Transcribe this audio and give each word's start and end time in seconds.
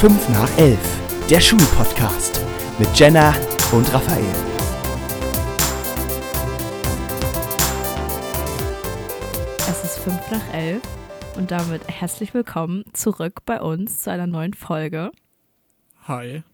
5 0.00 0.30
nach 0.30 0.56
11, 0.56 0.78
der 1.28 1.40
Schulpodcast 1.42 2.40
mit 2.78 2.88
Jenna 2.98 3.34
und 3.70 3.92
Raphael. 3.92 4.24
Es 9.68 9.84
ist 9.84 9.98
5 9.98 10.30
nach 10.30 10.54
11 10.54 10.82
und 11.36 11.50
damit 11.50 11.86
herzlich 11.86 12.32
willkommen 12.32 12.84
zurück 12.94 13.40
bei 13.44 13.60
uns 13.60 14.00
zu 14.00 14.10
einer 14.10 14.26
neuen 14.26 14.54
Folge. 14.54 15.12
Hi. 16.04 16.44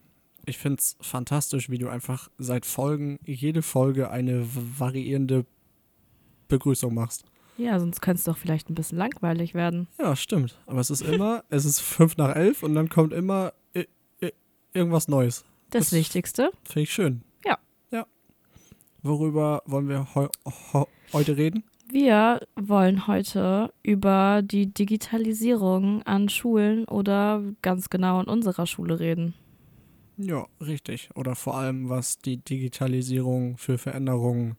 Ich 0.44 0.58
finde 0.58 0.80
es 0.80 0.96
fantastisch, 1.00 1.70
wie 1.70 1.78
du 1.78 1.88
einfach 1.88 2.28
seit 2.38 2.66
Folgen, 2.66 3.20
jede 3.24 3.62
Folge 3.62 4.10
eine 4.10 4.44
variierende 4.44 5.46
Begrüßung 6.48 6.92
machst. 6.92 7.24
Ja, 7.58 7.78
sonst 7.80 8.00
könnte 8.02 8.18
es 8.18 8.24
doch 8.24 8.36
vielleicht 8.36 8.68
ein 8.70 8.74
bisschen 8.74 8.98
langweilig 8.98 9.54
werden. 9.54 9.88
Ja, 9.98 10.14
stimmt. 10.16 10.58
Aber 10.66 10.80
es 10.80 10.90
ist 10.90 11.00
immer, 11.02 11.44
es 11.50 11.64
ist 11.64 11.80
5 11.80 12.16
nach 12.16 12.34
11 12.36 12.62
und 12.62 12.74
dann 12.74 12.88
kommt 12.88 13.12
immer 13.12 13.52
irgendwas 14.72 15.08
Neues. 15.08 15.44
Das, 15.70 15.84
Das- 15.86 15.92
Wichtigste. 15.92 16.50
Finde 16.64 16.82
ich 16.82 16.92
schön. 16.92 17.22
Ja. 17.46 17.58
Ja. 17.90 18.06
Worüber 19.02 19.62
wollen 19.64 19.88
wir 19.88 20.14
heu 20.14 20.28
heu 20.72 20.84
heute 21.14 21.36
reden? 21.38 21.64
Wir 21.88 22.40
wollen 22.56 23.06
heute 23.06 23.72
über 23.82 24.42
die 24.42 24.66
Digitalisierung 24.66 26.02
an 26.02 26.28
Schulen 26.28 26.84
oder 26.86 27.42
ganz 27.62 27.88
genau 27.90 28.20
in 28.20 28.26
unserer 28.26 28.66
Schule 28.66 28.98
reden. 29.00 29.34
Ja, 30.18 30.46
richtig. 30.60 31.08
Oder 31.14 31.36
vor 31.36 31.56
allem, 31.56 31.88
was 31.88 32.18
die 32.18 32.38
Digitalisierung 32.38 33.56
für 33.56 33.78
Veränderungen 33.78 34.56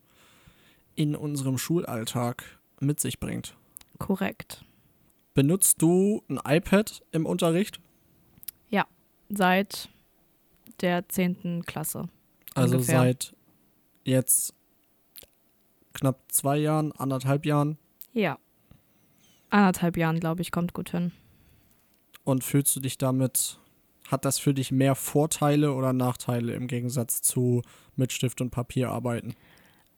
in 0.96 1.16
unserem 1.16 1.58
Schulalltag 1.58 2.44
mit 2.80 3.00
sich 3.00 3.20
bringt. 3.20 3.56
Korrekt. 4.00 4.66
Benutzt 5.34 5.82
du 5.82 6.24
ein 6.30 6.40
iPad 6.46 7.04
im 7.12 7.26
Unterricht? 7.26 7.80
Seit 9.30 9.90
der 10.82 11.08
10. 11.10 11.64
Klasse. 11.66 12.08
Also 12.56 12.76
Ungefähr. 12.76 13.00
seit 13.00 13.36
jetzt 14.06 14.54
knapp 15.94 16.22
zwei 16.30 16.58
Jahren, 16.58 16.92
anderthalb 16.94 17.46
Jahren. 17.46 17.78
Ja. 18.14 18.40
Anderthalb 19.50 19.98
Jahren, 19.98 20.20
glaube 20.20 20.42
ich, 20.42 20.52
kommt 20.52 20.74
gut 20.74 20.92
hin. 20.92 21.12
Und 22.24 22.44
fühlst 22.44 22.76
du 22.76 22.80
dich 22.80 22.98
damit, 22.98 23.60
hat 24.10 24.26
das 24.26 24.40
für 24.40 24.54
dich 24.54 24.72
mehr 24.72 24.96
Vorteile 24.96 25.74
oder 25.74 25.94
Nachteile 25.94 26.54
im 26.54 26.68
Gegensatz 26.68 27.22
zu 27.22 27.62
mit 27.96 28.12
Stift 28.14 28.42
und 28.42 28.50
Papier 28.50 28.92
arbeiten? 28.92 29.36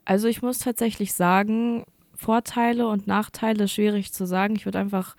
Also 0.06 0.28
ich 0.28 0.42
muss 0.42 0.60
tatsächlich 0.60 1.14
sagen, 1.14 1.86
Vorteile 2.20 2.86
und 2.90 3.08
Nachteile 3.08 3.70
schwierig 3.70 4.12
zu 4.12 4.26
sagen. 4.26 4.58
Ich 4.58 4.66
würde 4.66 4.78
einfach 4.80 5.16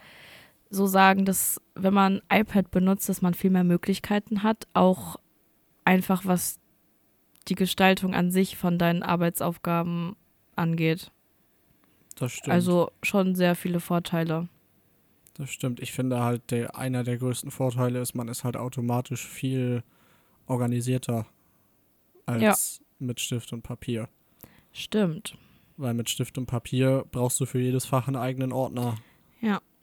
so 0.69 0.87
sagen, 0.87 1.25
dass 1.25 1.59
wenn 1.75 1.95
man 1.95 2.21
iPad 2.31 2.71
benutzt, 2.71 3.09
dass 3.09 3.23
man 3.23 3.33
viel 3.33 3.49
mehr 3.49 3.65
Möglichkeiten 3.65 4.43
hat, 4.43 4.69
auch 4.75 5.17
einfach 5.87 6.27
was 6.27 6.61
die 7.49 7.55
Gestaltung 7.55 8.15
an 8.15 8.31
sich 8.31 8.59
von 8.59 8.79
deinen 8.79 9.03
Arbeitsaufgaben 9.03 10.15
angeht. 10.57 11.11
Das 12.17 12.33
stimmt. 12.33 12.53
Also 12.53 12.91
schon 13.03 13.35
sehr 13.35 13.55
viele 13.55 13.81
Vorteile. 13.81 14.49
das 15.35 15.51
stimmt. 15.51 15.81
Ich 15.81 15.93
finde 15.93 16.21
halt, 16.21 16.51
der, 16.51 16.77
einer 16.77 17.03
der 17.03 17.17
größten 17.17 17.51
Vorteile 17.51 17.99
ist, 17.99 18.15
man 18.15 18.29
ist 18.29 18.45
halt 18.45 18.59
automatisch 18.59 19.27
viel 19.27 19.83
organisierter 20.47 21.27
als 22.27 22.83
mit 22.99 23.21
Stift 23.21 23.55
und 23.55 23.63
Papier. 23.63 24.11
Stimmt. 24.73 25.39
Weil 25.81 25.95
mit 25.95 26.11
Stift 26.11 26.37
und 26.37 26.45
Papier 26.47 27.05
brauchst 27.11 27.41
du 27.41 27.47
für 27.47 27.59
jedes 27.59 27.87
Fach 27.87 28.07
einen 28.07 28.17
eigenen 28.17 28.53
Ordner. 28.53 28.97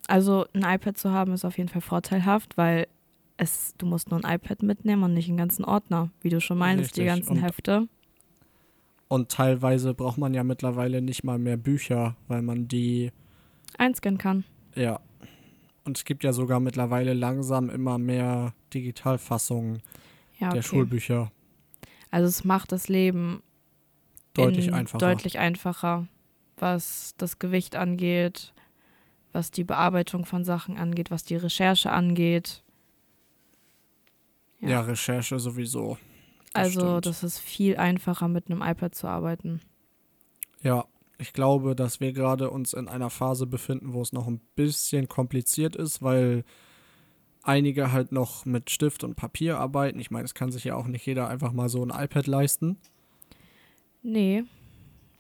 Also 0.09 0.45
ein 0.53 0.63
iPad 0.63 0.97
zu 0.97 1.12
haben 1.12 1.34
ist 1.34 1.44
auf 1.44 1.58
jeden 1.58 1.68
Fall 1.68 1.81
vorteilhaft, 1.81 2.56
weil 2.56 2.88
es, 3.35 3.74
du 3.78 3.85
musst 3.85 4.09
nur 4.09 4.24
ein 4.24 4.35
iPad 4.35 4.63
mitnehmen 4.63 5.03
und 5.03 5.13
nicht 5.13 5.28
einen 5.28 5.38
ganzen 5.38 5.66
Ordner, 5.66 6.12
wie 6.22 6.30
du 6.30 6.40
schon 6.40 6.58
meinst, 6.58 6.96
die 6.96 7.02
Richtig. 7.02 7.25
ganzen 7.25 7.38
Und- 7.38 7.44
Hefte. 7.44 7.88
Und 9.09 9.30
teilweise 9.30 9.94
braucht 9.94 10.18
man 10.18 10.34
ja 10.34 10.46
mittlerweile 10.46 11.02
nicht 11.02 11.25
mal 11.25 11.38
mehr 11.40 11.58
Bücher, 11.58 12.16
weil 12.29 12.41
man 12.41 12.69
die 12.69 13.12
einscannen 13.78 14.18
kann. 14.18 14.46
Ja. 14.75 15.02
Und 15.84 15.97
es 15.97 16.06
gibt 16.06 16.24
ja 16.24 16.31
sogar 16.31 16.62
mittlerweile 16.62 17.14
langsam 17.14 17.69
immer 17.69 17.97
mehr 17.97 18.53
Digitalfassungen 18.74 19.81
Ja, 20.40 20.52
der 20.52 20.59
okay. 20.59 20.64
Schulbücher. 20.69 21.31
Also 22.12 22.29
es 22.29 22.46
macht 22.46 22.72
das 22.72 22.88
Leben 22.88 23.44
Deutlich 24.46 24.68
in- 24.68 24.74
einfacher. 24.74 25.00
Deutlich 25.00 25.40
einfacher, 25.40 26.08
was 26.58 27.14
das 27.18 27.40
Gewicht 27.40 27.75
angeht, 27.75 28.53
was 29.34 29.52
die 29.52 29.64
Bearbeitung 29.64 30.25
von 30.25 30.44
Sachen 30.44 30.78
angeht, 30.78 31.12
was 31.12 31.24
die 31.24 31.36
Recherche 31.36 31.92
angeht. 31.92 32.64
Ja. 34.59 34.70
Ja. 34.70 34.81
Recherche 34.81 35.40
sowieso. 35.40 35.97
Das 36.53 36.66
also 36.66 36.80
stimmt. 36.80 37.06
das 37.06 37.24
ist 37.24 37.40
viel 37.40 37.78
einfacher 37.78 38.28
mit 38.28 38.50
einem 38.50 38.62
iPad 38.62 38.96
zu 38.96 39.08
arbeiten. 39.08 39.62
Ja, 40.64 40.86
ich 41.20 41.34
glaube, 41.34 41.76
dass 41.76 42.00
wir 42.00 42.14
gerade 42.14 42.50
uns 42.50 42.74
in 42.74 42.88
einer 42.88 43.09
Phase 43.09 43.46
befinden, 43.46 43.94
wo 43.94 44.02
es 44.02 44.14
noch 44.14 44.28
ein 44.28 44.40
bisschen 44.56 45.08
kompliziert 45.08 45.76
ist, 45.76 46.02
weil 46.02 46.44
einige 47.44 47.92
halt 47.92 48.12
noch 48.12 48.46
mit 48.46 48.70
Stift 48.70 49.03
und 49.03 49.16
Papier 49.16 49.59
arbeiten. 49.59 50.00
Ich 50.00 50.12
meine, 50.12 50.26
es 50.26 50.34
kann 50.34 50.52
sich 50.52 50.66
ja 50.66 50.76
auch 50.76 50.88
nicht 50.88 51.06
jeder 51.06 51.28
einfach 51.28 51.53
mal 51.53 51.70
so 51.70 51.84
ein 51.84 51.92
iPad 51.92 52.28
leisten. 52.28 52.78
Nee, 54.07 54.45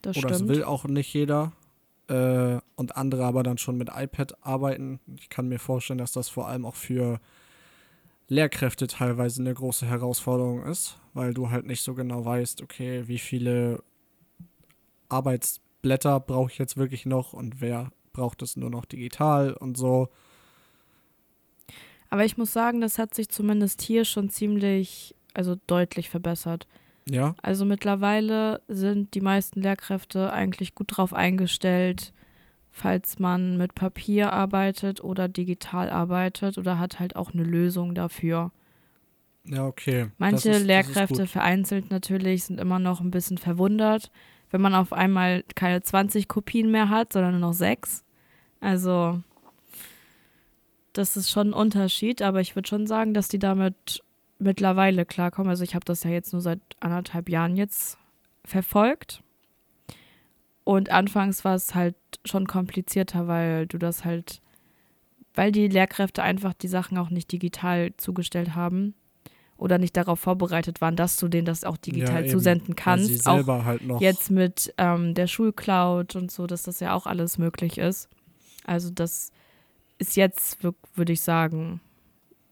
das 0.01 0.15
Oder 0.15 0.29
es 0.29 0.37
stimmt. 0.37 0.49
will 0.49 0.63
auch 0.63 0.85
nicht 0.85 1.13
jeder. 1.13 1.51
Äh, 2.07 2.59
und 2.77 2.95
andere 2.95 3.25
aber 3.25 3.43
dann 3.43 3.57
schon 3.57 3.77
mit 3.77 3.89
iPad 3.93 4.45
arbeiten. 4.45 5.01
Ich 5.19 5.27
kann 5.27 5.49
mir 5.49 5.59
vorstellen, 5.59 5.97
dass 5.97 6.13
das 6.13 6.29
vor 6.29 6.47
allem 6.47 6.65
auch 6.65 6.75
für 6.75 7.19
Lehrkräfte 8.29 8.87
teilweise 8.87 9.41
eine 9.41 9.53
große 9.53 9.85
Herausforderung 9.85 10.63
ist, 10.63 10.99
weil 11.13 11.33
du 11.33 11.49
halt 11.49 11.65
nicht 11.65 11.81
so 11.81 11.95
genau 11.95 12.23
weißt, 12.23 12.61
okay, 12.61 13.03
wie 13.07 13.17
viele 13.17 13.83
Arbeitsblätter 15.09 16.21
brauche 16.21 16.49
ich 16.53 16.57
jetzt 16.57 16.77
wirklich 16.77 17.05
noch 17.05 17.33
und 17.33 17.59
wer 17.59 17.91
braucht 18.13 18.41
es 18.41 18.55
nur 18.55 18.69
noch 18.69 18.85
digital 18.85 19.51
und 19.51 19.75
so. 19.75 20.07
Aber 22.09 22.23
ich 22.23 22.37
muss 22.37 22.53
sagen, 22.53 22.79
das 22.79 22.99
hat 22.99 23.13
sich 23.13 23.27
zumindest 23.27 23.81
hier 23.81 24.05
schon 24.05 24.29
ziemlich, 24.29 25.13
also 25.33 25.57
deutlich 25.67 26.09
verbessert. 26.09 26.67
Ja, 27.09 27.35
Also 27.41 27.65
mittlerweile 27.65 28.61
sind 28.67 29.13
die 29.13 29.21
meisten 29.21 29.61
Lehrkräfte 29.61 30.31
eigentlich 30.33 30.75
gut 30.75 30.97
drauf 30.97 31.13
eingestellt, 31.13 32.11
falls 32.71 33.17
man 33.19 33.57
mit 33.57 33.75
Papier 33.75 34.33
arbeitet 34.33 35.03
oder 35.03 35.27
digital 35.27 35.89
arbeitet 35.89 36.57
oder 36.57 36.79
hat 36.79 36.99
halt 36.99 37.15
auch 37.15 37.33
eine 37.33 37.43
Lösung 37.43 37.95
dafür. 37.95 38.51
ja, 39.45 39.65
okay. 39.65 40.07
Manche 40.17 40.49
ist- 40.51 40.65
Lehrkräfte 40.65 41.25
vereinzelt 41.27 41.89
natürlich 41.91 42.43
sind 42.43 42.59
immer 42.59 42.79
noch 42.79 42.99
ein 43.01 43.11
bisschen 43.11 43.37
verwundert, 43.37 44.11
wenn 44.51 44.61
man 44.61 44.75
auf 44.75 44.91
einmal 44.93 45.43
keine 45.55 45.81
20 45.81 46.27
Kopien 46.27 46.69
mehr 46.71 46.89
hat, 46.89 47.13
sondern 47.13 47.31
nur 47.31 47.49
noch 47.49 47.53
sechs. 47.53 48.03
Also 48.59 49.21
das 50.93 51.15
ist 51.15 51.29
schon 51.29 51.49
ein 51.49 51.53
Unterschied, 51.53 52.21
aber 52.21 52.41
ich 52.41 52.55
würde 52.55 52.67
schon 52.67 52.87
sagen, 52.87 53.13
dass 53.13 53.27
die 53.27 53.39
damit 53.39 54.03
mittlerweile 54.39 55.05
klarkommen. 55.05 55.49
Also 55.49 55.63
ich 55.63 55.75
habe 55.75 55.85
das 55.85 56.03
ja 56.03 56.09
jetzt 56.11 56.33
nur 56.33 56.41
seit 56.41 56.59
anderthalb 56.79 57.29
Jahren 57.29 57.55
jetzt 57.55 57.97
verfolgt. 58.45 59.21
Und 60.63 60.89
anfangs 60.91 61.45
war 61.45 61.55
es 61.55 61.75
halt 61.75 61.95
schon 62.25 62.45
komplizierter, 62.45 63.27
weil 63.27 63.67
du 63.67 63.77
das 63.77 64.03
halt, 64.03 64.41
weil 65.33 65.51
die 65.51 65.67
Lehrkräfte 65.67 66.23
einfach 66.23 66.53
die 66.53 66.67
Sachen 66.67 66.97
auch 66.97 67.09
nicht 67.09 67.31
digital 67.31 67.93
zugestellt 67.95 68.53
haben 68.53 68.93
oder 69.55 69.77
nicht 69.77 69.95
darauf 69.95 70.19
vorbereitet 70.19 70.81
waren, 70.81 70.95
dass 70.95 71.15
du 71.17 71.29
denen 71.29 71.45
das 71.45 71.63
auch 71.63 71.77
digital 71.77 72.23
eben, 72.23 72.31
zusenden 72.31 72.75
kannst. 72.75 73.07
sie 73.07 73.25
auch 73.25 73.35
selber 73.35 73.65
halt 73.65 73.81
noch. 73.83 74.01
jetzt 74.01 74.29
mit 74.29 74.73
ähm, 74.77 75.13
der 75.13 75.27
Schulcloud 75.27 76.15
und 76.15 76.31
so, 76.31 76.47
dass 76.47 76.63
das 76.63 76.79
ja 76.79 76.93
auch 76.93 77.07
alles 77.07 77.37
möglich 77.37 77.77
ist. 77.77 78.09
Also 78.65 78.89
das 78.91 79.31
ist 79.99 80.15
jetzt, 80.17 80.61
wür- 80.63 80.75
würde 80.95 81.13
ich 81.13 81.21
sagen, 81.21 81.79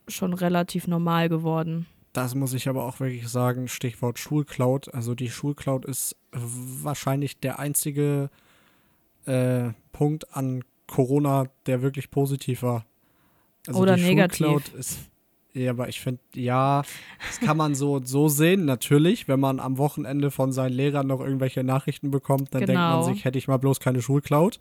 schon 0.07 0.33
relativ 0.33 0.87
normal 0.87 1.29
geworden. 1.29 1.85
Das 2.13 2.33
muss 2.33 2.53
ich 2.53 2.69
aber 2.69 2.85
auch 2.85 2.99
wirklich 2.99 3.27
sagen, 3.27 3.67
Stichwort 3.67 4.19
Schulcloud. 4.19 4.93
Also 4.93 5.15
die 5.15 5.29
Schulcloud 5.29 5.85
ist 5.85 6.15
wahrscheinlich 6.31 7.39
der 7.39 7.59
einzige 7.59 8.29
äh, 9.25 9.71
Punkt 9.91 10.33
an 10.35 10.63
Corona, 10.87 11.47
der 11.65 11.81
wirklich 11.81 12.11
positiv 12.11 12.63
war. 12.63 12.85
Also 13.67 13.81
Oder 13.81 13.95
die 13.95 14.03
negativ. 14.03 14.37
Schulcloud 14.37 14.73
ist, 14.79 14.99
ja, 15.53 15.71
aber 15.71 15.89
ich 15.89 16.01
finde, 16.01 16.21
ja, 16.33 16.83
das 17.27 17.39
kann 17.39 17.57
man 17.57 17.75
so 17.75 17.93
und 17.93 18.07
so 18.07 18.27
sehen, 18.27 18.65
natürlich. 18.65 19.27
Wenn 19.27 19.39
man 19.39 19.59
am 19.59 19.77
Wochenende 19.77 20.29
von 20.29 20.51
seinen 20.51 20.73
Lehrern 20.73 21.07
noch 21.07 21.21
irgendwelche 21.21 21.63
Nachrichten 21.63 22.11
bekommt, 22.11 22.53
dann 22.53 22.61
denkt 22.61 22.73
Genau. 22.73 23.01
man 23.01 23.13
sich, 23.13 23.25
hätte 23.25 23.37
ich 23.37 23.47
mal 23.47 23.57
bloß 23.57 23.79
keine 23.79 24.01
Schulcloud. 24.01 24.59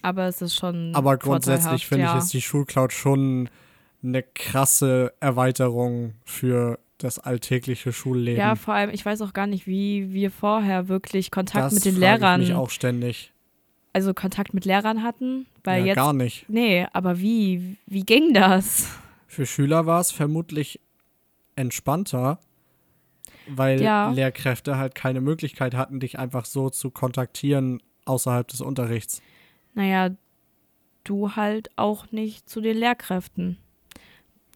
Aber 0.00 0.26
es 0.26 0.42
ist 0.42 0.56
schon. 0.56 0.94
Aber 0.94 1.16
grundsätzlich 1.16 1.86
finde 1.86 2.04
ja. 2.04 2.16
ich, 2.16 2.24
ist 2.24 2.32
die 2.32 2.40
Schulcloud 2.40 2.92
schon 2.92 3.48
eine 4.02 4.22
krasse 4.22 5.12
Erweiterung 5.20 6.14
für 6.24 6.78
das 6.98 7.18
alltägliche 7.18 7.92
Schulleben. 7.92 8.38
Ja, 8.38 8.54
vor 8.54 8.74
allem, 8.74 8.90
ich 8.90 9.04
weiß 9.04 9.22
auch 9.22 9.32
gar 9.32 9.46
nicht, 9.46 9.66
wie 9.66 10.12
wir 10.12 10.30
vorher 10.30 10.88
wirklich 10.88 11.30
Kontakt 11.30 11.64
das 11.66 11.74
mit 11.74 11.84
den 11.84 11.96
Lehrern, 11.98 12.40
Ich 12.42 12.48
mich 12.48 12.56
auch 12.56 12.70
ständig. 12.70 13.32
also 13.92 14.14
Kontakt 14.14 14.54
mit 14.54 14.64
Lehrern 14.64 15.02
hatten, 15.02 15.46
weil 15.64 15.80
ja, 15.80 15.86
jetzt. 15.88 15.96
gar 15.96 16.12
nicht. 16.12 16.48
Nee, 16.48 16.86
aber 16.92 17.18
wie? 17.20 17.76
Wie 17.86 18.02
ging 18.02 18.32
das? 18.34 18.88
Für 19.26 19.46
Schüler 19.46 19.86
war 19.86 20.00
es 20.00 20.10
vermutlich 20.12 20.78
entspannter, 21.56 22.38
weil 23.48 23.80
Ja. 23.82 24.10
Lehrkräfte 24.10 24.76
halt 24.78 24.94
keine 24.94 25.20
Möglichkeit 25.20 25.74
hatten, 25.74 26.00
dich 26.00 26.18
einfach 26.18 26.44
so 26.44 26.70
zu 26.70 26.90
kontaktieren 26.90 27.82
außerhalb 28.04 28.46
des 28.48 28.60
Unterrichts. 28.60 29.20
Naja, 29.74 30.10
du 31.04 31.34
halt 31.34 31.70
auch 31.76 32.10
nicht 32.12 32.48
zu 32.48 32.60
den 32.60 32.76
Lehrkräften. 32.76 33.58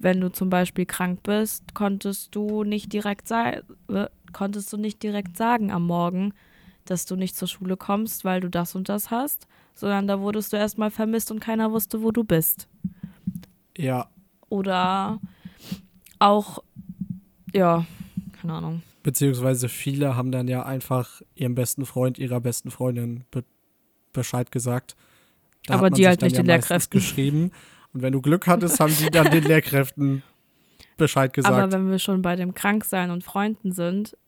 Wenn 0.00 0.20
du 0.20 0.30
zum 0.30 0.50
Beispiel 0.50 0.86
krank 0.86 1.22
bist, 1.22 1.74
konntest 1.74 2.34
du 2.34 2.64
nicht 2.64 2.92
direkt 2.92 3.28
sei- 3.28 3.62
äh, 3.88 4.06
konntest 4.32 4.72
du 4.72 4.76
nicht 4.76 5.02
direkt 5.02 5.36
sagen 5.36 5.70
am 5.72 5.86
Morgen, 5.86 6.32
dass 6.84 7.06
du 7.06 7.16
nicht 7.16 7.36
zur 7.36 7.48
Schule 7.48 7.76
kommst, 7.76 8.24
weil 8.24 8.40
du 8.40 8.50
das 8.50 8.74
und 8.74 8.88
das 8.88 9.10
hast, 9.10 9.48
sondern 9.74 10.06
da 10.06 10.20
wurdest 10.20 10.52
du 10.52 10.56
erstmal 10.56 10.90
vermisst 10.90 11.30
und 11.30 11.40
keiner 11.40 11.72
wusste, 11.72 12.02
wo 12.02 12.10
du 12.10 12.24
bist. 12.24 12.68
Ja, 13.76 14.08
Oder 14.48 15.20
auch, 16.18 16.62
ja, 17.52 17.84
keine 18.40 18.54
Ahnung. 18.54 18.82
beziehungsweise 19.02 19.68
viele 19.68 20.16
haben 20.16 20.30
dann 20.32 20.48
ja 20.48 20.64
einfach 20.64 21.20
ihrem 21.34 21.54
besten 21.54 21.84
Freund, 21.86 22.18
ihrer 22.18 22.40
besten 22.40 22.70
Freundin 22.70 23.24
be 23.30 23.44
Bescheid 24.12 24.50
gesagt. 24.50 24.96
Da 25.66 25.74
Aber 25.74 25.90
die 25.90 26.06
halt 26.06 26.22
nicht 26.22 26.36
ja 26.36 26.42
den 26.42 26.46
Lehrkräften. 26.46 26.90
geschrieben. 26.90 27.50
Und 27.96 28.02
wenn 28.02 28.12
du 28.12 28.20
Glück 28.20 28.46
hattest, 28.46 28.78
haben 28.78 28.94
die 28.94 29.08
dann 29.08 29.30
den 29.30 29.42
Lehrkräften 29.48 30.22
Bescheid 30.98 31.32
gesagt. 31.32 31.54
Aber 31.54 31.72
wenn 31.72 31.90
wir 31.90 31.98
schon 31.98 32.20
bei 32.20 32.36
dem 32.36 32.52
Kranksein 32.52 33.10
und 33.10 33.24
Freunden 33.24 33.72
sind, 33.72 34.18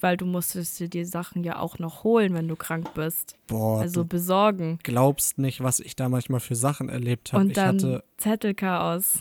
weil 0.00 0.16
du 0.16 0.24
musstest 0.24 0.80
dir 0.80 0.88
die 0.88 1.04
Sachen 1.04 1.44
ja 1.44 1.58
auch 1.58 1.78
noch 1.78 2.04
holen, 2.04 2.32
wenn 2.32 2.48
du 2.48 2.56
krank 2.56 2.94
bist. 2.94 3.36
Boah, 3.48 3.82
Also 3.82 4.02
du 4.04 4.08
besorgen. 4.08 4.78
glaubst 4.82 5.36
nicht, 5.36 5.62
was 5.62 5.78
ich 5.78 5.94
da 5.94 6.08
manchmal 6.08 6.40
für 6.40 6.54
Sachen 6.54 6.88
erlebt 6.88 7.34
habe. 7.34 7.42
Und 7.44 7.50
Ich 7.50 7.54
dann 7.54 7.76
hatte, 7.76 8.04
Zettelchaos. 8.16 9.20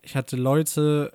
ich 0.00 0.16
hatte 0.16 0.36
Leute, 0.36 1.12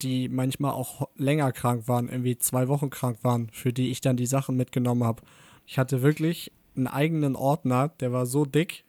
die 0.00 0.28
manchmal 0.28 0.70
auch 0.70 1.08
länger 1.16 1.50
krank 1.50 1.88
waren, 1.88 2.08
irgendwie 2.08 2.38
zwei 2.38 2.68
Wochen 2.68 2.90
krank 2.90 3.18
waren, 3.22 3.50
für 3.50 3.72
die 3.72 3.90
ich 3.90 4.00
dann 4.00 4.16
die 4.16 4.26
Sachen 4.26 4.56
mitgenommen 4.56 5.02
habe. 5.02 5.24
Ich 5.66 5.78
hatte 5.78 6.00
wirklich 6.02 6.52
einen 6.76 6.86
eigenen 6.86 7.34
Ordner, 7.34 7.88
der 7.88 8.12
war 8.12 8.24
so 8.24 8.44
dick. 8.44 8.84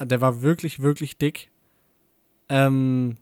Der 0.00 0.20
war 0.20 0.42
wirklich, 0.42 0.80
wirklich 0.80 1.16
dick. 1.18 1.50
Ähm, 2.48 3.16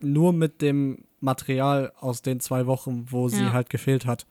nur 0.00 0.32
mit 0.32 0.62
dem 0.62 1.04
Material 1.20 1.92
aus 1.98 2.22
den 2.22 2.40
zwei 2.40 2.66
Wochen, 2.66 3.06
wo 3.10 3.28
sie 3.28 3.44
Ja. 3.44 3.52
halt 3.52 3.70
gefehlt 3.70 4.06
hat. 4.06 4.26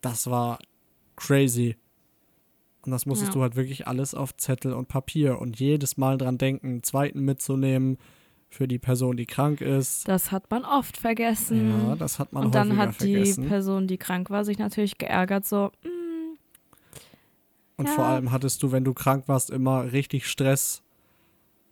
Das 0.00 0.28
war 0.30 0.58
crazy. 1.16 1.76
Und 2.82 2.92
das 2.92 3.06
musstest 3.06 3.30
Ja. 3.30 3.34
du 3.34 3.42
halt 3.42 3.56
wirklich 3.56 3.88
alles 3.88 4.14
auf 4.14 4.36
Zettel 4.36 4.72
und 4.72 4.88
Papier 4.88 5.40
und 5.40 5.58
jedes 5.58 5.96
Mal 5.96 6.16
dran 6.16 6.38
denken, 6.38 6.66
einen 6.68 6.82
zweiten 6.84 7.20
mitzunehmen 7.24 7.98
für 8.50 8.68
die 8.68 8.78
Person, 8.78 9.16
die 9.16 9.26
krank 9.26 9.60
ist. 9.60 10.06
Das 10.08 10.30
hat 10.30 10.50
man 10.50 10.64
oft 10.64 10.96
vergessen. 10.96 11.70
Ja, 11.88 11.96
das 11.96 12.18
hat 12.18 12.32
man 12.32 12.46
und 12.46 12.54
dann 12.54 12.76
hat 12.78 13.00
die 13.02 13.14
vergessen. 13.14 13.46
Person, 13.48 13.86
die 13.88 13.98
krank 13.98 14.30
war, 14.30 14.44
sich 14.44 14.58
natürlich 14.58 14.96
geärgert, 14.96 15.44
so, 15.44 15.70
"Mm, 15.82 15.88
Und 17.78 17.86
Ja. 17.86 17.92
vor 17.94 18.04
allem 18.04 18.30
hattest 18.32 18.62
du, 18.62 18.72
wenn 18.72 18.84
du 18.84 18.92
krank 18.92 19.24
warst, 19.28 19.48
immer 19.50 19.92
richtig 19.92 20.26
Stress, 20.28 20.82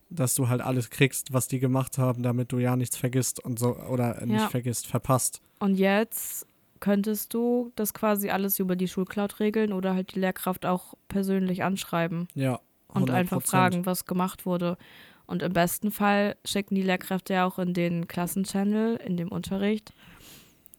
dass 0.08 0.34
du 0.36 0.48
halt 0.48 0.60
alles 0.62 0.88
kriegst, 0.88 1.32
was 1.34 1.48
die 1.48 1.58
gemacht 1.58 1.98
haben, 1.98 2.22
damit 2.22 2.52
du 2.52 2.58
ja 2.58 2.76
nichts 2.76 2.96
vergisst 2.96 3.44
und 3.44 3.58
so, 3.58 3.76
oder 3.76 4.22
äh, 4.22 4.26
nicht 4.26 4.42
Ja. 4.42 4.48
vergisst, 4.48 4.86
verpasst. 4.86 5.42
und 5.58 5.74
jetzt 5.74 6.46
könntest 6.78 7.32
du 7.34 7.72
das 7.74 7.92
quasi 7.94 8.28
alles 8.30 8.58
über 8.58 8.76
die 8.76 8.86
Schulcloud 8.86 9.40
regeln 9.40 9.72
oder 9.72 9.94
halt 9.94 10.14
die 10.14 10.20
Lehrkraft 10.20 10.64
auch 10.66 10.94
persönlich 11.08 11.64
anschreiben 11.64 12.28
Ja. 12.34 12.60
und 12.88 13.10
einfach 13.10 13.38
100%. 13.40 13.50
fragen, 13.50 13.86
was 13.86 14.04
gemacht 14.04 14.46
wurde. 14.46 14.76
Und 15.26 15.42
im 15.42 15.52
besten 15.54 15.90
Fall 15.90 16.36
schicken 16.44 16.74
die 16.76 16.82
Lehrkräfte 16.82 17.32
ja 17.34 17.46
auch 17.46 17.58
in 17.58 17.72
den 17.74 18.06
Klassenchannel, 18.06 18.96
in 18.96 19.16
dem 19.16 19.32
Unterricht, 19.32 19.92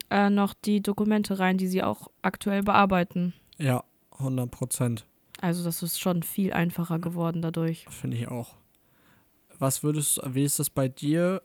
äh, 0.10 0.30
noch 0.30 0.54
die 0.54 0.82
Dokumente 0.82 1.38
rein, 1.40 1.58
die 1.58 1.68
sie 1.68 1.84
auch 1.84 2.08
aktuell 2.22 2.62
bearbeiten. 2.64 3.34
Ja, 3.58 3.84
100 4.20 4.50
Prozent. 4.52 5.06
Also 5.40 5.64
das 5.64 5.84
ist 5.84 6.00
schon 6.00 6.24
viel 6.24 6.54
einfacher 6.54 7.00
geworden 7.00 7.42
dadurch. 7.42 7.86
Finde 7.90 8.18
ich 8.18 8.28
auch. 8.28 8.56
Was 9.60 9.84
würdest 9.84 10.20
wie 10.26 10.44
ist 10.44 10.60
das 10.60 10.70
bei 10.70 10.88
dir 10.88 11.42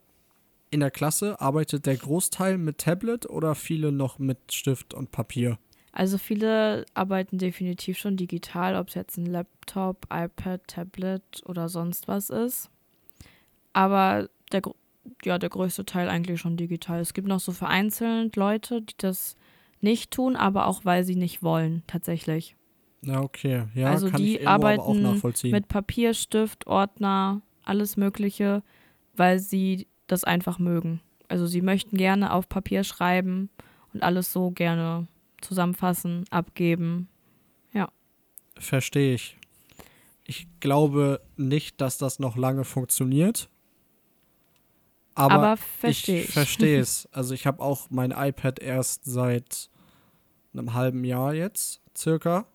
in 0.70 0.80
der 0.80 0.90
Klasse? 0.90 1.40
Arbeitet 1.40 1.86
der 1.86 1.96
Großteil 1.96 2.58
mit 2.58 2.78
Tablet 2.78 3.28
oder 3.28 3.54
viele 3.54 3.92
noch 3.92 4.18
mit 4.18 4.52
Stift 4.52 4.94
und 4.94 5.12
Papier? 5.12 5.58
Also 5.92 6.16
viele 6.16 6.86
arbeiten 6.94 7.36
definitiv 7.36 7.98
schon 7.98 8.16
digital, 8.16 8.76
ob 8.76 8.88
es 8.88 8.94
jetzt 8.94 9.18
ein 9.18 9.26
Laptop, 9.26 10.06
iPad, 10.10 10.66
Tablet 10.66 11.22
oder 11.44 11.68
sonst 11.68 12.08
was 12.08 12.30
ist. 12.30 12.70
Aber 13.74 14.30
der, 14.52 14.62
ja, 15.24 15.38
der 15.38 15.50
größte 15.50 15.84
Teil 15.84 16.08
eigentlich 16.08 16.40
schon 16.40 16.56
digital. 16.56 17.00
Es 17.00 17.12
gibt 17.12 17.28
noch 17.28 17.40
so 17.40 17.52
vereinzelt 17.52 18.36
Leute, 18.36 18.80
die 18.80 18.94
das 18.96 19.36
nicht 19.82 20.10
tun, 20.10 20.34
aber 20.34 20.66
auch 20.66 20.86
weil 20.86 21.04
sie 21.04 21.16
nicht 21.16 21.42
wollen, 21.42 21.82
tatsächlich. 21.86 22.56
Ja, 23.04 23.20
okay. 23.20 23.64
Ja, 23.74 23.90
Also 23.90 24.08
kann 24.10 24.20
die 24.20 24.38
ich 24.38 24.48
aber 24.48 24.74
auch 24.74 24.88
arbeiten 24.88 25.02
nachvollziehen. 25.02 25.50
Mit 25.50 25.68
Papier, 25.68 26.14
Stift, 26.14 26.66
Ordner, 26.66 27.42
alles 27.64 27.96
Mögliche, 27.96 28.62
weil 29.16 29.38
sie 29.38 29.86
das 30.06 30.24
einfach 30.24 30.58
mögen. 30.58 31.00
Also 31.28 31.46
sie 31.46 31.62
möchten 31.62 31.96
gerne 31.96 32.32
auf 32.32 32.48
Papier 32.48 32.84
schreiben 32.84 33.50
und 33.92 34.02
alles 34.02 34.32
so 34.32 34.50
gerne 34.50 35.06
zusammenfassen, 35.40 36.24
abgeben. 36.30 37.08
Verstehe 38.58 39.14
ich. 39.14 39.36
Ich 40.24 40.46
glaube 40.60 41.20
nicht, 41.36 41.80
dass 41.80 41.98
das 41.98 42.18
noch 42.18 42.36
lange 42.36 42.64
funktioniert. 42.64 43.48
Aber, 45.14 45.34
Aber, 45.34 45.56
verstehe 45.56 46.20
ich. 46.20 46.28
ich 46.28 46.32
verstehe 46.32 46.80
es. 46.80 47.08
Also 47.12 47.34
ich 47.34 47.46
habe 47.46 47.62
auch 47.62 47.90
mein 47.90 48.12
iPad 48.12 48.60
erst 48.60 49.04
seit 49.04 49.68
einem 50.52 50.74
halben 50.74 51.04
Jahr 51.04 51.34
jetzt, 51.34 51.80
circa. 51.96 52.46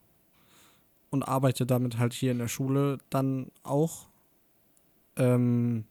Und 1.09 1.23
arbeite 1.23 1.65
damit 1.65 1.97
halt 1.97 2.13
hier 2.13 2.31
in 2.31 2.39
der 2.39 2.49
Schule 2.49 2.97
dann 3.09 3.47
auch. 3.63 4.07
Ähm, 5.15 5.85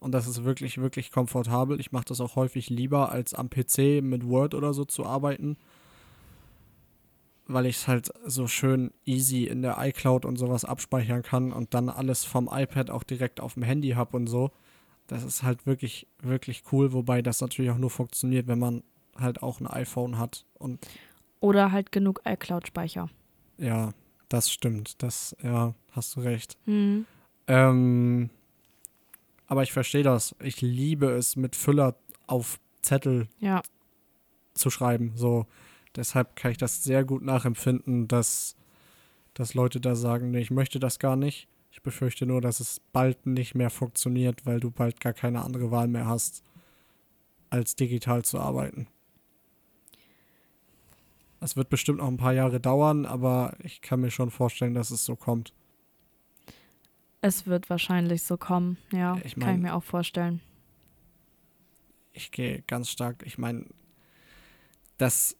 und 0.00 0.12
das 0.12 0.26
ist 0.26 0.44
wirklich, 0.44 0.76
wirklich 0.78 1.10
komfortabel. 1.10 1.80
Ich 1.80 1.90
mache 1.90 2.04
das 2.04 2.20
auch 2.20 2.36
häufig 2.36 2.68
lieber, 2.68 3.10
als 3.10 3.32
am 3.32 3.48
PC 3.48 4.02
mit 4.02 4.28
Word 4.28 4.54
oder 4.54 4.74
so 4.74 4.84
zu 4.84 5.06
arbeiten. 5.06 5.56
Weil 7.46 7.64
ich 7.66 7.76
es 7.76 7.88
halt 7.88 8.12
so 8.26 8.46
schön 8.46 8.92
easy 9.06 9.44
in 9.44 9.62
der 9.62 9.76
iCloud 9.78 10.26
und 10.26 10.36
sowas 10.36 10.66
abspeichern 10.66 11.22
kann 11.22 11.52
und 11.52 11.72
dann 11.72 11.88
alles 11.88 12.24
vom 12.24 12.50
iPad 12.52 12.90
auch 12.90 13.02
direkt 13.02 13.40
auf 13.40 13.54
dem 13.54 13.62
Handy 13.62 13.90
habe 13.90 14.16
und 14.16 14.26
so. 14.26 14.50
Das 15.06 15.24
ist 15.24 15.42
halt 15.42 15.66
wirklich, 15.66 16.06
wirklich 16.20 16.64
cool, 16.72 16.92
wobei 16.92 17.22
das 17.22 17.40
natürlich 17.40 17.70
auch 17.70 17.78
nur 17.78 17.90
funktioniert, 17.90 18.46
wenn 18.46 18.58
man 18.58 18.82
halt 19.18 19.42
auch 19.42 19.60
ein 19.60 19.66
iPhone 19.66 20.18
hat. 20.18 20.44
Und 20.54 20.86
Oder 21.40 21.72
halt 21.72 21.92
genug 21.92 22.20
iCloud-Speicher. 22.26 23.08
ja, 23.58 23.92
das 24.34 24.50
stimmt. 24.50 25.02
Das, 25.02 25.36
ja, 25.42 25.74
hast 25.92 26.16
du 26.16 26.20
recht. 26.20 26.58
Hm. 26.64 27.06
Ähm, 27.46 28.30
aber 29.46 29.62
ich 29.62 29.72
verstehe 29.72 30.02
das. 30.02 30.34
Ich 30.42 30.60
liebe 30.60 31.10
es, 31.10 31.36
mit 31.36 31.56
Füller 31.56 31.94
auf 32.26 32.58
Zettel 32.82 33.28
Ja, 33.38 33.62
zu 34.54 34.70
schreiben. 34.70 35.12
So, 35.14 35.46
deshalb 35.96 36.36
kann 36.36 36.50
ich 36.50 36.58
das 36.58 36.84
sehr 36.84 37.04
gut 37.04 37.22
nachempfinden, 37.22 38.08
dass, 38.08 38.56
dass 39.34 39.54
Leute 39.54 39.80
da 39.80 39.94
sagen, 39.94 40.30
nee, 40.30 40.40
ich 40.40 40.50
möchte 40.50 40.78
das 40.78 40.98
gar 40.98 41.16
nicht. 41.16 41.48
Ich 41.70 41.82
befürchte 41.82 42.24
nur, 42.24 42.40
dass 42.40 42.60
es 42.60 42.80
bald 42.92 43.26
nicht 43.26 43.54
mehr 43.54 43.70
funktioniert, 43.70 44.46
weil 44.46 44.60
du 44.60 44.70
bald 44.70 45.00
gar 45.00 45.12
keine 45.12 45.42
andere 45.42 45.70
Wahl 45.70 45.88
mehr 45.88 46.06
hast, 46.06 46.42
als 47.50 47.74
digital 47.76 48.24
zu 48.24 48.38
arbeiten. 48.38 48.86
Es 51.44 51.56
wird 51.56 51.68
bestimmt 51.68 51.98
noch 51.98 52.08
ein 52.08 52.16
paar 52.16 52.32
Jahre 52.32 52.58
dauern, 52.58 53.04
aber 53.04 53.54
ich 53.62 53.82
kann 53.82 54.00
mir 54.00 54.10
schon 54.10 54.30
vorstellen, 54.30 54.72
dass 54.74 54.90
es 54.90 55.04
so 55.04 55.14
kommt. 55.14 55.52
es 57.20 57.46
wird 57.46 57.70
wahrscheinlich 57.70 58.22
so 58.22 58.36
kommen. 58.36 58.76
Ja, 58.92 59.18
Ich 59.24 59.34
kann 59.34 59.42
mein- 59.44 59.56
ich 59.56 59.62
mir 59.62 59.74
auch 59.74 59.82
vorstellen. 59.84 60.40
ich 62.12 62.30
gehe 62.32 62.62
ganz 62.66 62.90
stark, 62.90 63.22
ich 63.26 63.38
meine, 63.38 63.64
das, 64.98 65.36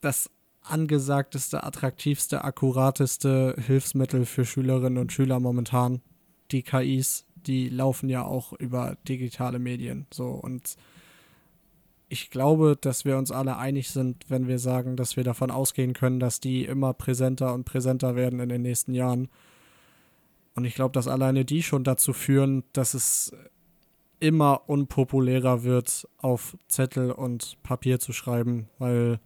das 0.00 0.30
angesagteste, 0.62 1.62
attraktivste, 1.64 2.44
akkurateste 2.44 3.54
Hilfsmittel 3.58 4.26
für 4.26 4.44
Schülerinnen 4.44 4.98
und 4.98 5.12
Schüler 5.12 5.40
momentan, 5.40 6.00
die 6.52 6.62
KIs, 6.62 7.26
die 7.34 7.68
laufen 7.68 8.08
ja 8.08 8.24
auch 8.24 8.52
über 8.54 8.96
digitale 9.08 9.58
Medien. 9.58 10.06
So 10.12 10.28
und 10.30 10.76
ich 12.08 12.30
glaube, 12.30 12.76
dass 12.80 13.04
wir 13.04 13.18
uns 13.18 13.30
alle 13.30 13.58
einig 13.58 13.90
sind, 13.90 14.24
wenn 14.28 14.48
wir 14.48 14.58
sagen, 14.58 14.96
dass 14.96 15.16
wir 15.16 15.24
davon 15.24 15.50
ausgehen 15.50 15.92
können, 15.92 16.20
dass 16.20 16.40
die 16.40 16.64
immer 16.64 16.94
präsenter 16.94 17.52
und 17.52 17.64
präsenter 17.64 18.16
werden 18.16 18.40
in 18.40 18.48
den 18.48 18.62
nächsten 18.62 18.94
Jahren. 18.94 19.28
Und 20.54 20.64
ich 20.64 20.74
glaube, 20.74 20.92
dass 20.92 21.06
alleine 21.06 21.44
die 21.44 21.62
schon 21.62 21.84
dazu 21.84 22.12
führen, 22.12 22.64
dass 22.72 22.94
es 22.94 23.32
immer 24.20 24.68
unpopulärer 24.68 25.62
wird, 25.62 26.08
auf 26.18 26.56
Zettel 26.66 27.12
und 27.12 27.62
Papier 27.62 28.00
zu 28.00 28.12
schreiben, 28.12 28.68
weil 28.78 29.20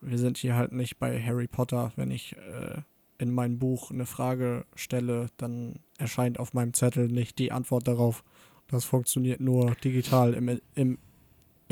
wir 0.00 0.18
sind 0.18 0.38
hier 0.38 0.54
halt 0.54 0.72
nicht 0.72 0.98
bei 0.98 1.20
Harry 1.20 1.48
Potter. 1.48 1.92
Wenn 1.96 2.10
ich 2.10 2.36
äh, 2.36 2.80
in 3.18 3.32
mein 3.32 3.58
Buch 3.58 3.90
eine 3.90 4.06
Frage 4.06 4.64
stelle, 4.74 5.28
dann 5.36 5.80
erscheint 5.98 6.38
auf 6.38 6.54
meinem 6.54 6.74
Zettel 6.74 7.08
nicht 7.08 7.38
die 7.38 7.52
Antwort 7.52 7.88
darauf. 7.88 8.24
Das 8.68 8.84
funktioniert 8.84 9.40
nur 9.40 9.74
digital 9.76 10.34
im, 10.34 10.60
im 10.74 10.98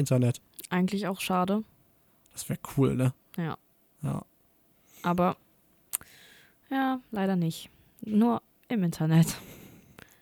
Internet. 0.03 0.41
Eigentlich 0.71 1.07
auch 1.07 1.21
schade. 1.21 1.63
Das 2.33 2.49
wäre 2.49 2.59
cool, 2.77 2.95
ne? 2.95 3.13
Ja. 3.37 3.57
Ja. 4.03 4.25
Aber 5.03 5.37
ja, 6.71 7.01
leider 7.11 7.37
nicht. 7.37 7.71
Nur 8.05 8.43
im 8.69 8.83
Internet. 8.83 9.37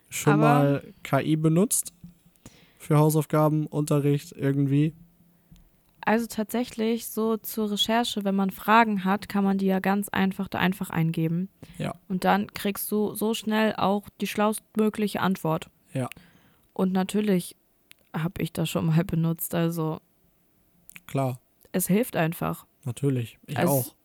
Schon 0.09 0.33
Aber- 0.33 0.41
mal 0.41 0.93
KI 1.03 1.35
benutzt? 1.35 1.93
Für 2.77 2.97
Hausaufgaben, 2.97 3.67
Unterricht, 3.67 4.31
irgendwie? 4.33 4.93
Also 6.03 6.25
tatsächlich 6.25 7.07
so 7.07 7.37
zur 7.37 7.71
Recherche, 7.71 8.23
wenn 8.23 8.35
man 8.35 8.49
Fragen 8.49 9.05
hat, 9.05 9.29
kann 9.29 9.43
man 9.43 9.59
die 9.59 9.67
ja 9.67 9.79
ganz 9.79 10.09
einfach 10.09 10.47
da 10.47 10.57
einfach 10.57 10.89
eingeben. 10.89 11.47
Ja. 11.77 11.93
Und 12.07 12.23
dann 12.23 12.47
kriegst 12.53 12.91
du 12.91 13.13
so 13.13 13.35
schnell 13.35 13.75
auch 13.75 14.09
die 14.19 14.25
schlaustmögliche 14.27 15.21
Antwort. 15.21 15.69
Ja. 15.93 16.09
Und 16.73 16.91
natürlich 16.91 17.55
habe 18.13 18.41
ich 18.41 18.51
das 18.53 18.69
schon 18.69 18.85
mal 18.87 19.03
benutzt. 19.05 19.53
Also 19.55 19.99
Klar, 21.07 21.39
es 21.71 21.87
hilft 21.87 22.15
einfach. 22.15 22.65
natürlich. 22.85 23.37
Ich 23.47 23.57
Also- 23.57 23.71
auch. 23.73 23.95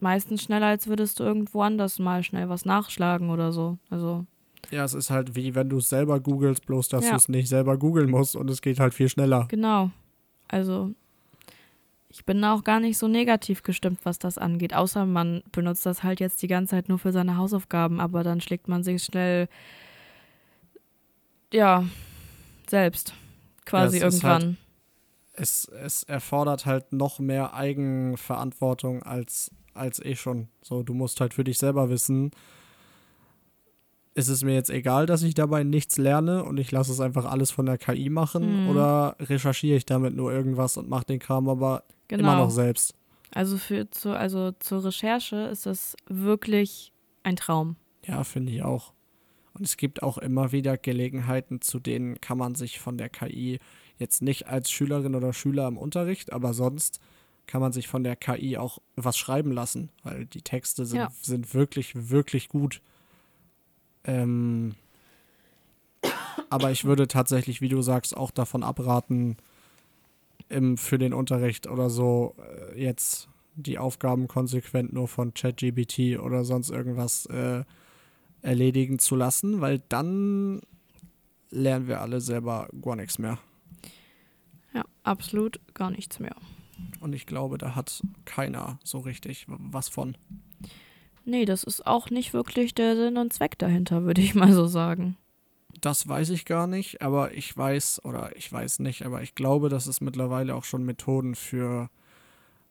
Meistens 0.00 0.42
schneller, 0.42 0.66
als 0.66 0.88
würdest 0.88 1.20
du 1.20 1.22
irgendwo 1.24 1.62
anders 1.62 2.00
mal 2.00 2.24
schnell 2.24 2.48
was 2.48 2.64
nachschlagen 2.64 3.30
oder 3.30 3.52
so. 3.52 3.78
Also 3.88 4.26
Ja, 4.72 4.82
es 4.84 4.94
ist 4.94 5.10
halt 5.10 5.36
wie 5.36 5.54
wenn 5.54 5.68
du 5.68 5.78
es 5.78 5.88
selber 5.88 6.18
googelst, 6.18 6.66
bloß 6.66 6.88
dass 6.88 7.04
Ja. 7.04 7.10
du 7.10 7.16
es 7.18 7.28
nicht 7.28 7.48
selber 7.48 7.76
googeln 7.78 8.10
musst 8.10 8.34
und 8.34 8.50
es 8.50 8.62
geht 8.62 8.80
halt 8.80 8.94
viel 8.94 9.08
schneller. 9.08 9.46
genau. 9.48 9.90
Also 10.48 10.90
ich 12.08 12.24
bin 12.26 12.44
auch 12.44 12.64
gar 12.64 12.80
nicht 12.80 12.98
so 12.98 13.06
negativ 13.06 13.62
gestimmt, 13.62 14.00
was 14.02 14.18
das 14.18 14.38
angeht. 14.38 14.74
Außer 14.74 15.06
man 15.06 15.44
benutzt 15.52 15.86
das 15.86 16.02
halt 16.02 16.18
jetzt 16.18 16.42
die 16.42 16.48
ganze 16.48 16.72
Zeit 16.72 16.88
nur 16.88 16.98
für 16.98 17.12
seine 17.12 17.36
Hausaufgaben, 17.36 18.00
aber 18.00 18.24
dann 18.24 18.40
schlägt 18.40 18.66
man 18.66 18.82
sich 18.82 19.04
schnell, 19.04 19.48
ja, 21.52 21.84
selbst 22.68 23.14
quasi 23.64 23.98
Ja, 23.98 24.06
ist 24.06 24.22
halt 24.24 24.42
irgendwann. 24.42 24.58
Es, 25.34 25.64
es 25.66 26.02
erfordert 26.02 26.66
halt 26.66 26.92
noch 26.92 27.18
mehr 27.18 27.54
Eigenverantwortung 27.54 29.02
als, 29.02 29.50
als 29.72 29.98
eh 30.04 30.14
schon. 30.14 30.48
So, 30.60 30.82
du 30.82 30.92
musst 30.94 31.20
halt 31.20 31.32
für 31.34 31.44
dich 31.44 31.58
selber 31.58 31.88
wissen, 31.88 32.32
ist 34.14 34.28
es 34.28 34.44
mir 34.44 34.52
jetzt 34.54 34.68
egal, 34.68 35.06
dass 35.06 35.22
ich 35.22 35.32
dabei 35.34 35.64
nichts 35.64 35.96
lerne 35.96 36.44
und 36.44 36.58
ich 36.58 36.70
lasse 36.70 36.92
es 36.92 37.00
einfach 37.00 37.24
alles 37.24 37.50
von 37.50 37.64
der 37.64 37.78
KI 37.78 38.10
machen 38.10 38.64
Mhm. 38.64 38.68
oder 38.68 39.16
recherchiere 39.20 39.76
ich 39.76 39.86
damit 39.86 40.14
nur 40.14 40.30
irgendwas 40.30 40.76
und 40.76 40.88
mache 40.88 41.06
den 41.06 41.18
Kram 41.18 41.48
aber 41.48 41.84
immer 42.08 42.18
genau. 42.32 42.44
noch 42.44 42.50
selbst? 42.50 42.94
Also 43.34 43.56
für 43.56 43.90
zu, 43.90 44.10
also 44.14 44.52
zur 44.58 44.84
Recherche 44.84 45.36
ist 45.46 45.64
das 45.64 45.96
wirklich 46.06 46.92
ein 47.22 47.36
Traum. 47.36 47.76
Ja, 48.04 48.22
finde 48.24 48.52
ich 48.52 48.62
auch. 48.62 48.92
Und 49.54 49.64
es 49.64 49.76
gibt 49.76 50.02
auch 50.02 50.18
immer 50.18 50.52
wieder 50.52 50.76
Gelegenheiten, 50.78 51.60
zu 51.60 51.78
denen 51.78 52.20
kann 52.20 52.38
man 52.38 52.54
sich 52.54 52.80
von 52.80 52.96
der 52.96 53.08
KI 53.08 53.58
jetzt 53.98 54.22
nicht 54.22 54.48
als 54.48 54.70
Schülerin 54.70 55.14
oder 55.14 55.32
Schüler 55.32 55.68
im 55.68 55.76
Unterricht, 55.76 56.32
aber 56.32 56.54
sonst 56.54 57.00
kann 57.46 57.60
man 57.60 57.72
sich 57.72 57.88
von 57.88 58.04
der 58.04 58.16
KI 58.16 58.56
auch 58.56 58.78
was 58.96 59.18
schreiben 59.18 59.52
lassen, 59.52 59.90
weil 60.04 60.26
die 60.26 60.42
Texte 60.42 60.86
sind, 60.86 60.98
Ja. 60.98 61.12
sind 61.22 61.54
wirklich, 61.54 62.10
wirklich 62.10 62.48
gut. 62.48 62.80
Ähm, 64.04 64.74
aber 66.50 66.70
ich 66.70 66.84
würde 66.84 67.08
tatsächlich, 67.08 67.60
wie 67.60 67.68
du 67.68 67.82
sagst, 67.82 68.16
auch 68.16 68.30
davon 68.30 68.62
abraten, 68.62 69.36
im, 70.48 70.76
für 70.76 70.98
den 70.98 71.14
Unterricht 71.14 71.66
oder 71.66 71.88
so 71.90 72.34
äh, 72.74 72.80
jetzt 72.82 73.28
die 73.54 73.78
Aufgaben 73.78 74.28
konsequent 74.28 74.92
nur 74.92 75.08
von 75.08 75.34
ChatGPT 75.34 76.18
oder 76.18 76.44
sonst 76.44 76.70
irgendwas 76.70 77.26
äh, 77.26 77.64
erledigen 78.42 78.98
zu 78.98 79.16
lassen, 79.16 79.60
weil 79.60 79.82
dann 79.88 80.60
lernen 81.50 81.86
wir 81.86 82.00
alle 82.00 82.20
selber 82.20 82.68
gar 82.80 82.96
nichts 82.96 83.18
mehr. 83.18 83.38
Ja, 84.74 84.84
absolut 85.02 85.60
gar 85.74 85.90
nichts 85.90 86.18
mehr. 86.18 86.34
Und 87.00 87.12
ich 87.12 87.26
glaube, 87.26 87.58
da 87.58 87.74
hat 87.74 88.02
keiner 88.24 88.78
so 88.82 88.98
richtig 88.98 89.46
was 89.48 89.88
von. 89.88 90.16
Nee, 91.24 91.44
das 91.44 91.62
ist 91.62 91.86
auch 91.86 92.10
nicht 92.10 92.32
wirklich 92.32 92.74
der 92.74 92.96
Sinn 92.96 93.16
und 93.16 93.32
Zweck 93.32 93.58
dahinter, 93.58 94.04
würde 94.04 94.20
ich 94.20 94.34
mal 94.36 94.52
so 94.52 94.66
sagen. 94.66 95.16
Das 95.80 96.06
weiß 96.06 96.30
ich 96.30 96.44
gar 96.44 96.66
nicht, 96.66 97.02
aber 97.02 97.34
ich 97.34 97.56
weiß, 97.56 98.04
oder 98.04 98.36
ich 98.36 98.52
weiß 98.52 98.80
nicht, 98.80 99.04
aber 99.04 99.22
ich 99.22 99.34
glaube, 99.34 99.68
dass 99.68 99.86
es 99.86 100.00
mittlerweile 100.00 100.54
auch 100.54 100.64
schon 100.64 100.84
Methoden 100.84 101.34
für 101.34 101.90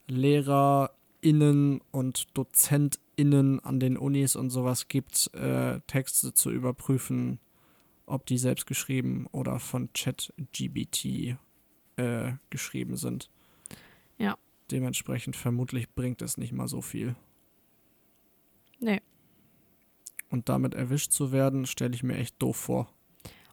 LehrerInnen 0.07 1.81
und 1.91 2.33
DozentInnen 3.17 3.59
an 3.61 3.79
den 3.79 3.97
Unis 3.97 4.35
und 4.35 4.49
sowas 4.49 4.87
gibt, 4.87 5.33
äh, 5.33 5.79
Texte 5.87 6.33
zu 6.33 6.51
überprüfen, 6.51 7.39
ob 8.05 8.25
die 8.25 8.37
selbst 8.37 8.65
geschrieben 8.65 9.27
oder 9.31 9.59
von 9.59 9.89
ChatGBT 9.93 11.37
äh, 11.97 12.33
geschrieben 12.49 12.97
sind. 12.97 13.29
Ja. 14.17 14.37
Dementsprechend 14.69 15.35
vermutlich 15.35 15.89
bringt 15.93 16.21
es 16.21 16.37
nicht 16.37 16.53
mal 16.53 16.67
so 16.67 16.81
viel. 16.81 17.15
Nee, 18.79 18.99
Und 20.29 20.49
damit 20.49 20.73
erwischt 20.73 21.11
zu 21.11 21.31
werden, 21.31 21.67
stelle 21.67 21.93
ich 21.93 22.01
mir 22.01 22.15
echt 22.17 22.41
doof 22.41 22.57
vor. 22.57 22.91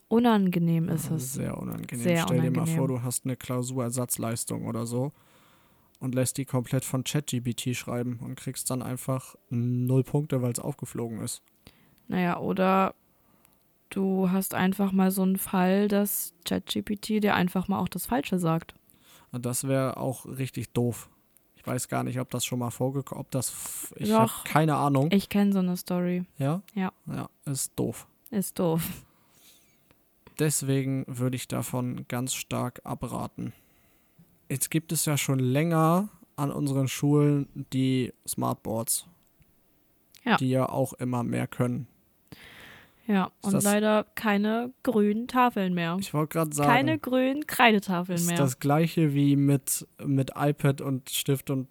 unangenehm 0.09 0.89
ist 0.89 1.11
es. 1.11 1.35
Sehr 1.35 1.59
unangenehm. 1.59 2.03
Sehr 2.03 2.23
Stell 2.23 2.41
dir 2.41 2.51
mal 2.51 2.61
unangenehm. 2.63 2.77
vor, 2.79 2.89
du 2.89 3.03
hast 3.03 3.27
eine 3.27 3.37
Klausurersatzleistung 3.37 4.65
oder 4.67 4.87
so 4.87 5.13
und 6.01 6.15
lässt 6.15 6.39
die 6.39 6.45
komplett 6.45 6.85
von 6.85 7.05
ChatGPT 7.05 7.75
schreiben 7.77 8.19
und 8.23 8.37
kriegst 8.37 8.71
dann 8.71 8.83
einfach 8.83 9.37
null 9.51 10.05
Punkte, 10.05 10.43
weil 10.43 10.53
es 10.53 10.61
aufgeflogen 10.61 11.21
ist. 11.21 11.43
Naja, 12.07 12.39
oder 12.39 12.95
du 13.91 14.31
hast 14.31 14.55
einfach 14.55 14.93
mal 14.93 15.11
so 15.11 15.23
einen 15.23 15.39
Fall, 15.39 15.89
dass 15.89 16.35
ChatGPT 16.45 17.23
dir 17.23 17.35
einfach 17.35 17.69
mal 17.69 17.79
auch 17.79 17.89
das 17.89 18.07
Falsche 18.07 18.39
sagt. 18.39 18.75
Und 19.33 19.45
das 19.45 19.67
wäre 19.67 19.97
auch 19.99 20.27
richtig 20.27 20.73
doof. 20.73 21.11
Ich 21.57 21.67
weiß 21.67 21.89
gar 21.89 22.05
nicht, 22.05 22.19
ob 22.21 22.31
das 22.31 22.45
schon 22.45 22.61
mal 22.61 22.71
vorgekommen, 22.71 23.21
ob 23.21 23.31
das, 23.31 23.93
ich 23.97 24.13
habe 24.13 24.31
keine 24.45 24.77
Ahnung. 24.77 25.11
Ich 25.13 25.29
kenne 25.29 25.53
so 25.53 25.59
eine 25.59 25.77
Story. 25.77 26.25
Ja? 26.39 26.63
Ja. 26.75 26.93
Ja, 27.07 27.29
ist 27.45 27.73
doof. 27.77 28.07
Ist 28.31 28.59
doof. 28.59 28.83
Deswegen 30.39 31.05
würde 31.09 31.37
ich 31.37 31.49
davon 31.49 32.07
ganz 32.07 32.33
stark 32.33 32.81
abraten. 32.85 33.53
Jetzt 34.49 34.71
gibt 34.71 34.93
es 34.93 35.05
ja 35.05 35.17
schon 35.19 35.39
länger 35.39 36.09
an 36.37 36.51
unseren 36.51 36.89
Schulen 36.89 37.49
die 37.73 38.13
Smartboards. 38.27 39.07
Ja. 40.25 40.37
Die 40.37 40.51
ja 40.51 40.69
auch 40.69 40.93
immer 40.95 41.23
mehr 41.23 41.47
können. 41.47 41.87
Ja, 43.07 43.31
Ist 43.43 43.55
und 43.55 43.63
leider 43.63 44.05
keine 44.15 44.73
grünen 44.83 45.29
Tafeln 45.29 45.73
mehr. 45.73 45.97
Ich 45.99 46.13
wollte 46.13 46.35
gerade 46.35 46.55
sagen, 46.55 46.69
Keine 46.71 46.99
grünen 46.99 47.47
Kreidetafeln 47.47 48.19
ist 48.19 48.27
mehr. 48.27 48.37
das 48.37 48.59
gleiche 48.59 49.15
wie 49.15 49.35
mit, 49.37 49.87
mit 50.05 50.33
iPad 50.37 50.83
und 50.83 51.09
Stift 51.09 51.49
und 51.49 51.69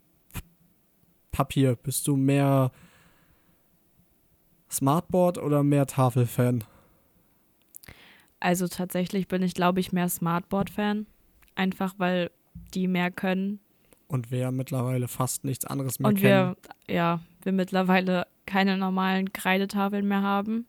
Papier. 1.31 1.75
Bist 1.75 2.07
du 2.07 2.15
mehr 2.15 2.71
Smartboard 4.71 5.37
oder 5.37 5.61
mehr 5.61 5.85
Tafelfan? 5.85 6.63
Also 8.39 8.67
tatsächlich 8.67 9.27
bin 9.27 9.43
ich, 9.43 9.53
glaube 9.53 9.79
ich, 9.79 9.91
mehr 9.91 10.09
Smartboard-Fan. 10.09 11.05
Einfach 11.53 11.93
weil 11.97 12.31
die 12.73 12.87
mehr 12.87 13.11
können. 13.11 13.59
Und 14.07 14.31
wir 14.31 14.51
mittlerweile 14.51 15.07
fast 15.07 15.43
nichts 15.43 15.65
anderes 15.65 15.99
mehr 15.99 16.09
und 16.09 16.15
kennen. 16.15 16.55
wir, 16.87 16.95
ja, 16.95 17.19
wir 17.43 17.51
mittlerweile 17.51 18.25
keine 18.45 18.77
normalen 18.77 19.33
Kreidetafeln 19.33 20.07
mehr 20.07 20.21
haben. 20.21 20.65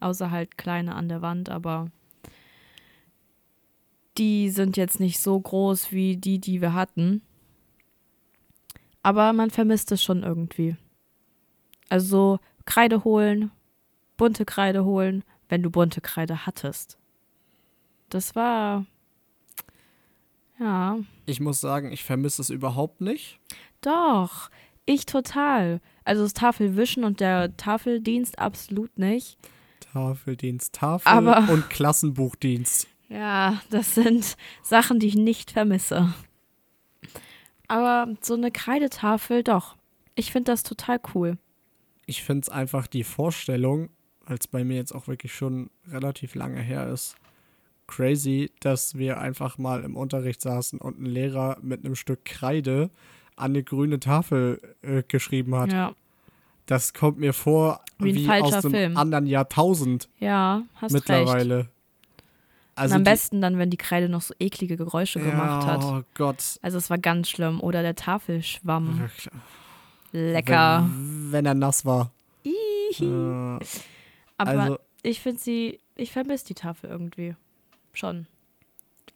Außer 0.00 0.30
halt 0.30 0.56
kleine 0.56 0.94
an 0.94 1.08
der 1.08 1.22
Wand, 1.22 1.50
aber 1.50 1.90
die 4.16 4.50
sind 4.50 4.76
jetzt 4.76 4.98
nicht 4.98 5.20
so 5.20 5.38
groß 5.38 5.92
wie 5.92 6.16
die, 6.16 6.38
die 6.38 6.60
wir 6.60 6.72
hatten. 6.74 7.22
Aber 9.02 9.32
man 9.32 9.50
vermisst 9.50 9.92
es 9.92 10.02
schon 10.02 10.22
irgendwie. 10.22 10.76
Also 11.88 12.06
so 12.06 12.38
Kreide 12.64 13.04
holen, 13.04 13.50
bunte 14.16 14.44
Kreide 14.44 14.84
holen, 14.84 15.24
wenn 15.48 15.62
du 15.62 15.70
bunte 15.70 16.00
Kreide 16.00 16.46
hattest. 16.46 16.98
Das 18.10 18.34
war. 18.34 18.86
Ja, 20.60 20.98
Ich 21.26 21.40
muss 21.40 21.60
sagen, 21.60 21.90
ich 21.90 22.04
vermisse 22.04 22.42
es 22.42 22.50
überhaupt 22.50 23.00
nicht. 23.00 23.40
doch. 23.80 24.50
Ich 24.86 25.06
total. 25.06 25.80
Also 26.04 26.22
das 26.24 26.32
Tafelwischen 26.32 27.04
und 27.04 27.20
der 27.20 27.56
Tafeldienst 27.56 28.38
absolut 28.40 28.98
nicht. 28.98 29.38
Tafeldienst, 29.92 30.72
Tafel 30.74 31.06
Aber- 31.08 31.48
und 31.52 31.70
Klassenbuchdienst. 31.70 32.88
Ja, 33.08 33.60
das 33.70 33.94
sind 33.94 34.36
Sachen, 34.62 34.98
die 34.98 35.06
ich 35.08 35.14
nicht 35.14 35.52
vermisse. 35.52 36.12
Aber 37.68 38.12
so 38.20 38.34
eine 38.34 38.50
Kreidetafel, 38.50 39.42
doch. 39.44 39.76
Ich 40.16 40.32
finde 40.32 40.50
das 40.52 40.62
total 40.64 41.00
cool. 41.14 41.38
Ich 42.06 42.22
finde 42.24 42.42
es 42.42 42.48
einfach 42.48 42.86
die 42.88 43.04
Vorstellung, 43.04 43.90
weil 44.26 44.38
es 44.38 44.48
bei 44.48 44.64
mir 44.64 44.76
jetzt 44.76 44.92
auch 44.92 45.06
wirklich 45.06 45.34
schon 45.34 45.70
relativ 45.88 46.34
lange 46.34 46.60
her 46.60 46.88
ist, 46.88 47.14
crazy, 47.90 48.50
dass 48.60 48.96
wir 48.96 49.18
einfach 49.20 49.58
mal 49.58 49.82
im 49.84 49.96
Unterricht 49.96 50.40
saßen 50.40 50.78
und 50.78 51.00
ein 51.00 51.06
Lehrer 51.06 51.58
mit 51.60 51.84
einem 51.84 51.94
Stück 51.96 52.24
Kreide 52.24 52.90
an 53.36 53.50
eine 53.52 53.62
grüne 53.62 54.00
Tafel 54.00 54.60
äh, 54.82 55.02
geschrieben 55.06 55.54
hat. 55.56 55.72
Ja, 55.72 55.92
Das 56.66 56.94
kommt 56.94 57.18
mir 57.18 57.32
vor 57.32 57.80
Wie 57.98 58.14
wie, 58.14 58.20
ein 58.20 58.26
falscher 58.26 58.58
aus 58.58 58.64
einem 58.64 58.74
Film. 58.74 58.96
anderen 58.96 59.26
Jahrtausend 59.26 60.08
ja 60.18 60.62
hast 60.76 60.94
recht. 60.94 61.08
mittlerweile. 61.08 61.68
Also 62.76 62.94
Und 62.94 63.00
am 63.00 63.04
besten 63.04 63.40
dann, 63.42 63.58
wenn 63.58 63.68
die 63.68 63.76
Kreide 63.76 64.08
noch 64.08 64.22
so 64.22 64.32
eklige 64.38 64.76
Geräusche 64.76 65.20
gemacht 65.20 65.64
ja, 65.64 65.72
hat. 65.72 65.84
Oh 65.84 66.02
Gott. 66.14 66.58
Also 66.62 66.78
es 66.78 66.88
war 66.88 66.96
ganz 66.98 67.28
schlimm. 67.28 67.60
Oder 67.60 67.82
der 67.82 67.94
Tafelschwamm. 67.96 69.10
Lecker. 70.12 70.88
Wenn, 70.88 71.32
wenn 71.32 71.46
er 71.46 71.54
nass 71.54 71.84
war. 71.84 72.10
Ihi. 72.42 73.04
Äh, 73.04 73.58
Aber 74.38 74.60
also, 74.60 74.78
ich 75.02 75.20
finde 75.20 75.40
sie, 75.40 75.78
ich 75.96 76.12
vermisse 76.12 76.46
die 76.46 76.54
Tafel 76.54 76.88
irgendwie. 76.90 77.34
Schon. 77.92 78.26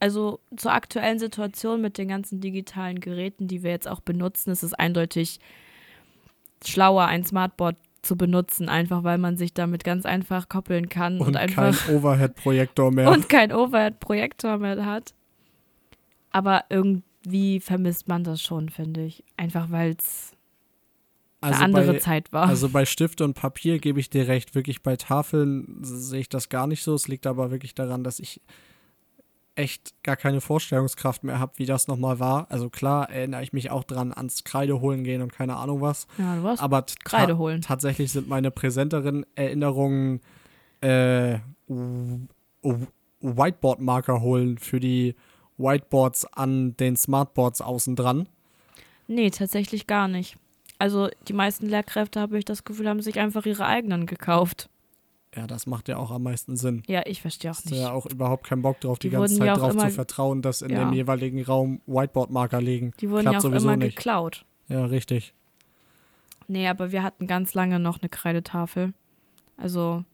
Also 0.00 0.40
zur 0.56 0.72
aktuellen 0.72 1.18
Situation 1.18 1.80
mit 1.80 1.98
den 1.98 2.08
ganzen 2.08 2.40
digitalen 2.40 3.00
Geräten, 3.00 3.48
die 3.48 3.62
wir 3.62 3.70
jetzt 3.70 3.88
auch 3.88 4.00
benutzen, 4.00 4.50
ist 4.50 4.62
es 4.62 4.74
eindeutig 4.74 5.40
schlauer, 6.64 7.04
ein 7.06 7.24
Smartboard 7.24 7.76
zu 8.02 8.16
benutzen, 8.16 8.68
einfach 8.68 9.02
weil 9.02 9.18
man 9.18 9.36
sich 9.36 9.54
damit 9.54 9.82
ganz 9.82 10.04
einfach 10.04 10.48
koppeln 10.48 10.88
kann 10.88 11.20
und, 11.20 11.28
und 11.28 11.36
einfach 11.36 11.86
kein 11.86 11.96
Overhead-Projektor 11.96 12.90
mehr. 12.90 13.10
und 13.10 13.28
kein 13.28 13.52
Overhead-Projektor 13.52 14.58
mehr 14.58 14.84
hat. 14.84 15.14
Aber 16.30 16.64
irgendwie 16.68 17.60
vermisst 17.60 18.08
man 18.08 18.24
das 18.24 18.42
schon, 18.42 18.68
finde 18.68 19.04
ich. 19.04 19.24
Einfach 19.36 19.70
weil 19.70 19.96
es 19.98 20.33
also 21.44 21.62
eine 21.62 21.76
andere 21.76 21.92
bei, 21.94 21.98
Zeit 21.98 22.32
war. 22.32 22.48
Also 22.48 22.68
bei 22.68 22.84
Stift 22.86 23.20
und 23.20 23.34
Papier 23.34 23.78
gebe 23.78 24.00
ich 24.00 24.10
dir 24.10 24.28
recht. 24.28 24.54
Wirklich 24.54 24.82
bei 24.82 24.96
Tafeln 24.96 25.78
sehe 25.82 26.20
ich 26.20 26.28
das 26.28 26.48
gar 26.48 26.66
nicht 26.66 26.82
so. 26.82 26.94
Es 26.94 27.08
liegt 27.08 27.26
aber 27.26 27.50
wirklich 27.50 27.74
daran, 27.74 28.02
dass 28.04 28.18
ich 28.18 28.40
echt 29.56 29.94
gar 30.02 30.16
keine 30.16 30.40
Vorstellungskraft 30.40 31.22
mehr 31.22 31.38
habe, 31.38 31.52
wie 31.56 31.66
das 31.66 31.86
nochmal 31.86 32.18
war. 32.18 32.50
Also 32.50 32.70
klar 32.70 33.08
erinnere 33.10 33.42
ich 33.42 33.52
mich 33.52 33.70
auch 33.70 33.84
dran 33.84 34.12
ans 34.12 34.44
Kreide 34.44 34.80
holen 34.80 35.04
gehen 35.04 35.22
und 35.22 35.32
keine 35.32 35.56
Ahnung 35.56 35.80
was. 35.80 36.06
ja, 36.18 36.36
du 36.36 36.42
warst 36.42 36.62
Aber 36.62 36.84
Kreide 37.04 37.38
holen. 37.38 37.60
tatsächlich 37.60 38.10
sind 38.10 38.28
meine 38.28 38.50
präsenteren 38.50 39.24
Erinnerungen 39.36 40.20
äh, 40.80 41.38
Whiteboard-Marker 43.20 44.20
holen 44.20 44.58
für 44.58 44.80
die 44.80 45.14
Whiteboards 45.56 46.24
an 46.26 46.76
den 46.76 46.96
Smartboards 46.96 47.60
außen 47.60 47.94
dran. 47.96 48.28
Nee, 49.06 49.30
tatsächlich 49.30 49.86
gar 49.86 50.08
nicht. 50.08 50.36
Also 50.84 51.08
die 51.28 51.32
meisten 51.32 51.64
Lehrkräfte, 51.66 52.20
habe 52.20 52.36
ich 52.36 52.44
das 52.44 52.62
Gefühl, 52.64 52.90
haben 52.90 53.00
sich 53.00 53.18
einfach 53.18 53.46
ihre 53.46 53.64
eigenen 53.64 54.04
gekauft. 54.04 54.68
Ja, 55.34 55.46
das 55.46 55.66
macht 55.66 55.88
ja 55.88 55.96
auch 55.96 56.10
am 56.10 56.24
meisten 56.24 56.58
Sinn. 56.58 56.82
Ja, 56.86 57.00
ich 57.06 57.22
verstehe 57.22 57.50
auch 57.52 57.54
Hast 57.56 57.70
nicht. 57.70 57.80
ja 57.80 57.90
auch 57.90 58.04
überhaupt 58.04 58.44
keinen 58.46 58.60
Bock 58.60 58.80
drauf, 58.80 58.98
die, 58.98 59.08
Die 59.08 59.16
ganze 59.16 59.38
ja 59.42 59.54
Zeit 59.54 59.62
drauf 59.62 59.72
immer- 59.72 59.88
zu 59.88 59.94
vertrauen, 59.94 60.42
dass 60.42 60.60
in 60.60 60.68
Ja. 60.72 60.80
dem 60.84 60.92
jeweiligen 60.92 61.42
Raum 61.42 61.80
Whiteboard-Marker 61.86 62.60
liegen. 62.60 62.92
Die 63.00 63.08
wurden 63.08 63.22
Klappt 63.22 63.44
ja 63.44 63.48
auch 63.50 63.54
immer 63.54 63.76
nicht. 63.78 63.96
geklaut. 63.96 64.44
Ja, 64.68 64.84
richtig. 64.84 65.32
Nee, 66.48 66.68
aber 66.68 66.92
wir 66.92 67.02
hatten 67.02 67.26
ganz 67.26 67.54
lange 67.54 67.78
noch 67.80 68.02
eine 68.02 68.10
Kreidetafel. 68.10 68.92
Also 69.56 70.04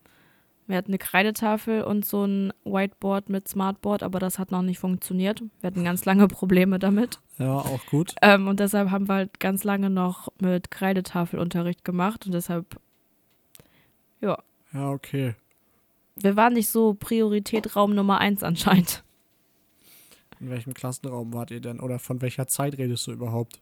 wir 0.71 0.77
hatten 0.79 0.91
eine 0.91 0.99
Kreidetafel 0.99 1.83
und 1.83 2.05
so 2.05 2.25
ein 2.25 2.53
Whiteboard 2.65 3.29
mit 3.29 3.49
Smartboard, 3.49 4.03
aber 4.03 4.19
das 4.21 4.39
hat 4.39 4.51
noch 4.51 4.63
nicht 4.63 4.79
funktioniert. 4.79 5.43
Wir 5.61 5.67
hatten 5.69 5.85
ganz 5.85 6.05
lange 6.05 6.27
Probleme 6.29 6.79
damit. 6.79 7.21
Ja, 7.39 7.57
auch 7.59 7.85
gut. 7.87 8.15
Ähm, 8.23 8.49
und 8.49 8.61
deshalb 8.61 8.91
haben 8.91 9.09
wir 9.09 9.15
halt 9.15 9.41
ganz 9.41 9.65
lange 9.65 9.91
noch 9.91 10.29
mit 10.41 10.71
Kreidetafelunterricht 10.71 11.85
gemacht 11.85 12.25
und 12.27 12.33
deshalb, 12.33 12.81
Ja, 14.21 14.39
okay. 14.73 15.35
wir 16.17 16.37
waren 16.37 16.53
nicht 16.55 16.69
so 16.69 16.95
Priorität 16.95 17.75
Raum 17.77 17.95
Nummer 17.95 18.19
eins 18.19 18.43
anscheinend. 18.43 19.03
In 20.39 20.49
welchem 20.49 20.73
Klassenraum 20.73 21.35
wart 21.35 21.51
ihr 21.51 21.61
denn? 21.61 21.81
Oder 21.81 21.99
von 21.99 22.23
welcher 22.23 22.47
Zeit 22.47 22.79
redest 22.79 23.07
du 23.07 23.13
überhaupt? 23.13 23.61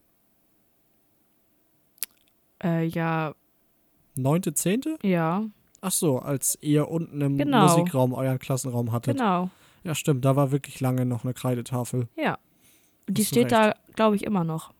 Äh, 2.62 2.84
ja, 2.86 3.34
Neunte, 4.16 4.52
zehnte? 4.54 4.96
ja, 5.02 5.44
Ach 5.80 5.92
so, 5.92 6.18
als 6.18 6.58
ihr 6.60 6.88
unten 6.88 7.20
im 7.20 7.38
Genau. 7.38 7.62
Musikraum 7.68 8.12
euren 8.12 8.38
Klassenraum 8.38 8.92
hattet. 8.92 9.16
genau. 9.16 9.50
Ja, 9.84 9.94
stimmt, 9.94 10.24
da 10.24 10.34
war 10.36 10.50
wirklich 10.50 10.80
lange 10.80 11.06
noch 11.06 11.24
eine 11.24 11.34
Kreidetafel. 11.34 12.08
Ja. 12.16 12.38
Und 13.08 13.16
die 13.16 13.22
Hast 13.22 13.28
steht 13.28 13.52
da, 13.52 13.74
glaube 13.94 14.16
ich, 14.16 14.24
immer 14.24 14.44
noch. 14.44 14.72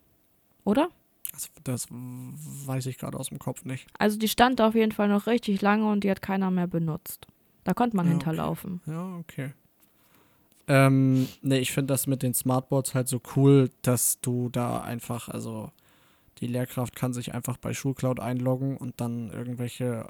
Oder? 0.65 0.89
Das, 1.33 1.51
das 1.65 1.87
weiß 1.91 2.87
ich 2.87 2.99
gerade 2.99 3.17
aus 3.19 3.29
dem 3.29 3.39
Kopf 3.39 3.65
nicht. 3.65 3.87
Also 3.99 4.19
die 4.19 4.29
stand 4.29 4.59
da 4.59 4.69
auf 4.69 4.75
jeden 4.75 4.93
Fall 4.93 5.09
noch 5.09 5.27
richtig 5.27 5.61
lange 5.63 5.89
und 5.89 6.03
die 6.05 6.11
hat 6.11 6.21
keiner 6.21 6.51
mehr 6.51 6.67
benutzt. 6.67 7.27
Da 7.65 7.75
konnte 7.75 7.97
man 7.97 8.07
Ja, 8.07 8.15
okay. 8.15 8.25
hinterlaufen. 8.25 8.81
Ja, 8.87 9.17
okay. 9.19 9.53
Ähm, 10.67 11.29
nee, 11.41 11.59
ich 11.59 11.73
finde 11.73 11.95
das 11.95 12.07
mit 12.07 12.23
den 12.23 12.35
Smartboards 12.35 12.95
halt 12.95 13.09
so 13.09 13.21
cool, 13.37 13.71
dass 13.83 14.21
du 14.21 14.49
da 14.51 14.81
einfach, 14.83 15.29
also 15.29 15.71
die 16.41 16.47
Lehrkraft 16.47 16.95
kann 16.95 17.13
sich 17.15 17.33
einfach 17.35 17.57
bei 17.57 17.73
Schulcloud 17.73 18.21
einloggen 18.21 18.77
und 18.77 19.01
dann 19.01 19.31
irgendwelche, 19.31 20.07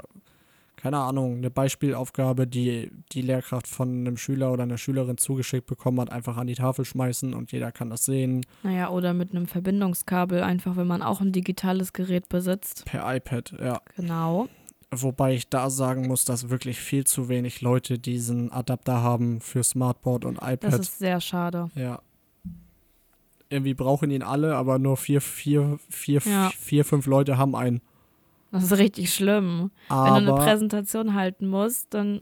keine 0.78 0.98
Ahnung, 0.98 1.36
eine 1.38 1.50
Beispielaufgabe, 1.50 2.46
die 2.46 2.90
die 3.12 3.20
Lehrkraft 3.22 3.66
von 3.66 3.88
einem 3.90 4.16
Schüler 4.16 4.52
oder 4.52 4.62
einer 4.62 4.78
Schülerin 4.78 5.18
zugeschickt 5.18 5.66
bekommen 5.66 6.00
hat, 6.00 6.10
einfach 6.12 6.36
an 6.36 6.46
die 6.46 6.54
Tafel 6.54 6.84
schmeißen 6.84 7.34
und 7.34 7.52
jeder 7.52 7.72
kann 7.72 7.90
das 7.90 8.04
sehen 8.04 8.46
Naja, 8.62 8.88
oder 8.90 9.12
mit 9.12 9.32
einem 9.32 9.46
Verbindungskabel, 9.46 10.42
einfach 10.42 10.76
wenn 10.76 10.86
man 10.86 11.02
auch 11.02 11.20
ein 11.20 11.32
digitales 11.32 11.92
Gerät 11.92 12.28
besitzt. 12.28 12.84
per 12.86 13.14
iPad, 13.16 13.54
ja. 13.60 13.80
Genau. 13.96 14.48
Wobei 14.90 15.34
ich 15.34 15.48
da 15.50 15.68
sagen 15.68 16.06
muss, 16.06 16.24
dass 16.24 16.48
wirklich 16.48 16.78
viel 16.80 17.04
zu 17.04 17.28
wenig 17.28 17.60
Leute 17.60 17.98
diesen 17.98 18.50
Adapter 18.50 19.02
haben 19.02 19.42
für 19.42 19.62
Smartboard 19.62 20.24
und 20.24 20.38
Das 20.40 20.52
iPad. 20.54 20.80
ist 20.80 20.98
sehr 20.98 21.20
schade. 21.20 21.68
Ja. 21.74 22.00
Irgendwie 23.50 23.74
brauchen 23.74 24.10
ihn 24.10 24.22
alle, 24.22 24.56
aber 24.56 24.78
nur 24.78 24.96
vier, 24.96 25.20
vier, 25.20 25.78
vier, 25.88 26.20
Ja. 26.26 26.50
vier, 26.58 26.84
fünf 26.84 27.06
Leute 27.06 27.38
haben 27.38 27.54
einen. 27.56 27.80
Das 28.50 28.64
ist 28.64 28.78
richtig 28.78 29.12
schlimm. 29.14 29.70
Wenn 29.88 29.96
Aber 29.96 30.20
du 30.20 30.32
eine 30.32 30.34
Präsentation 30.44 31.14
halten 31.14 31.48
musst, 31.48 31.92
dann 31.94 32.20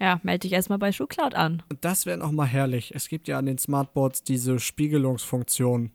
ja, 0.00 0.18
melde 0.22 0.40
dich 0.40 0.52
erstmal 0.52 0.78
bei 0.78 0.90
SchuhCloud 0.90 1.34
an. 1.34 1.62
das 1.80 2.06
wäre 2.06 2.18
noch 2.18 2.32
mal 2.32 2.46
herrlich. 2.46 2.92
Es 2.94 3.08
gibt 3.08 3.28
ja 3.28 3.38
an 3.38 3.46
den 3.46 3.58
Smartboards 3.58 4.22
diese 4.24 4.58
Spiegelungsfunktion. 4.58 5.90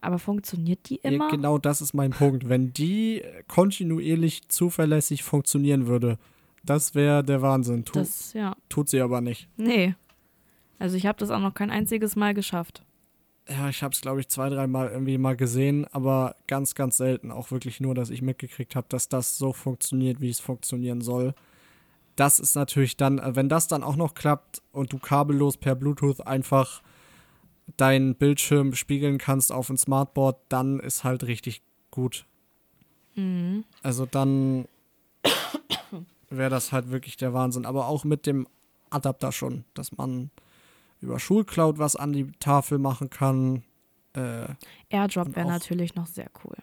Aber 0.00 0.18
funktioniert 0.18 0.90
die 0.90 1.00
Ja, 1.02 1.10
immer? 1.10 1.30
genau 1.30 1.56
das 1.58 1.80
ist 1.80 1.94
mein 1.94 2.10
Punkt. 2.10 2.48
Wenn 2.48 2.72
die 2.74 3.22
kontinuierlich 3.48 4.48
zuverlässig 4.48 5.22
funktionieren 5.22 5.86
würde, 5.86 6.18
das 6.62 6.94
wäre 6.94 7.24
der 7.24 7.40
Wahnsinn. 7.40 7.84
Tu, 7.86 7.94
Das, 8.00 8.32
ja. 8.34 8.54
tut 8.68 8.88
sie 8.90 9.00
aber 9.00 9.20
nicht. 9.22 9.48
Nee. 9.56 9.94
Also 10.78 10.96
ich 10.96 11.06
habe 11.06 11.18
das 11.18 11.30
auch 11.30 11.38
noch 11.40 11.54
kein 11.54 11.70
einziges 11.70 12.16
Mal 12.16 12.34
geschafft. 12.34 12.82
Ja, 13.48 13.68
ich 13.68 13.82
habe 13.82 13.92
es, 13.92 14.00
glaube 14.00 14.20
ich, 14.20 14.28
zwei, 14.28 14.48
dreimal 14.48 14.88
irgendwie 14.88 15.18
mal 15.18 15.36
gesehen, 15.36 15.86
aber 15.92 16.34
ganz, 16.46 16.74
ganz 16.74 16.96
selten. 16.96 17.30
Auch 17.30 17.50
wirklich 17.50 17.78
nur, 17.78 17.94
dass 17.94 18.08
ich 18.10 18.22
mitgekriegt 18.22 18.74
habe, 18.74 18.86
dass 18.88 19.08
das 19.08 19.36
so 19.36 19.52
funktioniert, 19.52 20.20
wie 20.20 20.30
es 20.30 20.40
funktionieren 20.40 21.02
soll. 21.02 21.34
Das 22.16 22.38
ist 22.38 22.54
natürlich 22.54 22.96
dann, 22.96 23.18
äh, 23.18 23.36
wenn 23.36 23.48
das 23.48 23.68
dann 23.68 23.82
auch 23.82 23.96
noch 23.96 24.14
klappt 24.14 24.62
und 24.72 24.92
du 24.92 24.98
kabellos 24.98 25.56
per 25.56 25.74
Bluetooth 25.74 26.26
einfach 26.26 26.82
deinen 27.76 28.14
Bildschirm 28.14 28.74
spiegeln 28.74 29.18
kannst 29.18 29.52
auf 29.52 29.68
ein 29.68 29.78
Smartboard, 29.78 30.38
dann 30.48 30.80
ist 30.80 31.04
halt 31.04 31.24
richtig 31.24 31.62
gut. 31.90 32.24
Mhm. 33.14 33.64
Also 33.82 34.06
dann 34.06 34.66
wäre 36.30 36.50
das 36.50 36.72
halt 36.72 36.90
wirklich 36.90 37.16
der 37.16 37.32
Wahnsinn. 37.34 37.66
Aber 37.66 37.88
auch 37.88 38.04
mit 38.04 38.26
dem 38.26 38.46
Adapter 38.90 39.32
schon, 39.32 39.64
dass 39.74 39.96
man 39.96 40.30
über 41.04 41.18
Schulcloud 41.20 41.78
was 41.78 41.96
an 41.96 42.12
die 42.12 42.32
Tafel 42.40 42.78
machen 42.78 43.10
kann. 43.10 43.62
Äh, 44.14 44.46
Airdrop 44.90 45.34
wäre 45.36 45.46
natürlich 45.46 45.94
noch 45.94 46.06
sehr 46.06 46.30
cool. 46.44 46.56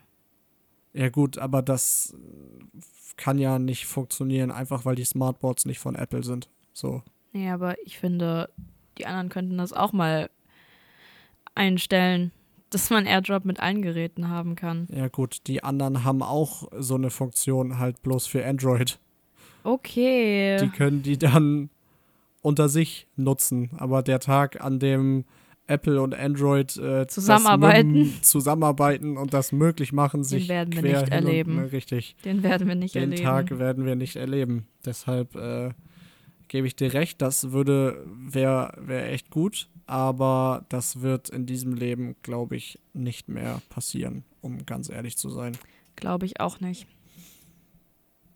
ja 0.94 1.10
gut, 1.10 1.38
aber 1.38 1.62
das 1.62 2.16
äh, 2.18 2.82
kann 3.18 3.38
ja 3.38 3.60
nicht 3.60 3.86
funktionieren, 3.86 4.52
einfach 4.52 4.86
weil 4.86 4.96
die 4.96 5.06
Smartboards 5.06 5.66
nicht 5.66 5.80
von 5.80 5.96
Apple 5.96 6.24
sind. 6.24 6.50
So. 6.74 7.04
Nee, 7.34 7.50
aber 7.50 7.76
ich 7.86 7.98
finde, 8.00 8.50
die 8.98 9.06
anderen 9.06 9.30
könnten 9.30 9.58
das 9.58 9.74
auch 9.74 9.94
mal 9.94 10.30
einstellen, 11.56 12.32
dass 12.70 12.90
man 12.90 13.06
Airdrop 13.06 13.46
mit 13.46 13.60
allen 13.60 13.82
Geräten 13.82 14.30
haben 14.30 14.56
kann. 14.56 14.88
Ja 14.92 15.08
gut, 15.10 15.48
die 15.48 15.64
anderen 15.64 16.04
haben 16.04 16.24
auch 16.24 16.70
so 16.78 16.96
eine 16.96 17.10
Funktion 17.10 17.80
halt 17.80 18.02
bloß 18.02 18.28
für 18.28 18.46
Android. 18.46 18.98
Okay. 19.64 20.58
Die 20.62 20.70
können 20.70 21.04
die 21.04 21.18
dann 21.18 21.70
unter 22.42 22.70
sich 22.70 23.08
nutzen. 23.16 23.72
Aber 23.78 24.02
der 24.02 24.20
Tag, 24.20 24.62
an 24.62 24.80
dem 24.80 25.26
Apple 25.68 26.02
und 26.02 26.14
Android 26.14 26.76
äh, 26.78 27.08
Zusammenarbeiten. 27.08 28.14
zusammenarbeiten 28.22 29.18
und 29.18 29.34
das 29.34 29.52
möglich 29.52 29.94
machen, 29.94 30.24
sich 30.24 30.50
werden 30.50 30.74
wir 30.74 30.82
nicht 30.82 31.12
erleben. 31.12 31.58
Und, 31.58 31.64
ne, 31.66 31.72
richtig. 31.72 32.16
Den 32.26 32.44
werden 32.44 32.68
wir 32.68 32.76
nicht 32.76 32.96
Den 32.96 33.12
erleben. 33.12 33.24
Tag 33.24 33.58
werden 33.58 33.86
wir 33.86 33.96
nicht 33.96 34.18
erleben. 34.18 34.68
Deshalb 34.86 35.36
äh, 35.36 35.70
gebe 36.50 36.68
ich 36.68 36.76
dir 36.76 36.94
recht, 36.94 37.22
das 37.22 37.52
würde, 37.52 38.06
wäre 38.14 38.74
wär 38.78 39.12
echt 39.12 39.30
gut, 39.30 39.70
aber 39.86 40.66
das 40.68 41.02
wird 41.02 41.30
in 41.30 41.46
diesem 41.46 41.74
Leben, 41.74 42.16
glaube 42.22 42.58
ich, 42.58 42.78
nicht 42.94 43.30
mehr 43.30 43.62
passieren, 43.70 44.26
um 44.42 44.66
ganz 44.66 44.90
ehrlich 44.90 45.18
zu 45.18 45.30
sein. 45.30 45.54
Glaube 45.96 46.26
ich 46.26 46.42
auch 46.42 46.60
nicht. 46.60 46.88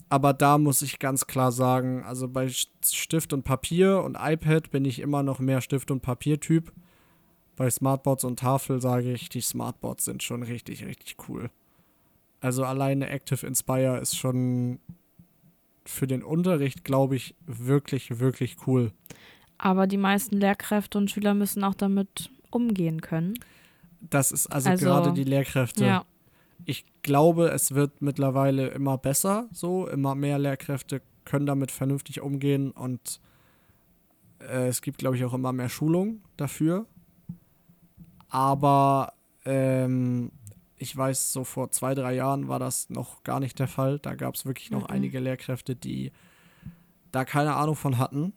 Aber 0.10 0.34
da 0.34 0.58
muss 0.58 0.82
ich 0.82 1.00
ganz 1.00 1.26
klar 1.28 1.52
sagen, 1.52 2.04
also 2.04 2.28
bei 2.28 2.48
Stift 2.50 3.34
und 3.34 3.44
Papier 3.44 4.04
und 4.04 4.18
iPad 4.20 4.70
bin 4.72 4.86
ich 4.86 5.00
immer 5.00 5.24
noch 5.24 5.39
mehr 5.39 5.62
Stift- 5.62 5.91
und 5.91 6.02
Papiertyp. 6.02 6.72
Bei 7.56 7.70
Smartboards 7.70 8.24
und 8.24 8.39
Tafel 8.39 8.82
sage 8.82 9.12
ich, 9.12 9.30
die 9.30 9.41
Smartboards 9.41 10.06
sind 10.06 10.22
schon 10.22 10.44
richtig, 10.44 10.86
richtig 10.86 11.15
cool. 11.28 11.50
Also 12.41 12.63
alleine 12.63 13.10
Active 13.10 13.46
Inspire 13.48 13.98
ist 13.98 14.18
schon 14.18 14.80
für 15.86 16.08
den 16.08 16.24
Unterricht, 16.24 16.84
glaube 16.84 17.15
ich, 17.15 17.36
wirklich, 17.46 18.20
wirklich 18.20 18.58
cool. 18.68 18.91
Aber 19.58 19.88
die 19.88 19.98
meisten 19.98 20.38
Lehrkräfte 20.38 20.98
und 20.98 21.10
Schüler 21.10 21.34
müssen 21.34 21.63
auch 21.63 21.76
damit 21.76 22.30
umgehen 22.52 23.02
können. 23.02 23.36
Das 24.02 24.32
ist 24.32 24.48
also, 24.48 24.70
Also, 24.70 24.86
gerade 24.86 25.13
die 25.13 25.24
Lehrkräfte. 25.24 25.86
Ja. 25.86 26.06
Ich 26.63 26.86
glaube, 27.04 27.50
es 27.50 27.74
wird 27.76 28.02
mittlerweile 28.02 28.68
immer 28.70 28.98
besser 28.98 29.48
so. 29.52 29.88
Immer 29.88 30.15
mehr 30.15 30.39
Lehrkräfte 30.39 31.02
können 31.26 31.46
damit 31.46 31.72
vernünftig 31.72 32.22
umgehen 32.22 32.72
und 32.72 33.20
äh, 34.39 34.68
es 34.68 34.82
gibt, 34.82 35.00
glaube 35.00 35.15
ich, 35.18 35.26
auch 35.26 35.34
immer 35.34 35.52
mehr 35.52 35.70
Schulung 35.70 36.22
dafür. 36.38 36.86
Aber 38.30 39.13
ähm, 39.46 40.32
ich 40.78 40.96
weiß, 40.96 41.32
so 41.32 41.44
vor 41.44 41.72
zwei, 41.72 41.96
drei 41.96 42.15
Jahren 42.15 42.48
war 42.48 42.60
das 42.60 42.89
noch 42.89 43.24
gar 43.24 43.39
nicht 43.39 43.60
der 43.60 43.68
Fall. 43.68 44.00
Da 44.00 44.15
gab 44.15 44.36
es 44.36 44.46
wirklich 44.46 44.72
noch 44.72 44.84
Mhm. 44.88 44.94
einige 44.94 45.20
Lehrkräfte, 45.20 45.76
die 45.76 46.12
da 47.12 47.26
keine 47.26 47.56
Ahnung 47.56 47.76
von 47.76 47.98
hatten 47.98 48.34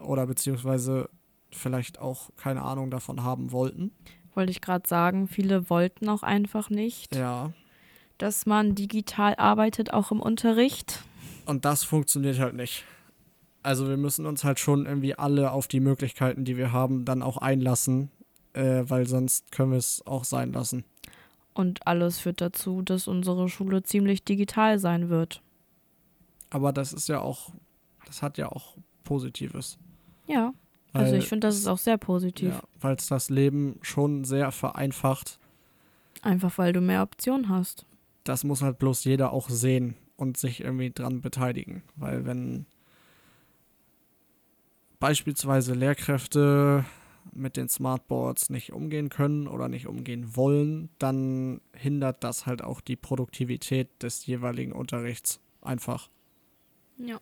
oder 0.00 0.26
beziehungsweise 0.26 1.10
vielleicht 1.50 1.98
auch 1.98 2.30
keine 2.36 2.62
Ahnung 2.62 2.90
davon 2.90 3.22
haben 3.22 3.52
wollten. 3.52 3.92
Wollte 4.34 4.50
ich 4.50 4.60
gerade 4.60 4.88
sagen, 4.88 5.26
viele 5.28 5.68
wollten 5.70 6.08
auch 6.08 6.22
einfach 6.22 6.70
nicht, 6.70 7.14
Ja. 7.16 7.52
dass 8.18 8.46
man 8.46 8.74
digital 8.74 9.34
arbeitet, 9.36 9.92
auch 9.92 10.10
im 10.12 10.20
Unterricht. 10.20 11.02
Und 11.46 11.64
das 11.64 11.84
funktioniert 11.84 12.38
halt 12.38 12.54
nicht. 12.54 12.84
Also 13.62 13.88
wir 13.88 13.96
müssen 13.96 14.26
uns 14.26 14.44
halt 14.44 14.58
schon 14.60 14.86
irgendwie 14.86 15.14
alle 15.14 15.50
auf 15.52 15.66
die 15.66 15.80
Möglichkeiten, 15.80 16.44
die 16.44 16.56
wir 16.56 16.72
haben, 16.72 17.04
dann 17.04 17.22
auch 17.22 17.36
einlassen, 17.38 18.10
äh, 18.52 18.84
weil 18.84 19.06
sonst 19.06 19.50
können 19.52 19.72
wir 19.72 19.78
es 19.78 20.06
auch 20.06 20.24
sein 20.24 20.52
lassen. 20.52 20.84
Und 21.54 21.86
alles 21.86 22.18
führt 22.20 22.40
dazu, 22.40 22.82
dass 22.82 23.08
unsere 23.08 23.48
Schule 23.48 23.82
ziemlich 23.82 24.22
digital 24.24 24.78
sein 24.78 25.08
wird. 25.08 25.42
Aber 26.50 26.72
das 26.72 26.92
ist 26.92 27.08
ja 27.08 27.20
auch, 27.20 27.50
das 28.06 28.22
hat 28.22 28.38
ja 28.38 28.50
auch 28.52 28.76
Positives. 29.04 29.78
Ja, 30.26 30.52
also 30.92 31.12
Weil 31.12 31.18
ich 31.18 31.28
finde, 31.28 31.46
das 31.46 31.56
ist 31.56 31.66
auch 31.66 31.78
sehr 31.78 31.98
positiv. 31.98 32.54
Ja, 32.54 32.62
weil 32.80 32.96
es 32.96 33.08
das 33.08 33.30
Leben 33.30 33.78
schon 33.82 34.24
sehr 34.24 34.52
vereinfacht. 34.52 35.38
Einfach 36.22 36.58
weil 36.58 36.72
du 36.72 36.80
mehr 36.80 37.02
Optionen 37.02 37.48
hast. 37.48 37.86
Das 38.24 38.44
muss 38.44 38.62
halt 38.62 38.78
bloß 38.78 39.04
jeder 39.04 39.32
auch 39.32 39.48
sehen 39.48 39.94
und 40.16 40.36
sich 40.36 40.60
irgendwie 40.60 40.90
dran 40.90 41.20
beteiligen. 41.20 41.82
Weil 41.96 42.26
wenn 42.26 42.66
beispielsweise 44.98 45.74
Lehrkräfte 45.74 46.84
mit 47.32 47.56
den 47.56 47.68
Smartboards 47.68 48.50
nicht 48.50 48.72
umgehen 48.72 49.10
können 49.10 49.46
oder 49.46 49.68
nicht 49.68 49.86
umgehen 49.86 50.36
wollen, 50.36 50.88
dann 50.98 51.60
hindert 51.72 52.24
das 52.24 52.46
halt 52.46 52.62
auch 52.62 52.80
die 52.80 52.96
Produktivität 52.96 54.02
des 54.02 54.26
jeweiligen 54.26 54.72
Unterrichts 54.72 55.40
einfach. 55.60 56.08
Ja. 56.96 57.20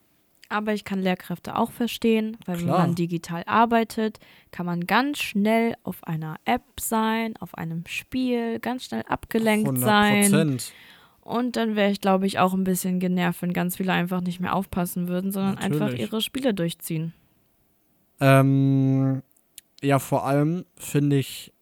Aber 0.49 0.73
ich 0.73 0.85
kann 0.85 1.01
Lehrkräfte 1.01 1.57
auch 1.57 1.73
verstehen, 1.73 2.37
weil 2.47 2.59
Klar. 2.59 2.79
wenn 2.79 2.87
man 2.87 2.95
digital 2.95 3.43
arbeitet, 3.47 4.19
kann 4.53 4.67
man 4.67 4.87
ganz 4.87 5.19
schnell 5.19 5.75
auf 5.83 6.05
einer 6.05 6.37
App 6.45 6.63
sein, 6.79 7.37
auf 7.39 7.57
einem 7.57 7.85
Spiel, 7.87 8.61
ganz 8.61 8.85
schnell 8.85 9.03
abgelenkt 9.09 9.67
100 9.67 9.85
sein. 9.85 10.23
Prozent. 10.23 10.73
Und 11.21 11.57
dann 11.57 11.75
wäre 11.75 11.91
ich, 11.91 12.01
glaube 12.01 12.27
ich, 12.27 12.39
auch 12.39 12.55
ein 12.55 12.63
bisschen 12.63 13.01
genervt, 13.01 13.43
wenn 13.43 13.53
ganz 13.53 13.77
viele 13.77 13.93
einfach 13.93 14.21
nicht 14.21 14.39
mehr 14.39 14.55
aufpassen 14.55 15.09
würden, 15.09 15.33
sondern 15.33 15.59
einfach 15.59 15.81
Natürlich. 15.81 16.03
ihre 16.03 16.21
Spiele 16.21 16.55
durchziehen. 16.55 17.13
Ähm, 18.21 19.23
ja, 19.83 19.99
vor 19.99 20.25
allem 20.25 20.65
finde 20.77 21.17
ich, 21.17 21.53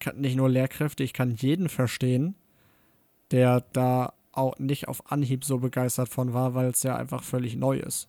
kann 0.00 0.20
nicht 0.20 0.36
nur 0.36 0.48
Lehrkräfte, 0.48 1.04
ich 1.04 1.12
kann 1.12 1.30
jeden 1.30 1.68
verstehen, 1.68 2.34
der 3.30 3.62
da 3.72 4.12
auch 4.36 4.58
nicht 4.58 4.88
auf 4.88 5.10
Anhieb 5.10 5.44
so 5.44 5.58
begeistert 5.58 6.08
von 6.08 6.32
war, 6.32 6.54
weil 6.54 6.68
es 6.68 6.82
ja 6.82 6.96
einfach 6.96 7.22
völlig 7.22 7.56
neu 7.56 7.78
ist. 7.78 8.08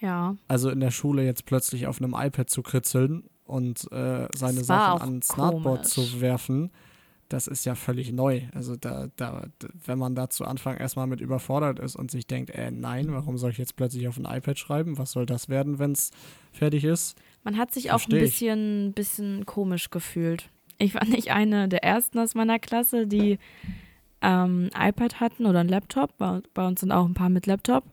Ja, 0.00 0.36
Also 0.48 0.70
in 0.70 0.80
der 0.80 0.90
Schule 0.90 1.24
jetzt 1.24 1.44
plötzlich 1.44 1.86
auf 1.86 2.00
einem 2.00 2.14
iPad 2.14 2.48
zu 2.48 2.62
kritzeln 2.62 3.24
und 3.44 3.90
äh, 3.92 4.28
seine 4.34 4.64
Sachen 4.64 4.92
auch 4.92 5.00
ans 5.02 5.28
Smartboard 5.28 5.86
zu 5.86 6.20
werfen, 6.20 6.70
das 7.28 7.46
ist 7.46 7.64
ja 7.64 7.74
völlig 7.74 8.10
neu. 8.10 8.42
Also 8.54 8.76
da, 8.76 9.08
da, 9.16 9.44
wenn 9.84 9.98
man 9.98 10.14
da 10.14 10.30
zu 10.30 10.44
Anfang 10.44 10.76
erstmal 10.78 11.06
mit 11.06 11.20
überfordert 11.20 11.78
ist 11.78 11.96
und 11.96 12.10
sich 12.10 12.26
denkt, 12.26 12.50
äh, 12.50 12.70
nein, 12.70 13.12
warum 13.12 13.38
soll 13.38 13.50
ich 13.50 13.58
jetzt 13.58 13.76
plötzlich 13.76 14.08
auf 14.08 14.16
ein 14.16 14.24
iPad 14.24 14.58
schreiben? 14.58 14.98
Was 14.98 15.12
soll 15.12 15.26
das 15.26 15.48
werden, 15.48 15.78
wenn 15.78 15.92
es 15.92 16.10
fertig 16.52 16.84
ist? 16.84 17.16
man 17.42 17.56
hat 17.56 17.72
sich 17.72 17.90
auch 17.90 17.94
ein 17.94 18.00
Versteh 18.00 18.20
bisschen, 18.20 18.92
bisschen 18.92 19.46
komisch 19.46 19.90
gefühlt. 19.90 20.50
Ich 20.78 20.94
war 20.94 21.04
nicht 21.04 21.30
eine 21.30 21.68
der 21.68 21.84
ersten 21.84 22.18
aus 22.18 22.34
meiner 22.34 22.58
Klasse, 22.58 23.06
die 23.06 23.38
ähm, 24.22 24.70
iPad 24.78 25.20
hatten 25.20 25.46
oder 25.46 25.60
ein 25.60 25.68
Laptop. 25.68 26.16
Bei, 26.18 26.40
bei 26.54 26.66
uns 26.66 26.80
sind 26.80 26.92
auch 26.92 27.06
ein 27.06 27.14
paar 27.14 27.28
mit 27.30 27.46
Laptop. 27.46 27.84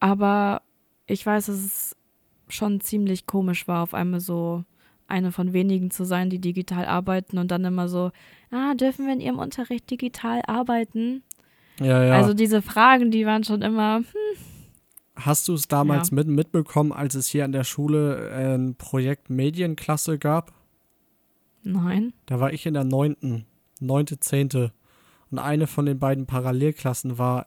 Aber 0.00 0.62
ich 1.06 1.24
weiß, 1.24 1.46
dass 1.46 1.56
es 1.56 1.96
schon 2.48 2.80
ziemlich 2.80 3.26
komisch 3.26 3.66
war, 3.68 3.82
auf 3.82 3.94
einmal 3.94 4.20
so 4.20 4.64
eine 5.06 5.32
von 5.32 5.52
wenigen 5.52 5.90
zu 5.90 6.04
sein, 6.04 6.30
die 6.30 6.38
digital 6.38 6.84
arbeiten 6.84 7.38
und 7.38 7.50
dann 7.50 7.64
immer 7.64 7.88
so, 7.88 8.10
ah, 8.50 8.74
dürfen 8.74 9.06
wir 9.06 9.12
in 9.14 9.20
ihrem 9.20 9.38
Unterricht 9.38 9.90
digital 9.90 10.42
arbeiten? 10.46 11.22
Ja, 11.80 12.04
ja. 12.04 12.14
Also 12.14 12.34
diese 12.34 12.60
Fragen, 12.62 13.10
die 13.10 13.24
waren 13.26 13.44
schon 13.44 13.62
immer, 13.62 14.02
Hast 15.16 15.48
du 15.48 15.54
es 15.54 15.66
damals 15.66 16.10
Ja. 16.10 16.14
mit, 16.16 16.28
mitbekommen, 16.28 16.92
als 16.92 17.14
es 17.16 17.26
hier 17.26 17.44
an 17.44 17.50
der 17.52 17.64
Schule 17.64 18.30
äh, 18.30 18.54
ein 18.54 18.76
Projekt 18.76 19.30
Medienklasse 19.30 20.18
gab? 20.18 20.52
nein. 21.64 22.12
Da 22.26 22.38
war 22.40 22.52
ich 22.52 22.64
in 22.66 22.74
der 22.74 22.84
neunten, 22.84 23.44
neunte, 23.80 24.20
zehnte. 24.20 24.72
Und 25.30 25.38
eine 25.38 25.66
von 25.66 25.86
den 25.86 25.98
beiden 25.98 26.26
Parallelklassen 26.26 27.18
war 27.18 27.46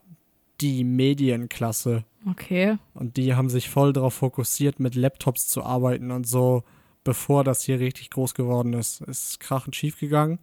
die 0.61 0.83
Medienklasse. 0.83 2.05
Okay. 2.29 2.77
Und 2.93 3.17
die 3.17 3.33
haben 3.35 3.49
sich 3.49 3.69
voll 3.69 3.93
darauf 3.93 4.13
fokussiert, 4.13 4.79
mit 4.79 4.95
Laptops 4.95 5.47
zu 5.47 5.63
arbeiten 5.63 6.11
und 6.11 6.27
so, 6.27 6.63
bevor 7.03 7.43
das 7.43 7.63
hier 7.63 7.79
richtig 7.79 8.11
groß 8.11 8.35
geworden 8.35 8.73
ist. 8.73 9.01
Es 9.01 9.29
ist 9.29 9.39
krachend 9.39 9.75
schief 9.75 9.99
gegangen. 9.99 10.39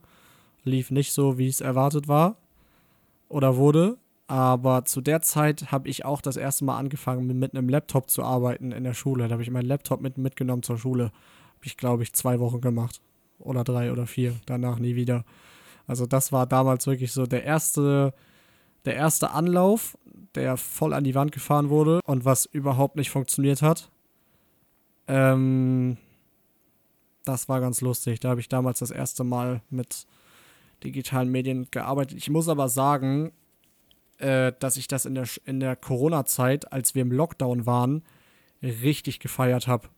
Lief 0.64 0.90
nicht 0.90 1.12
so, 1.12 1.38
wie 1.38 1.48
es 1.48 1.60
erwartet 1.60 2.08
war 2.08 2.36
oder 3.28 3.56
wurde. 3.56 3.96
Aber 4.26 4.84
zu 4.84 5.00
der 5.00 5.22
Zeit 5.22 5.72
habe 5.72 5.88
ich 5.88 6.04
auch 6.04 6.20
das 6.20 6.36
erste 6.36 6.64
Mal 6.64 6.76
angefangen, 6.76 7.26
mit, 7.26 7.36
mit 7.36 7.54
einem 7.54 7.68
Laptop 7.68 8.10
zu 8.10 8.22
arbeiten 8.22 8.72
in 8.72 8.84
der 8.84 8.92
Schule. 8.92 9.26
Da 9.26 9.32
habe 9.32 9.42
ich 9.42 9.50
meinen 9.50 9.66
Laptop 9.66 10.02
mit, 10.02 10.18
mitgenommen 10.18 10.62
zur 10.62 10.76
Schule. 10.76 11.04
Habe 11.04 11.64
ich, 11.64 11.76
glaube 11.76 12.02
ich, 12.02 12.12
zwei 12.12 12.38
Wochen 12.40 12.60
gemacht. 12.60 13.00
Oder 13.38 13.64
drei 13.64 13.90
oder 13.92 14.06
vier. 14.06 14.34
Danach 14.46 14.78
nie 14.78 14.96
wieder. 14.96 15.24
Also 15.88 16.06
das 16.06 16.30
war 16.30 16.46
damals 16.46 16.86
wirklich 16.86 17.12
so 17.12 17.26
der 17.26 17.42
erste, 17.42 18.14
der 18.84 18.94
erste 18.94 19.32
Anlauf, 19.32 19.98
der 20.34 20.56
voll 20.56 20.92
an 20.92 21.02
die 21.02 21.16
Wand 21.16 21.32
gefahren 21.32 21.70
wurde 21.70 22.00
und 22.04 22.24
was 22.24 22.44
überhaupt 22.44 22.94
nicht 22.94 23.10
funktioniert 23.10 23.62
hat. 23.62 23.90
Ähm, 25.08 25.96
das 27.24 27.48
war 27.48 27.60
ganz 27.60 27.80
lustig. 27.80 28.20
Da 28.20 28.28
habe 28.30 28.40
ich 28.40 28.48
damals 28.48 28.78
das 28.78 28.90
erste 28.90 29.24
Mal 29.24 29.62
mit 29.70 30.06
digitalen 30.84 31.30
Medien 31.30 31.66
gearbeitet. 31.70 32.18
Ich 32.18 32.30
muss 32.30 32.48
aber 32.48 32.68
sagen, 32.68 33.32
äh, 34.18 34.52
dass 34.60 34.76
ich 34.76 34.88
das 34.88 35.06
in 35.06 35.14
der, 35.14 35.26
in 35.44 35.58
der 35.58 35.74
Corona-Zeit, 35.74 36.72
als 36.72 36.94
wir 36.94 37.02
im 37.02 37.12
Lockdown 37.12 37.66
waren, 37.66 38.02
richtig 38.62 39.20
gefeiert 39.20 39.66
habe. 39.66 39.88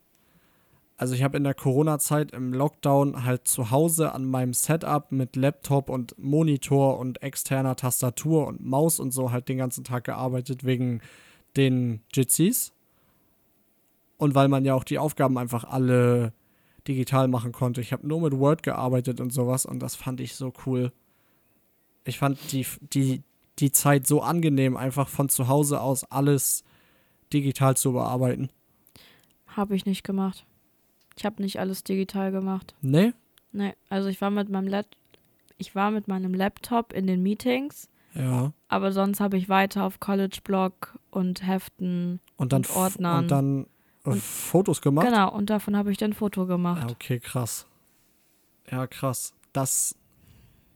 Also 1.01 1.15
ich 1.15 1.23
habe 1.23 1.35
in 1.35 1.43
der 1.43 1.55
Corona-Zeit 1.55 2.29
im 2.29 2.53
Lockdown 2.53 3.25
halt 3.25 3.47
zu 3.47 3.71
Hause 3.71 4.13
an 4.13 4.23
meinem 4.23 4.53
Setup 4.53 5.11
mit 5.11 5.35
Laptop 5.35 5.89
und 5.89 6.13
Monitor 6.19 6.99
und 6.99 7.23
externer 7.23 7.75
Tastatur 7.75 8.45
und 8.45 8.63
Maus 8.63 8.99
und 8.99 9.09
so 9.09 9.31
halt 9.31 9.49
den 9.49 9.57
ganzen 9.57 9.83
Tag 9.83 10.03
gearbeitet 10.03 10.63
wegen 10.63 11.01
den 11.57 12.01
Jitsis. 12.13 12.71
Und 14.17 14.35
weil 14.35 14.47
man 14.47 14.63
ja 14.63 14.75
auch 14.75 14.83
die 14.83 14.99
Aufgaben 14.99 15.39
einfach 15.39 15.63
alle 15.63 16.33
digital 16.87 17.27
machen 17.27 17.51
konnte. 17.51 17.81
Ich 17.81 17.93
habe 17.93 18.07
nur 18.07 18.21
mit 18.21 18.37
Word 18.37 18.61
gearbeitet 18.61 19.19
und 19.21 19.33
sowas 19.33 19.65
und 19.65 19.79
das 19.79 19.95
fand 19.95 20.21
ich 20.21 20.35
so 20.35 20.53
cool. 20.67 20.91
Ich 22.03 22.19
fand 22.19 22.37
die, 22.51 22.67
die, 22.93 23.23
die 23.57 23.71
Zeit 23.71 24.05
so 24.05 24.21
angenehm, 24.21 24.77
einfach 24.77 25.09
von 25.09 25.29
zu 25.29 25.47
Hause 25.47 25.81
aus 25.81 26.03
alles 26.11 26.63
digital 27.33 27.75
zu 27.75 27.93
bearbeiten. 27.93 28.51
Habe 29.47 29.75
ich 29.75 29.87
nicht 29.87 30.03
gemacht. 30.03 30.45
Ich 31.17 31.25
habe 31.25 31.41
nicht 31.41 31.59
alles 31.59 31.83
digital 31.83 32.31
gemacht. 32.31 32.73
Ne? 32.81 33.13
Nee, 33.51 33.73
also 33.89 34.07
ich 34.07 34.21
war 34.21 34.29
mit 34.31 34.49
meinem 34.49 34.67
Lap 34.67 34.87
ich 35.57 35.75
war 35.75 35.91
mit 35.91 36.07
meinem 36.07 36.33
Laptop 36.33 36.91
in 36.91 37.05
den 37.05 37.21
Meetings, 37.21 37.87
Ja. 38.15 38.51
aber 38.67 38.91
sonst 38.91 39.19
habe 39.19 39.37
ich 39.37 39.47
weiter 39.47 39.83
auf 39.83 39.99
College 39.99 40.39
Blog 40.43 40.97
und 41.11 41.45
Heften. 41.45 42.19
Und 42.35 42.51
dann, 42.51 42.61
Und 42.63 42.75
Ordnern. 42.75 43.23
und 43.23 43.31
dann 43.31 43.67
Und- 44.03 44.23
Fotos 44.23 44.81
gemacht? 44.81 45.05
Genau, 45.05 45.31
und 45.31 45.51
davon 45.51 45.77
habe 45.77 45.91
ich 45.91 45.97
dann 45.97 46.11
ein 46.11 46.13
Foto 46.15 46.47
gemacht. 46.47 46.81
Ja, 46.81 46.89
okay, 46.89 47.19
krass. 47.19 47.67
Ja, 48.71 48.87
krass. 48.87 49.35
Das 49.53 49.95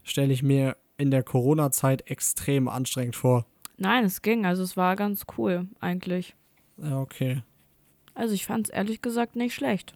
stelle 0.04 0.32
ich 0.34 0.43
mir 0.43 0.78
in 0.98 1.10
der 1.10 1.24
Corona-Zeit 1.24 2.08
extrem 2.12 2.67
anstrengend 2.67 3.15
vor. 3.15 3.48
Nein, 3.78 4.06
es 4.06 4.21
ging, 4.21 4.45
also 4.45 4.62
es 4.62 4.78
war 4.78 4.95
ganz 4.95 5.26
cool 5.38 5.67
eigentlich. 5.80 6.36
Ja, 6.78 7.00
okay. 7.00 7.41
Also 8.13 8.36
ich 8.36 8.45
fand 8.45 8.67
es 8.67 8.74
ehrlich 8.74 9.02
gesagt 9.02 9.36
nicht 9.36 9.56
schlecht. 9.56 9.95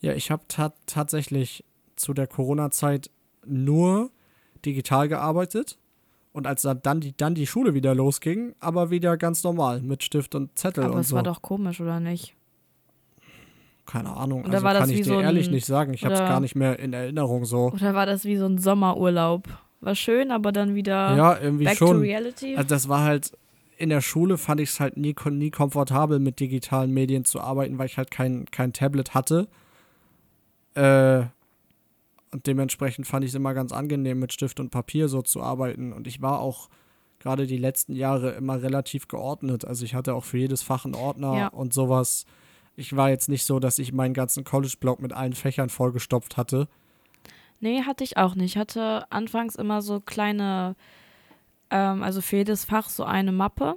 Ja, 0.00 0.12
ich 0.14 0.30
habe 0.30 0.42
ta 0.48 0.72
tatsächlich 0.86 1.64
zu 1.96 2.14
der 2.14 2.26
Corona-Zeit 2.26 3.10
nur 3.46 4.10
digital 4.64 5.08
gearbeitet 5.08 5.78
Und 6.32 6.46
als 6.46 6.62
dann, 6.62 7.00
die, 7.00 7.16
dann 7.16 7.34
die 7.34 7.46
Schule 7.46 7.74
wieder 7.74 7.94
losging, 7.94 8.54
aber 8.60 8.90
wieder 8.90 9.16
ganz 9.16 9.42
normal 9.42 9.80
mit 9.82 10.04
Stift 10.04 10.34
und 10.34 10.56
Zettel 10.58 10.84
Aber 10.84 10.94
und 10.94 11.00
es 11.00 11.08
so. 11.08 11.16
war 11.16 11.22
doch 11.24 11.42
komisch, 11.42 11.80
oder 11.80 11.98
nicht? 11.98 12.34
Keine 13.86 14.10
Ahnung, 14.16 14.44
Oder 14.44 14.52
also 14.54 14.64
war 14.64 14.74
das 14.74 14.80
kann 14.82 14.90
ich 14.90 14.98
dir 14.98 15.04
so 15.04 15.16
ein- 15.18 15.24
ehrlich 15.24 15.50
nicht 15.50 15.66
sagen. 15.66 15.92
Ich 15.94 16.04
habe 16.04 16.14
es 16.14 16.20
gar 16.20 16.38
nicht 16.40 16.54
mehr 16.54 16.78
in 16.78 16.92
Erinnerung 16.92 17.44
so. 17.44 17.72
Oder 17.72 17.94
war 17.94 18.06
das 18.06 18.24
wie 18.24 18.36
so 18.36 18.46
ein 18.46 18.58
Sommerurlaub? 18.58 19.48
War 19.80 19.94
schön, 19.96 20.30
aber 20.30 20.52
dann 20.52 20.74
wieder 20.76 21.16
Ja, 21.16 21.38
irgendwie 21.40 21.64
back 21.64 21.78
to 21.78 21.86
schon. 21.88 22.00
reality? 22.00 22.54
Also 22.54 22.68
das 22.68 22.88
war 22.88 23.02
halt, 23.02 23.32
in 23.78 23.88
der 23.88 24.00
Schule 24.00 24.38
fand 24.38 24.60
ich 24.60 24.68
es 24.70 24.78
halt 24.78 24.96
nie, 24.96 25.16
nie 25.30 25.50
komfortabel, 25.50 26.20
mit 26.20 26.38
digitalen 26.38 26.92
Medien 26.92 27.24
zu 27.24 27.40
arbeiten, 27.40 27.78
weil 27.78 27.86
ich 27.86 27.96
halt 27.98 28.10
kein, 28.12 28.44
kein 28.52 28.72
Tablet 28.72 29.14
hatte. 29.14 29.48
Äh, 30.80 31.26
und 32.32 32.46
dementsprechend 32.46 33.06
fand 33.06 33.24
ich 33.24 33.32
es 33.32 33.34
immer 33.34 33.54
ganz 33.54 33.72
angenehm, 33.72 34.18
mit 34.20 34.32
Stift 34.32 34.60
und 34.60 34.70
Papier 34.70 35.08
so 35.08 35.20
zu 35.20 35.42
arbeiten. 35.42 35.92
Und 35.92 36.06
ich 36.06 36.22
war 36.22 36.40
auch 36.40 36.68
gerade 37.18 37.46
die 37.46 37.58
letzten 37.58 37.94
Jahre 37.94 38.30
immer 38.30 38.62
relativ 38.62 39.08
geordnet. 39.08 39.64
Also 39.64 39.84
ich 39.84 39.94
hatte 39.94 40.14
auch 40.14 40.24
für 40.24 40.38
jedes 40.38 40.62
Fach 40.62 40.84
einen 40.84 40.94
Ordner 40.94 41.36
Ja. 41.36 41.46
und 41.48 41.74
sowas. 41.74 42.24
Ich 42.76 42.96
war 42.96 43.10
jetzt 43.10 43.28
nicht 43.28 43.44
so, 43.44 43.58
dass 43.58 43.78
ich 43.78 43.92
meinen 43.92 44.14
ganzen 44.14 44.44
College-Block 44.44 45.00
mit 45.00 45.12
allen 45.12 45.34
Fächern 45.34 45.68
vollgestopft 45.68 46.36
hatte. 46.36 46.68
Nee, 47.58 47.82
hatte 47.82 48.04
ich 48.04 48.16
auch 48.16 48.34
nicht. 48.36 48.54
Ich 48.54 48.56
hatte 48.58 49.06
anfangs 49.10 49.56
immer 49.56 49.82
so 49.82 50.00
kleine, 50.00 50.76
ähm, 51.70 52.02
also 52.02 52.22
für 52.22 52.36
jedes 52.36 52.64
Fach 52.64 52.88
so 52.88 53.04
eine 53.04 53.32
Mappe. 53.32 53.74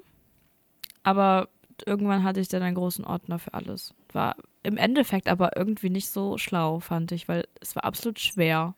Aber 1.01 1.49
irgendwann 1.85 2.23
hatte 2.23 2.39
ich 2.39 2.47
dann 2.47 2.61
einen 2.61 2.75
großen 2.75 3.03
Ordner 3.03 3.39
für 3.39 3.53
alles. 3.53 3.93
War 4.13 4.35
im 4.63 4.77
Endeffekt 4.77 5.27
aber 5.27 5.57
irgendwie 5.57 5.89
nicht 5.89 6.09
so 6.09 6.37
schlau, 6.37 6.79
fand 6.79 7.11
ich, 7.11 7.27
weil 7.27 7.45
es 7.61 7.75
war 7.75 7.83
absolut 7.83 8.19
schwer. 8.19 8.75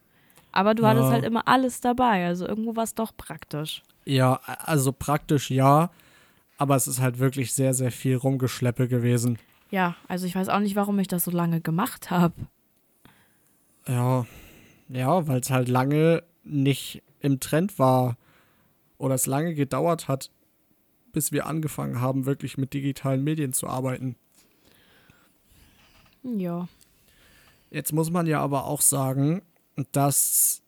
Aber 0.51 0.73
du 0.73 0.85
hattest 0.85 1.07
Ja. 1.07 1.11
halt 1.11 1.25
immer 1.25 1.47
alles 1.47 1.81
dabei, 1.81 2.25
also 2.25 2.47
irgendwo 2.47 2.75
war 2.75 2.83
es 2.85 2.95
doch 2.95 3.15
praktisch. 3.15 3.83
Ja, 4.05 4.39
also 4.45 4.91
praktisch 4.93 5.51
ja, 5.51 5.89
aber 6.57 6.75
es 6.75 6.87
ist 6.87 7.01
halt 7.01 7.19
wirklich 7.19 7.53
sehr, 7.53 7.73
sehr 7.73 7.91
viel 7.91 8.15
Rumgeschleppe 8.15 8.87
gewesen. 8.87 9.37
Ja, 9.71 9.95
also 10.07 10.25
ich 10.25 10.35
weiß 10.35 10.47
auch 10.49 10.59
nicht, 10.59 10.75
warum 10.75 10.97
ich 10.99 11.07
das 11.07 11.25
so 11.25 11.31
lange 11.31 11.59
gemacht 11.59 12.09
habe. 12.11 12.33
Ja, 13.87 14.25
ja, 14.89 15.27
weil 15.27 15.39
es 15.39 15.49
halt 15.49 15.67
lange 15.67 16.23
nicht 16.43 17.01
im 17.19 17.39
Trend 17.39 17.77
war 17.79 18.17
oder 18.97 19.15
es 19.15 19.25
lange 19.25 19.53
gedauert 19.55 20.07
hat, 20.07 20.31
bis 21.11 21.31
wir 21.31 21.45
angefangen 21.47 21.99
haben, 22.01 22.25
wirklich 22.25 22.57
mit 22.57 22.73
digitalen 22.73 23.23
Medien 23.23 23.53
zu 23.53 23.67
arbeiten. 23.67 24.15
Ja. 26.25 26.67
Jetzt 27.69 27.93
muss 27.93 28.09
man 28.09 28.25
ja 28.25 28.41
aber 28.41 28.65
auch 28.65 28.81
sagen, 28.81 29.41
dass 29.91 30.61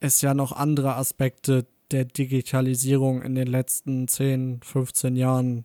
es 0.00 0.20
ja 0.20 0.34
noch 0.34 0.52
andere 0.52 0.96
Aspekte 0.96 1.66
der 1.90 2.04
Digitalisierung 2.04 3.22
in 3.22 3.34
den 3.34 3.46
letzten 3.46 4.08
10, 4.08 4.60
15 4.62 5.16
Jahren 5.16 5.64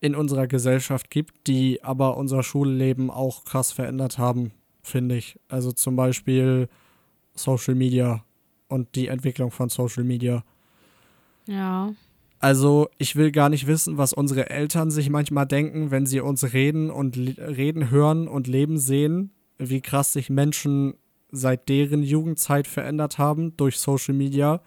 in 0.00 0.14
unserer 0.14 0.46
Gesellschaft 0.46 1.10
gibt, 1.10 1.46
die 1.46 1.82
aber 1.82 2.16
unser 2.16 2.42
Schulleben 2.42 3.10
auch 3.10 3.44
krass 3.44 3.72
verändert 3.72 4.18
haben, 4.18 4.52
finde 4.82 5.16
ich. 5.16 5.38
Also 5.48 5.72
zum 5.72 5.96
Beispiel 5.96 6.68
Social 7.34 7.74
Media 7.74 8.24
und 8.68 8.94
die 8.96 9.08
Entwicklung 9.08 9.50
von 9.50 9.68
Social 9.68 10.04
Media. 10.04 10.44
Ja. 11.46 11.94
Also, 12.44 12.90
ich 12.98 13.16
will 13.16 13.32
gar 13.32 13.48
nicht 13.48 13.66
wissen, 13.66 13.96
was 13.96 14.12
unsere 14.12 14.50
Eltern 14.50 14.90
sich 14.90 15.08
manchmal 15.08 15.46
denken, 15.46 15.90
wenn 15.90 16.04
sie 16.04 16.20
uns 16.20 16.52
reden 16.52 16.90
und 16.90 17.16
reden 17.16 17.88
hören 17.88 18.28
und 18.28 18.46
leben 18.46 18.76
sehen, 18.76 19.30
wie 19.56 19.80
krass 19.80 20.12
sich 20.12 20.28
Menschen 20.28 20.92
seit 21.32 21.70
deren 21.70 22.02
Jugendzeit 22.02 22.66
verändert 22.66 23.16
haben 23.16 23.56
durch 23.56 23.78
Social 23.78 24.12
Media, 24.12 24.60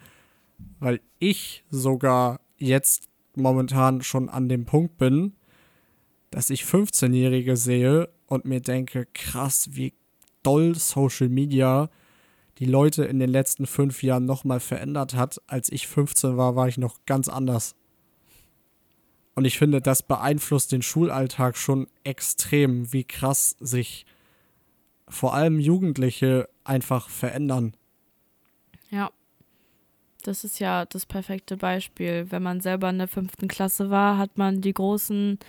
weil 0.80 1.02
ich 1.20 1.66
sogar 1.70 2.40
jetzt 2.58 3.10
momentan 3.36 4.02
schon 4.02 4.28
an 4.28 4.50
dem 4.50 4.66
Punkt 4.66 4.98
bin, 4.98 5.34
dass 6.32 6.50
ich 6.50 6.64
15-Jährige 6.64 7.56
sehe 7.56 8.10
und 8.26 8.46
mir 8.46 8.60
denke, 8.60 9.06
krass, 9.14 9.70
wie 9.74 9.94
doll 10.42 10.74
Social 10.74 11.30
Media 11.30 11.92
die 12.60 12.66
Leute 12.66 13.06
in 13.06 13.20
den 13.20 13.30
letzten 13.30 13.66
fünf 13.66 14.04
Jahren 14.04 14.26
nochmal 14.26 14.60
verändert 14.60 15.14
hat. 15.14 15.42
Als 15.48 15.72
ich 15.72 15.88
15 15.88 16.38
war, 16.38 16.56
war 16.56 16.68
ich 16.68 16.78
noch 16.78 17.06
ganz 17.06 17.28
anders. 17.28 17.76
Und 19.36 19.46
ich 19.46 19.60
finde, 19.60 19.82
das 19.82 20.02
beeinflusst 20.02 20.72
den 20.72 20.82
Schulalltag 20.82 21.58
schon 21.58 21.88
extrem, 22.04 22.92
wie 22.92 23.04
krass 23.04 23.56
sich 23.60 24.06
vor 25.08 25.36
allem 25.36 25.60
Jugendliche 25.60 26.50
einfach 26.64 27.10
verändern. 27.10 27.76
Ja. 28.90 29.12
Das 30.24 30.44
ist 30.44 30.60
ja 30.60 30.86
das 30.86 31.06
perfekte 31.06 31.56
Beispiel. 31.56 32.26
Wenn 32.32 32.44
man 32.44 32.60
selber 32.60 32.90
in 32.90 32.98
der 32.98 33.08
fünften 33.08 33.48
Klasse 33.48 33.90
war, 33.90 34.18
hat 34.18 34.38
man 34.38 34.60
die 34.60 34.74
großen 34.74 35.40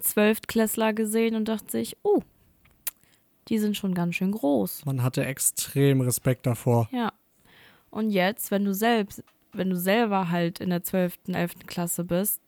Zwölftklässler 0.00 0.92
gesehen 0.92 1.34
und 1.36 1.46
dachte 1.46 1.70
sich, 1.70 1.96
oh, 2.02 2.22
die 3.52 3.58
sind 3.58 3.76
schon 3.76 3.92
ganz 3.94 4.14
schön 4.14 4.32
groß. 4.32 4.86
Man 4.86 5.02
hatte 5.02 5.26
extrem 5.26 6.00
Respekt 6.00 6.46
davor. 6.46 6.88
Ja. 6.90 7.12
Und 7.90 8.08
jetzt, 8.10 8.50
wenn 8.50 8.64
du 8.64 8.72
selbst, 8.72 9.22
wenn 9.52 9.68
du 9.68 9.76
selber 9.76 10.30
halt 10.30 10.58
in 10.58 10.70
der 10.70 10.82
zwölften, 10.82 11.34
elften 11.34 11.66
Klasse 11.66 12.02
bist 12.04 12.40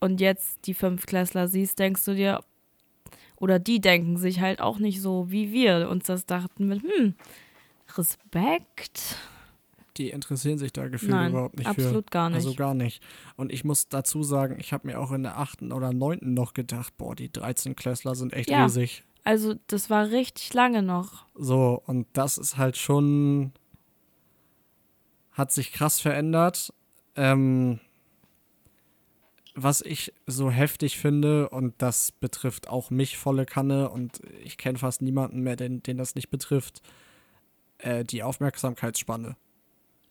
und 0.00 0.20
jetzt 0.20 0.66
die 0.66 0.74
Fünftklässler 0.74 1.48
siehst, 1.48 1.78
denkst 1.78 2.04
du 2.04 2.14
dir, 2.14 2.40
oder 3.36 3.58
die 3.58 3.80
denken 3.80 4.18
sich 4.18 4.40
halt 4.40 4.60
auch 4.60 4.78
nicht 4.78 5.00
so, 5.00 5.30
wie 5.30 5.50
wir 5.50 5.88
uns 5.88 6.04
das 6.04 6.26
dachten 6.26 6.68
mit, 6.68 6.82
hm, 6.82 7.14
Respekt? 7.96 9.16
Die 9.96 10.10
interessieren 10.10 10.58
sich 10.58 10.74
da 10.74 10.88
gefühlt 10.88 11.10
Nein, 11.12 11.30
überhaupt 11.32 11.56
nicht 11.58 11.68
für. 11.70 11.82
absolut 11.82 12.10
gar 12.10 12.28
nicht. 12.28 12.36
Also 12.36 12.54
gar 12.54 12.74
nicht. 12.74 13.02
Und 13.36 13.50
ich 13.50 13.64
muss 13.64 13.88
dazu 13.88 14.22
sagen, 14.22 14.56
ich 14.60 14.74
habe 14.74 14.86
mir 14.86 15.00
auch 15.00 15.10
in 15.10 15.22
der 15.22 15.38
achten 15.38 15.72
oder 15.72 15.94
neunten 15.94 16.34
noch 16.34 16.52
gedacht, 16.52 16.96
boah, 16.98 17.14
die 17.16 17.32
13 17.32 17.74
Klässler 17.76 18.14
sind 18.14 18.34
echt 18.34 18.50
Ja. 18.50 18.64
riesig. 18.64 19.04
Also, 19.24 19.54
das 19.66 19.90
war 19.90 20.10
richtig 20.10 20.52
lange 20.54 20.82
noch. 20.82 21.26
So, 21.34 21.82
und 21.86 22.06
das 22.12 22.38
ist 22.38 22.56
halt 22.56 22.76
schon, 22.76 23.52
hat 25.32 25.52
sich 25.52 25.72
krass 25.72 26.00
verändert. 26.00 26.72
Ähm, 27.16 27.80
was 29.54 29.80
ich 29.82 30.12
so 30.26 30.50
heftig 30.50 30.98
finde, 30.98 31.48
und 31.48 31.74
das 31.78 32.12
betrifft 32.12 32.68
auch 32.68 32.90
mich 32.90 33.18
volle 33.18 33.46
Kanne, 33.46 33.90
und 33.90 34.20
ich 34.42 34.58
kenne 34.58 34.78
fast 34.78 35.02
niemanden 35.02 35.40
mehr, 35.40 35.56
den, 35.56 35.82
den 35.82 35.98
das 35.98 36.14
nicht 36.14 36.30
betrifft, 36.30 36.82
äh, 37.78 38.04
die 38.04 38.22
Aufmerksamkeitsspanne. 38.22 39.36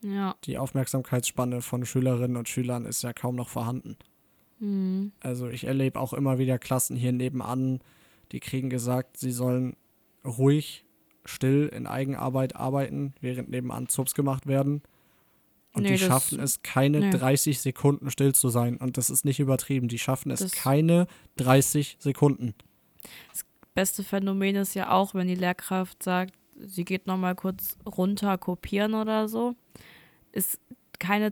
Ja. 0.01 0.35
Die 0.45 0.57
Aufmerksamkeitsspanne 0.57 1.61
von 1.61 1.85
Schülerinnen 1.85 2.37
und 2.37 2.47
Schülern 2.47 2.85
ist 2.85 3.03
ja 3.03 3.13
kaum 3.13 3.35
noch 3.35 3.49
vorhanden. 3.49 3.97
Mhm. 4.59 5.11
Also 5.19 5.47
ich 5.47 5.65
erlebe 5.65 5.99
auch 5.99 6.13
immer 6.13 6.37
wieder 6.37 6.59
Klassen 6.59 6.95
hier 6.95 7.11
nebenan, 7.11 7.81
die 8.31 8.39
kriegen 8.39 8.69
gesagt, 8.69 9.17
sie 9.17 9.31
sollen 9.31 9.75
ruhig, 10.25 10.85
still 11.25 11.67
in 11.73 11.87
Eigenarbeit 11.87 12.55
arbeiten, 12.55 13.13
während 13.21 13.49
nebenan 13.49 13.87
Zubs 13.87 14.13
gemacht 14.13 14.47
werden. 14.47 14.81
Und 15.73 15.83
Nee, 15.83 15.89
die 15.93 15.97
das- 15.99 16.07
schaffen 16.07 16.39
es, 16.39 16.61
keine 16.63 16.99
nee. 16.99 17.09
30 17.11 17.59
Sekunden 17.59 18.09
still 18.09 18.33
zu 18.33 18.49
sein. 18.49 18.77
Und 18.77 18.97
das 18.97 19.09
ist 19.09 19.23
nicht 19.25 19.39
übertrieben. 19.39 19.87
Die 19.87 19.99
schaffen 19.99 20.31
es 20.31 20.39
Das- 20.39 20.51
keine 20.51 21.07
30 21.37 21.97
Sekunden. 21.99 22.55
Beste 23.75 24.03
Phänomen 24.03 24.55
ist 24.55 24.73
ja 24.73 24.91
auch, 24.91 25.13
wenn 25.13 25.27
die 25.27 25.35
Lehrkraft 25.35 26.01
sagt, 26.03 26.33
sie 26.59 26.83
geht 26.85 27.07
nochmal 27.07 27.35
kurz 27.35 27.77
runter 27.85 28.37
kopieren 28.37 28.93
oder 28.93 29.29
so, 29.29 29.55
ist 30.31 30.59
keine, 30.99 31.31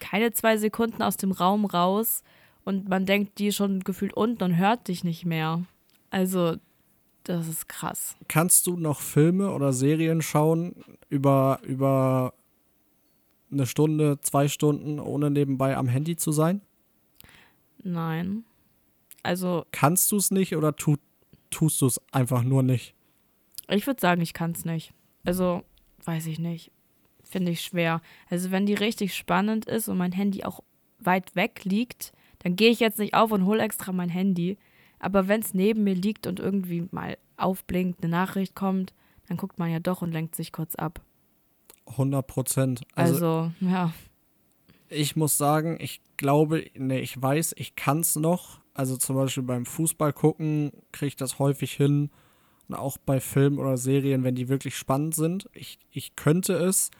keine 0.00 0.32
zwei 0.32 0.58
Sekunden 0.58 1.00
aus 1.02 1.16
dem 1.16 1.32
Raum 1.32 1.64
raus 1.64 2.22
und 2.64 2.88
man 2.88 3.06
denkt, 3.06 3.38
die 3.38 3.46
ist 3.46 3.56
schon 3.56 3.80
gefühlt 3.80 4.12
unten 4.12 4.42
und 4.42 4.56
hört 4.56 4.88
dich 4.88 5.04
nicht 5.04 5.24
mehr. 5.24 5.62
Also, 6.10 6.56
das 7.24 7.48
ist 7.48 7.68
krass. 7.68 8.16
Kannst 8.28 8.66
du 8.66 8.76
noch 8.76 9.00
Filme 9.00 9.52
oder 9.52 9.72
Serien 9.72 10.22
schauen 10.22 10.76
über, 11.08 11.60
über 11.62 12.32
eine 13.50 13.66
Stunde, 13.66 14.20
zwei 14.20 14.48
Stunden, 14.48 14.98
ohne 15.00 15.30
nebenbei 15.30 15.76
am 15.76 15.88
Handy 15.88 16.16
zu 16.16 16.32
sein? 16.32 16.62
Nein. 17.82 18.44
Also, 19.22 19.64
Kannst 19.72 20.10
du 20.12 20.16
es 20.16 20.30
nicht 20.30 20.56
oder 20.56 20.74
tu, 20.76 20.96
tust 21.50 21.80
du 21.80 21.86
es 21.86 22.00
einfach 22.12 22.42
nur 22.42 22.62
nicht? 22.62 22.94
ich 23.70 23.86
würde 23.86 24.00
sagen, 24.00 24.22
ich 24.22 24.32
kann 24.32 24.52
es 24.52 24.64
nicht. 24.64 24.94
Also, 25.24 25.62
weiß 26.04 26.26
ich 26.26 26.38
nicht. 26.38 26.72
Finde 27.22 27.52
ich 27.52 27.60
schwer. 27.60 28.00
Also, 28.30 28.50
wenn 28.50 28.64
die 28.64 28.74
richtig 28.74 29.14
spannend 29.14 29.66
ist 29.66 29.88
und 29.88 29.98
mein 29.98 30.12
Handy 30.12 30.44
auch 30.44 30.60
weit 30.98 31.36
weg 31.36 31.64
liegt, 31.64 32.12
dann 32.40 32.56
gehe 32.56 32.70
ich 32.70 32.80
jetzt 32.80 32.98
nicht 32.98 33.14
auf 33.14 33.32
und 33.32 33.44
hole 33.44 33.62
extra 33.62 33.92
mein 33.92 34.08
Handy. 34.08 34.56
Aber 34.98 35.28
wenn 35.28 35.40
es 35.40 35.54
neben 35.54 35.84
mir 35.84 35.94
liegt 35.94 36.26
und 36.26 36.40
irgendwie 36.40 36.88
mal 36.90 37.16
aufblinkt, 37.36 38.02
eine 38.02 38.10
Nachricht 38.10 38.54
kommt, 38.54 38.92
dann 39.28 39.36
guckt 39.36 39.58
man 39.58 39.70
ja 39.70 39.78
doch 39.80 40.02
und 40.02 40.12
lenkt 40.12 40.34
sich 40.34 40.52
kurz 40.52 40.74
ab. 40.74 41.00
100 41.86 42.26
Prozent. 42.26 42.82
Also, 42.94 43.14
Also, 43.14 43.52
ja. 43.60 43.92
ich 44.88 45.16
muss 45.16 45.38
sagen, 45.38 45.78
ich 45.80 46.00
glaube, 46.16 46.64
nee, 46.74 47.00
ich 47.00 47.20
weiß, 47.20 47.54
ich 47.56 47.76
kann 47.76 48.00
es 48.00 48.16
noch. 48.16 48.60
Also 48.74 48.96
zum 48.96 49.16
Beispiel 49.16 49.42
beim 49.42 49.66
Fußball 49.66 50.12
gucken 50.12 50.72
kriege 50.92 51.08
ich 51.08 51.16
das 51.16 51.38
häufig 51.38 51.72
hin. 51.72 52.10
Und 52.68 52.74
auch 52.74 52.98
bei 52.98 53.18
Filmen 53.18 53.58
oder 53.58 53.78
Serien, 53.78 54.24
wenn 54.24 54.34
die 54.34 54.48
wirklich 54.48 54.76
spannend 54.76 55.14
sind. 55.14 55.48
Ich, 55.54 55.78
ich 55.90 56.16
könnte 56.16 56.52
es. 56.54 56.90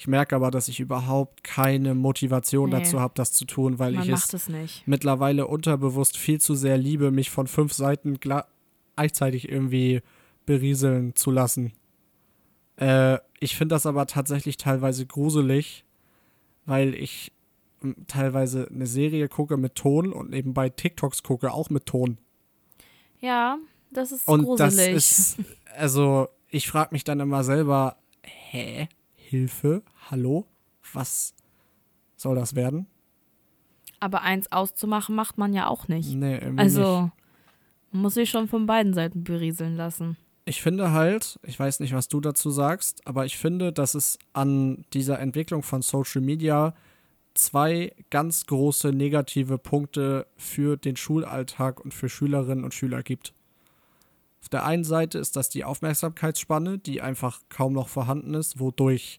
Ich 0.00 0.06
merke 0.06 0.36
aber, 0.36 0.52
dass 0.52 0.68
ich 0.68 0.78
überhaupt 0.78 1.42
keine 1.42 1.96
Motivation 1.96 2.70
Nee. 2.70 2.76
dazu 2.76 3.00
habe, 3.00 3.14
das 3.16 3.32
zu 3.32 3.44
tun, 3.46 3.80
weil 3.80 3.94
Man 3.94 4.04
ich 4.04 4.10
es 4.10 4.32
es 4.32 4.48
mittlerweile 4.86 5.48
unterbewusst 5.48 6.16
viel 6.16 6.40
zu 6.40 6.54
sehr 6.54 6.78
liebe, 6.78 7.10
mich 7.10 7.30
von 7.30 7.48
fünf 7.48 7.72
Seiten 7.72 8.20
gleichzeitig 8.20 9.48
irgendwie 9.48 10.00
berieseln 10.46 11.16
zu 11.16 11.32
lassen. 11.32 11.72
Äh, 12.76 13.18
ich 13.40 13.56
finde 13.56 13.74
das 13.74 13.86
aber 13.86 14.06
tatsächlich 14.06 14.56
teilweise 14.56 15.04
gruselig, 15.04 15.84
weil 16.64 16.94
ich 16.94 17.32
m, 17.82 17.96
teilweise 18.06 18.68
eine 18.72 18.86
Serie 18.86 19.26
gucke 19.28 19.56
mit 19.56 19.74
Ton 19.74 20.12
und 20.12 20.30
nebenbei 20.30 20.68
TikToks 20.68 21.24
gucke, 21.24 21.52
auch 21.52 21.70
mit 21.70 21.86
Ton. 21.86 22.18
Ja, 23.20 23.58
das 23.90 24.12
ist 24.12 24.28
Und 24.28 24.44
gruselig. 24.44 24.94
das 24.94 25.18
ist, 25.30 25.38
also 25.76 26.28
ich 26.50 26.68
frage 26.68 26.90
mich 26.92 27.02
dann 27.02 27.18
immer 27.18 27.42
selber, 27.42 27.96
hä? 28.22 28.88
Hilfe? 29.28 29.82
Hallo? 30.10 30.46
Was 30.92 31.34
soll 32.16 32.36
das 32.36 32.54
werden? 32.54 32.86
Aber 34.00 34.22
eins 34.22 34.50
auszumachen 34.50 35.14
macht 35.14 35.36
man 35.36 35.52
ja 35.52 35.66
auch 35.66 35.88
nicht. 35.88 36.14
Nee, 36.14 36.34
irgendwie 36.34 36.50
nicht. 36.50 36.60
Also, 36.60 37.10
man 37.92 38.02
muss 38.02 38.14
sich 38.14 38.30
schon 38.30 38.48
von 38.48 38.66
beiden 38.66 38.94
Seiten 38.94 39.24
berieseln 39.24 39.76
lassen. 39.76 40.16
Ich 40.44 40.62
finde 40.62 40.92
halt, 40.92 41.38
ich 41.42 41.60
weiß 41.60 41.80
nicht, 41.80 41.92
was 41.92 42.08
du 42.08 42.20
dazu 42.20 42.50
sagst, 42.50 43.06
aber 43.06 43.26
ich 43.26 43.36
finde, 43.36 43.70
dass 43.70 43.94
es 43.94 44.18
an 44.32 44.84
dieser 44.94 45.18
Entwicklung 45.18 45.62
von 45.62 45.82
Social 45.82 46.22
Media 46.22 46.74
zwei 47.34 47.92
ganz 48.08 48.46
große 48.46 48.92
negative 48.92 49.58
Punkte 49.58 50.26
für 50.38 50.78
den 50.78 50.96
Schulalltag 50.96 51.80
und 51.80 51.92
für 51.92 52.08
Schülerinnen 52.08 52.64
und 52.64 52.72
Schüler 52.72 53.02
gibt. 53.02 53.34
Auf 54.40 54.48
der 54.48 54.64
einen 54.64 54.84
Seite 54.84 55.18
ist 55.18 55.36
das 55.36 55.48
die 55.48 55.64
Aufmerksamkeitsspanne, 55.64 56.78
die 56.78 57.02
einfach 57.02 57.40
kaum 57.48 57.72
noch 57.72 57.88
vorhanden 57.88 58.34
ist, 58.34 58.60
wodurch 58.60 59.18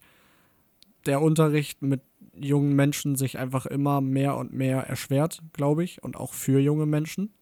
der 1.05 1.21
Unterricht 1.21 1.81
mit 1.81 2.01
jungen 2.33 2.75
Menschen 2.75 3.15
sich 3.15 3.37
einfach 3.37 3.65
immer 3.65 4.01
mehr 4.01 4.37
und 4.37 4.53
mehr 4.53 4.81
erschwert, 4.87 5.41
glaube 5.53 5.83
ich, 5.83 6.03
und 6.03 6.15
auch 6.15 6.33
für 6.33 6.59
junge 6.59 6.85
Menschen. 6.85 7.33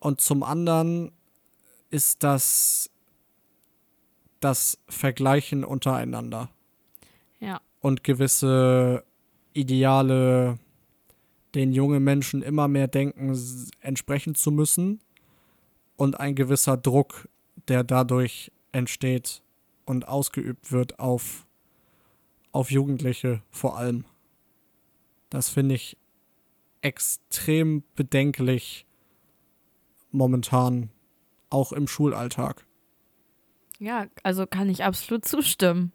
Und 0.00 0.20
zum 0.20 0.42
anderen 0.42 1.12
ist 1.90 2.22
das 2.22 2.90
das 4.40 4.78
Vergleichen 4.88 5.64
untereinander 5.64 6.48
Ja. 7.40 7.60
und 7.80 8.04
gewisse 8.04 9.02
Ideale, 9.52 10.58
den 11.54 11.72
junge 11.72 11.98
Menschen 11.98 12.42
immer 12.42 12.68
mehr 12.68 12.86
denken, 12.86 13.34
entsprechen 13.80 14.36
zu 14.36 14.52
müssen 14.52 15.00
und 15.98 16.18
ein 16.18 16.34
gewisser 16.34 16.78
Druck, 16.78 17.28
der 17.68 17.84
dadurch 17.84 18.50
entsteht 18.72 19.42
und 19.84 20.08
ausgeübt 20.08 20.72
wird 20.72 20.98
auf, 20.98 21.46
auf 22.52 22.70
Jugendliche 22.70 23.42
vor 23.50 23.76
allem. 23.76 24.06
Das 25.28 25.50
finde 25.50 25.74
ich 25.74 25.98
extrem 26.80 27.82
bedenklich 27.94 28.86
momentan, 30.10 30.90
auch 31.50 31.72
im 31.72 31.86
Schulalltag. 31.86 32.64
Ja, 33.78 34.06
also 34.22 34.46
kann 34.46 34.68
ich 34.68 34.84
absolut 34.84 35.24
zustimmen. 35.24 35.92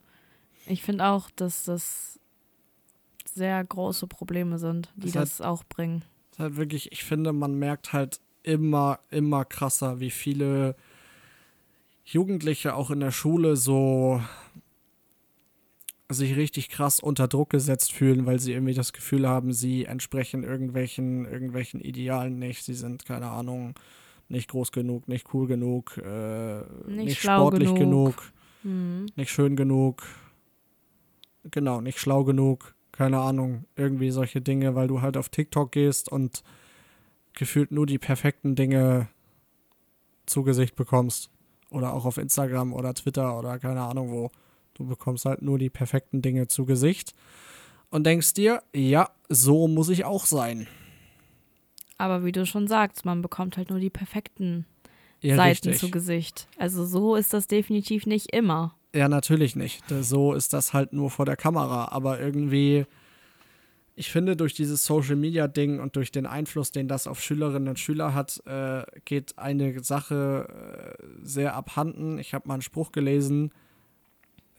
Ich 0.68 0.84
finde 0.84 1.06
auch, 1.06 1.30
dass 1.32 1.64
das 1.66 2.20
sehr 3.26 3.64
große 3.64 4.08
Probleme 4.08 4.58
sind, 4.60 4.92
die 4.96 5.08
Das 5.08 5.16
hat- 5.16 5.22
das 5.24 5.42
auch 5.42 5.64
bringen. 5.64 6.04
ist 6.32 6.40
halt 6.40 6.56
wirklich, 6.56 6.92
ich 6.92 7.04
finde, 7.04 7.34
man 7.34 7.56
merkt 7.56 7.94
halt 7.94 8.20
immer, 8.44 9.00
immer 9.10 9.46
krasser, 9.46 10.00
wie 10.00 10.12
viele 10.12 10.76
Jugendliche 12.06 12.76
auch 12.76 12.92
in 12.92 13.00
der 13.00 13.12
Schule 13.12 13.56
so 13.56 14.22
sich 16.10 16.36
richtig 16.36 16.70
krass 16.70 17.00
unter 17.00 17.28
Druck 17.28 17.50
gesetzt 17.50 17.94
fühlen, 17.94 18.26
weil 18.26 18.40
sie 18.40 18.52
irgendwie 18.54 18.74
das 18.74 18.94
Gefühl 18.94 19.28
haben, 19.28 19.52
sie 19.54 19.86
entsprechen 19.86 20.44
irgendwelchen, 20.44 21.26
irgendwelchen 21.26 21.80
Idealen 21.80 22.38
nicht. 22.38 22.64
Sie 22.64 22.74
sind, 22.76 23.06
keine 23.06 23.30
Ahnung, 23.30 23.74
nicht 24.30 24.50
groß 24.50 24.72
genug, 24.72 25.08
nicht 25.08 25.34
cool 25.34 25.48
genug, 25.48 25.98
äh, 25.98 26.60
Nicht 26.88 27.06
nicht, 27.06 27.22
sportlich 27.22 27.74
genug. 27.74 28.18
genug, 28.18 28.32
Mhm. 28.64 29.06
nicht 29.16 29.32
schön 29.32 29.56
genug, 29.56 30.04
genau, 31.52 31.82
nicht 31.82 32.00
schlau 32.00 32.24
genug, 32.24 32.76
keine 32.92 33.20
Ahnung, 33.20 33.66
irgendwie 33.76 34.12
solche 34.12 34.42
Dinge, 34.42 34.76
weil 34.76 34.88
du 34.88 35.02
halt 35.02 35.18
auf 35.18 35.30
TikTok 35.30 35.72
gehst 35.72 36.10
und 36.10 36.44
gefühlt 37.34 37.72
nur 37.72 37.86
die 37.86 38.00
perfekten 38.00 38.56
Dinge 38.56 39.08
zu 40.26 40.44
Gesicht 40.44 40.76
bekommst. 40.76 41.30
Oder 41.70 41.94
auch 41.94 42.06
auf 42.06 42.18
Instagram 42.18 42.72
oder 42.74 42.94
Twitter 42.94 43.38
oder 43.40 43.58
keine 43.58 43.82
Ahnung 43.82 44.12
wo. 44.12 44.30
Du 44.76 44.86
bekommst 44.86 45.26
halt 45.26 45.42
nur 45.42 45.58
die 45.58 45.70
perfekten 45.70 46.22
Dinge 46.22 46.48
zu 46.48 46.66
Gesicht 46.66 47.14
und 47.90 48.06
denkst 48.06 48.34
dir, 48.34 48.62
ja, 48.76 49.10
so 49.30 49.68
muss 49.68 49.90
ich 49.90 50.06
auch 50.06 50.26
sein. 50.26 50.68
Aber 51.98 52.26
wie 52.26 52.32
du 52.32 52.46
schon 52.46 52.68
sagst, 52.68 53.06
man 53.06 53.22
bekommt 53.22 53.58
halt 53.58 53.70
nur 53.70 53.80
die 53.80 53.90
perfekten 53.92 54.66
Ja, 55.22 55.36
Seiten 55.36 55.70
richtig. 55.70 55.80
zu 55.80 55.92
Gesicht. 55.92 56.48
Also 56.58 56.86
so 56.86 57.16
ist 57.16 57.34
das 57.34 57.48
definitiv 57.48 58.06
nicht 58.06 58.34
immer. 58.34 58.76
Ja, 58.96 59.08
natürlich 59.08 59.56
nicht. 59.56 59.84
So 60.02 60.34
ist 60.34 60.54
das 60.54 60.74
halt 60.74 60.94
nur 60.94 61.10
vor 61.10 61.26
der 61.26 61.38
Kamera. 61.38 61.90
Aber 61.92 62.20
irgendwie, 62.20 62.86
ich 63.96 64.12
finde, 64.12 64.36
durch 64.36 64.54
dieses 64.54 64.86
Social 64.86 65.16
Media 65.16 65.48
Ding 65.48 65.80
und 65.80 65.96
durch 65.96 66.12
den 66.12 66.26
Einfluss, 66.26 66.72
den 66.72 66.88
das 66.88 67.06
auf 67.06 67.22
Schülerinnen 67.22 67.70
und 67.70 67.80
Schüler 67.80 68.14
hat, 68.14 68.42
äh, 68.46 68.84
geht 69.06 69.38
eine 69.38 69.84
Sache 69.84 70.98
äh, 71.00 71.06
sehr 71.22 71.56
abhanden. 71.56 72.18
Ich 72.18 72.34
habe 72.34 72.48
mal 72.48 72.56
einen 72.56 72.62
Spruch 72.64 72.92
gelesen: 72.92 73.52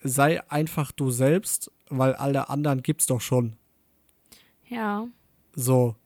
Sei 0.03 0.41
einfach 0.51 0.93
du 0.93 1.11
selbst, 1.11 1.73
weil 1.89 2.15
alle 2.15 2.49
anderen 2.49 2.83
gibt's 2.83 3.07
doch 3.07 3.21
schon. 3.21 3.57
Ja, 4.69 5.09
So. 5.55 5.97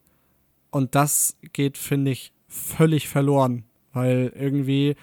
Und 0.71 0.95
das 0.95 1.37
geht, 1.53 1.79
finde 1.79 2.11
ich, 2.11 2.33
völlig 2.49 3.09
verloren, 3.09 3.65
weil 3.93 4.33
irgendwie 4.35 4.97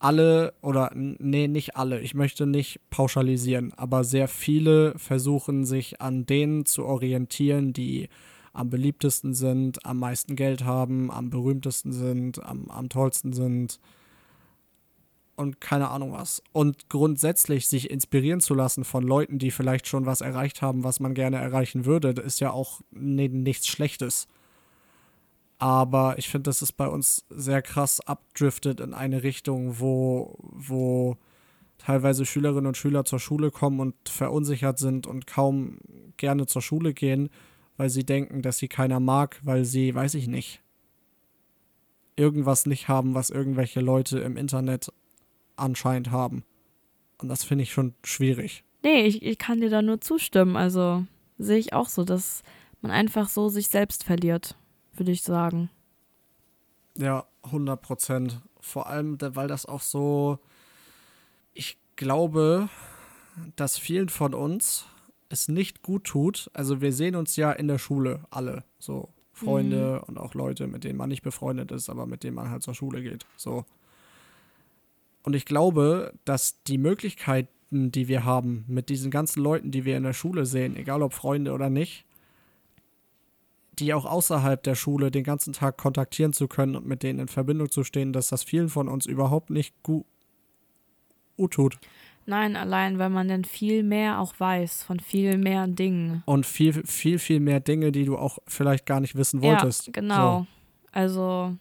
alle 0.00 0.54
oder 0.62 0.90
nee, 0.94 1.46
nicht 1.46 1.76
alle, 1.76 2.00
ich 2.00 2.14
möchte 2.14 2.46
nicht 2.46 2.80
pauschalisieren, 2.90 3.72
aber 3.76 4.02
sehr 4.02 4.26
viele 4.28 4.98
versuchen 4.98 5.64
sich 5.64 6.00
an 6.00 6.26
denen 6.26 6.66
zu 6.66 6.84
orientieren, 6.84 7.72
die 7.72 8.08
am 8.52 8.70
beliebtesten 8.70 9.34
sind, 9.34 9.84
am 9.86 9.98
meisten 9.98 10.34
Geld 10.34 10.64
haben, 10.64 11.10
am 11.10 11.30
berühmtesten 11.30 11.92
sind, 11.92 12.42
am, 12.42 12.68
am 12.70 12.88
tollsten 12.88 13.32
sind 13.32 13.78
und 15.36 15.60
keine 15.60 15.88
Ahnung 15.90 16.12
was. 16.12 16.42
Und 16.52 16.88
grundsätzlich 16.88 17.68
sich 17.68 17.90
inspirieren 17.90 18.40
zu 18.40 18.54
lassen 18.54 18.84
von 18.84 19.04
Leuten, 19.04 19.38
die 19.38 19.50
vielleicht 19.50 19.86
schon 19.86 20.06
was 20.06 20.22
erreicht 20.22 20.62
haben, 20.62 20.82
was 20.82 20.98
man 20.98 21.14
gerne 21.14 21.36
erreichen 21.36 21.84
würde, 21.84 22.10
ist 22.10 22.40
ja 22.40 22.50
auch 22.50 22.80
ni- 22.90 23.28
nichts 23.28 23.68
Schlechtes. 23.68 24.28
Aber 25.60 26.18
ich 26.18 26.30
finde, 26.30 26.48
dass 26.48 26.62
es 26.62 26.72
bei 26.72 26.88
uns 26.88 27.26
sehr 27.28 27.60
krass 27.60 28.00
abdriftet 28.00 28.80
in 28.80 28.94
eine 28.94 29.22
Richtung, 29.22 29.78
wo, 29.78 30.38
wo 30.40 31.18
teilweise 31.76 32.24
Schülerinnen 32.24 32.66
und 32.66 32.78
Schüler 32.78 33.04
zur 33.04 33.20
Schule 33.20 33.50
kommen 33.50 33.78
und 33.78 33.94
verunsichert 34.08 34.78
sind 34.78 35.06
und 35.06 35.26
kaum 35.26 35.78
gerne 36.16 36.46
zur 36.46 36.62
Schule 36.62 36.94
gehen, 36.94 37.28
weil 37.76 37.90
sie 37.90 38.04
denken, 38.04 38.40
dass 38.40 38.56
sie 38.56 38.68
keiner 38.68 39.00
mag, 39.00 39.38
weil 39.42 39.66
sie, 39.66 39.94
weiß 39.94 40.14
ich 40.14 40.28
nicht, 40.28 40.62
irgendwas 42.16 42.64
nicht 42.64 42.88
haben, 42.88 43.14
was 43.14 43.28
irgendwelche 43.28 43.80
Leute 43.80 44.18
im 44.20 44.38
Internet 44.38 44.90
anscheinend 45.56 46.10
haben. 46.10 46.42
Und 47.18 47.28
das 47.28 47.44
finde 47.44 47.64
ich 47.64 47.72
schon 47.72 47.92
schwierig. 48.02 48.64
nee, 48.82 49.04
ich, 49.04 49.22
ich 49.22 49.36
kann 49.36 49.60
dir 49.60 49.68
da 49.68 49.82
nur 49.82 50.00
zustimmen. 50.00 50.56
Also 50.56 51.04
sehe 51.36 51.58
ich 51.58 51.74
auch 51.74 51.90
so, 51.90 52.04
dass 52.04 52.42
man 52.80 52.92
einfach 52.92 53.28
so 53.28 53.50
sich 53.50 53.68
selbst 53.68 54.04
verliert, 54.04 54.56
würde 55.00 55.10
ich 55.10 55.22
sagen. 55.22 55.70
Ja, 56.96 57.24
100 57.42 57.80
Prozent. 57.80 58.40
Vor 58.60 58.86
allem, 58.86 59.18
weil 59.20 59.48
das 59.48 59.66
auch 59.66 59.80
so, 59.80 60.38
ich 61.54 61.78
glaube, 61.96 62.68
dass 63.56 63.78
vielen 63.78 64.08
von 64.10 64.34
uns 64.34 64.84
es 65.30 65.48
nicht 65.48 65.82
gut 65.82 66.04
tut. 66.04 66.50
Also 66.52 66.80
wir 66.80 66.92
sehen 66.92 67.16
uns 67.16 67.36
ja 67.36 67.50
in 67.50 67.66
der 67.66 67.78
Schule 67.78 68.20
alle, 68.30 68.64
so 68.78 69.08
Freunde 69.32 70.02
und 70.02 70.18
auch 70.18 70.34
Leute, 70.34 70.66
mit 70.66 70.84
denen 70.84 70.98
man 70.98 71.08
nicht 71.08 71.22
befreundet 71.22 71.72
ist, 71.72 71.88
aber 71.88 72.04
mit 72.04 72.22
denen 72.22 72.36
man 72.36 72.50
halt 72.50 72.62
zur 72.62 72.74
Schule 72.74 73.02
geht. 73.02 73.24
So. 73.36 73.64
Und 75.22 75.34
ich 75.34 75.46
glaube, 75.46 76.12
dass 76.24 76.62
die 76.64 76.78
Möglichkeiten, 76.78 77.90
die 77.90 78.08
wir 78.08 78.24
haben, 78.24 78.64
mit 78.68 78.90
diesen 78.90 79.10
ganzen 79.10 79.42
Leuten, 79.42 79.70
die 79.70 79.84
wir 79.84 79.96
in 79.96 80.02
der 80.02 80.12
Schule 80.12 80.44
sehen, 80.44 80.76
egal 80.76 81.02
ob 81.02 81.14
Freunde 81.14 81.52
oder 81.52 81.70
nicht, 81.70 82.04
die 83.80 83.94
auch 83.94 84.04
außerhalb 84.04 84.62
der 84.62 84.74
Schule 84.74 85.10
den 85.10 85.24
ganzen 85.24 85.52
Tag 85.52 85.76
kontaktieren 85.78 86.32
zu 86.32 86.48
können 86.48 86.76
und 86.76 86.86
mit 86.86 87.02
denen 87.02 87.18
in 87.18 87.28
Verbindung 87.28 87.70
zu 87.70 87.82
stehen, 87.84 88.12
dass 88.12 88.28
das 88.28 88.44
vielen 88.44 88.68
von 88.68 88.88
uns 88.88 89.06
überhaupt 89.06 89.50
nicht 89.50 89.74
gut 89.82 90.06
tut. 91.50 91.78
Nein, 92.26 92.54
allein, 92.54 92.98
weil 92.98 93.10
man 93.10 93.28
dann 93.28 93.44
viel 93.44 93.82
mehr 93.82 94.20
auch 94.20 94.34
weiß 94.38 94.82
von 94.82 95.00
viel 95.00 95.38
mehr 95.38 95.66
Dingen. 95.66 96.22
Und 96.26 96.46
viel, 96.46 96.84
viel, 96.86 97.18
viel 97.18 97.40
mehr 97.40 97.60
Dinge, 97.60 97.92
die 97.92 98.04
du 98.04 98.16
auch 98.16 98.38
vielleicht 98.46 98.86
gar 98.86 99.00
nicht 99.00 99.16
wissen 99.16 99.42
wolltest. 99.42 99.86
Ja, 99.86 99.92
genau. 99.92 100.46
Also 100.92 101.56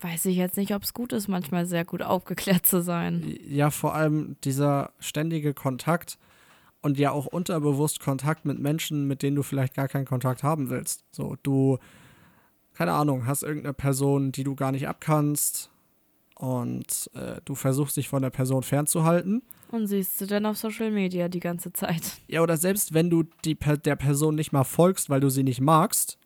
weiß 0.00 0.26
ich 0.26 0.36
jetzt 0.36 0.56
nicht, 0.56 0.74
ob 0.74 0.82
es 0.82 0.94
gut 0.94 1.12
ist, 1.12 1.28
manchmal 1.28 1.66
sehr 1.66 1.84
gut 1.84 2.02
aufgeklärt 2.02 2.66
zu 2.66 2.82
sein. 2.82 3.22
So. 3.22 3.52
Ja, 3.52 3.70
vor 3.70 3.94
allem 3.94 4.36
dieser 4.44 4.92
ständige 5.00 5.54
Kontakt 5.54 6.18
und 6.82 6.98
ja 6.98 7.10
auch 7.10 7.26
unterbewusst 7.26 8.00
Kontakt 8.00 8.44
mit 8.44 8.58
Menschen, 8.58 9.06
mit 9.06 9.22
denen 9.22 9.36
du 9.36 9.42
vielleicht 9.42 9.74
gar 9.74 9.88
keinen 9.88 10.06
Kontakt 10.06 10.42
haben 10.42 10.70
willst. 10.70 11.04
So, 11.10 11.36
du, 11.42 11.78
keine 12.74 12.92
Ahnung, 12.92 13.26
hast 13.26 13.42
irgendeine 13.42 13.74
Person, 13.74 14.32
die 14.32 14.44
du 14.44 14.54
gar 14.54 14.72
nicht 14.72 14.86
abkannst 14.88 15.70
und 16.36 17.10
äh, 17.14 17.40
du 17.44 17.54
versuchst 17.54 17.96
dich 17.96 18.08
von 18.08 18.22
der 18.22 18.30
Person 18.30 18.62
fernzuhalten. 18.62 19.42
Und 19.70 19.86
siehst 19.86 20.20
du 20.20 20.26
dann 20.26 20.46
auf 20.46 20.56
Social 20.56 20.90
Media 20.90 21.28
die 21.28 21.40
ganze 21.40 21.72
Zeit. 21.72 22.02
Ja, 22.28 22.42
oder 22.42 22.56
selbst 22.56 22.94
wenn 22.94 23.10
du 23.10 23.24
die, 23.44 23.56
der 23.56 23.96
Person 23.96 24.34
nicht 24.34 24.52
mal 24.52 24.64
folgst, 24.64 25.10
weil 25.10 25.20
du 25.20 25.30
sie 25.30 25.42
nicht 25.42 25.60
magst, 25.60 26.18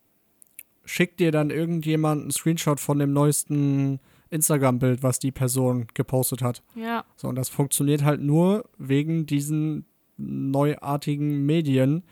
schickt 0.84 1.20
dir 1.20 1.32
dann 1.32 1.50
irgendjemand 1.50 2.22
einen 2.22 2.30
Screenshot 2.30 2.80
von 2.80 2.98
dem 2.98 3.12
neuesten 3.12 4.00
Instagram-Bild, 4.30 5.02
was 5.02 5.18
die 5.18 5.30
Person 5.30 5.86
gepostet 5.94 6.42
hat. 6.42 6.62
Ja. 6.74 7.04
So, 7.16 7.28
und 7.28 7.36
das 7.36 7.48
funktioniert 7.48 8.02
halt 8.02 8.20
nur 8.20 8.68
wegen 8.78 9.26
diesen 9.26 9.86
neuartigen 10.22 11.44
Medien, 11.44 12.02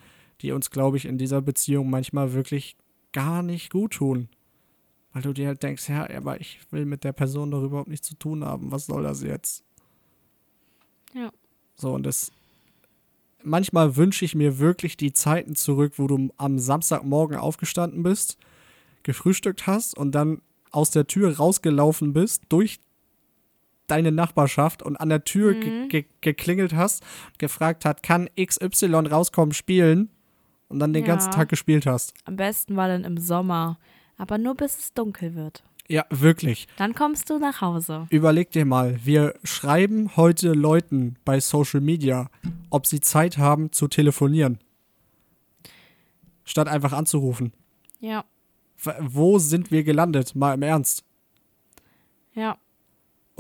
die 0.40 0.52
uns, 0.52 0.70
glaube 0.70 0.96
ich, 0.96 1.04
in 1.04 1.18
dieser 1.18 1.42
Beziehung 1.42 1.90
manchmal 1.90 2.32
wirklich 2.32 2.76
gar 3.12 3.42
nicht 3.42 3.70
gut 3.70 3.94
tun. 3.94 4.28
Weil 5.12 5.22
du 5.22 5.32
dir 5.32 5.48
halt 5.48 5.62
denkst, 5.62 5.88
ja, 5.88 6.08
aber 6.08 6.40
ich 6.40 6.60
will 6.70 6.86
mit 6.86 7.04
der 7.04 7.12
Person 7.12 7.50
doch 7.50 7.62
überhaupt 7.62 7.88
nichts 7.88 8.08
zu 8.08 8.14
tun 8.14 8.44
haben. 8.44 8.70
Was 8.70 8.86
soll 8.86 9.02
das 9.02 9.22
jetzt? 9.22 9.64
Ja. 11.14 11.30
So, 11.74 11.92
und 11.94 12.04
das. 12.04 12.30
Manchmal 13.42 13.96
wünsche 13.96 14.24
ich 14.24 14.34
mir 14.34 14.58
wirklich 14.58 14.98
die 14.98 15.14
Zeiten 15.14 15.56
zurück, 15.56 15.94
wo 15.96 16.06
du 16.06 16.28
am 16.36 16.58
Samstagmorgen 16.58 17.38
aufgestanden 17.38 18.02
bist, 18.02 18.36
gefrühstückt 19.02 19.66
hast 19.66 19.96
und 19.96 20.14
dann 20.14 20.42
aus 20.70 20.90
der 20.90 21.06
Tür 21.06 21.38
rausgelaufen 21.38 22.12
bist, 22.12 22.42
durch 22.50 22.80
deine 23.90 24.12
Nachbarschaft 24.12 24.82
und 24.82 24.96
an 24.96 25.08
der 25.08 25.24
Tür 25.24 25.54
Mhm. 25.54 25.60
ge 25.60 25.88
ge 26.02 26.04
geklingelt 26.20 26.74
hast, 26.74 27.02
gefragt 27.38 27.84
hat, 27.84 28.02
kann 28.02 28.28
XY 28.36 29.06
rauskommen 29.08 29.52
spielen 29.52 30.08
und 30.68 30.78
dann 30.78 30.92
den 30.92 31.02
Ja. 31.04 31.08
ganzen 31.08 31.30
Tag 31.32 31.48
gespielt 31.48 31.86
hast. 31.86 32.14
Am 32.24 32.36
besten 32.36 32.76
war 32.76 32.88
dann 32.88 33.04
im 33.04 33.18
Sommer. 33.18 33.78
Aber 34.16 34.36
nur 34.38 34.54
bis 34.54 34.78
es 34.78 34.92
dunkel 34.92 35.34
wird. 35.34 35.64
Ja, 35.88 36.04
wirklich. 36.10 36.68
Dann 36.76 36.94
kommst 36.94 37.30
du 37.30 37.38
nach 37.38 37.62
Hause. 37.62 38.06
Überleg 38.10 38.50
dir 38.52 38.64
mal, 38.64 38.98
wir 39.04 39.34
schreiben 39.42 40.14
heute 40.16 40.52
Leuten 40.52 41.16
bei 41.24 41.40
Social 41.40 41.80
Media, 41.80 42.30
ob 42.68 42.86
sie 42.86 43.00
Zeit 43.00 43.38
haben 43.38 43.72
zu 43.72 43.88
telefonieren. 43.88 44.58
Statt 46.44 46.68
einfach 46.68 46.92
anzurufen. 46.92 47.52
Ja. 47.98 48.24
Wo 49.00 49.38
sind 49.38 49.70
wir 49.70 49.82
gelandet? 49.84 50.34
Mal 50.34 50.54
im 50.54 50.62
Ernst. 50.62 51.04
Ja. 52.34 52.56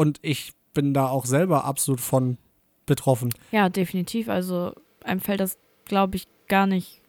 Und 0.00 0.18
ich 0.22 0.54
bin 0.72 0.94
da 0.94 1.08
auch 1.08 1.26
selber 1.26 1.66
absolut 1.66 2.00
von 2.00 2.38
betroffen. 2.86 3.34
Ja, 3.52 3.68
definitiv. 3.68 4.30
Also 4.30 4.72
einem 5.04 5.20
fällt 5.20 5.40
das, 5.40 5.58
glaube 5.84 6.16
ich, 6.16 6.26
gar 6.48 6.66
nicht. 6.66 7.02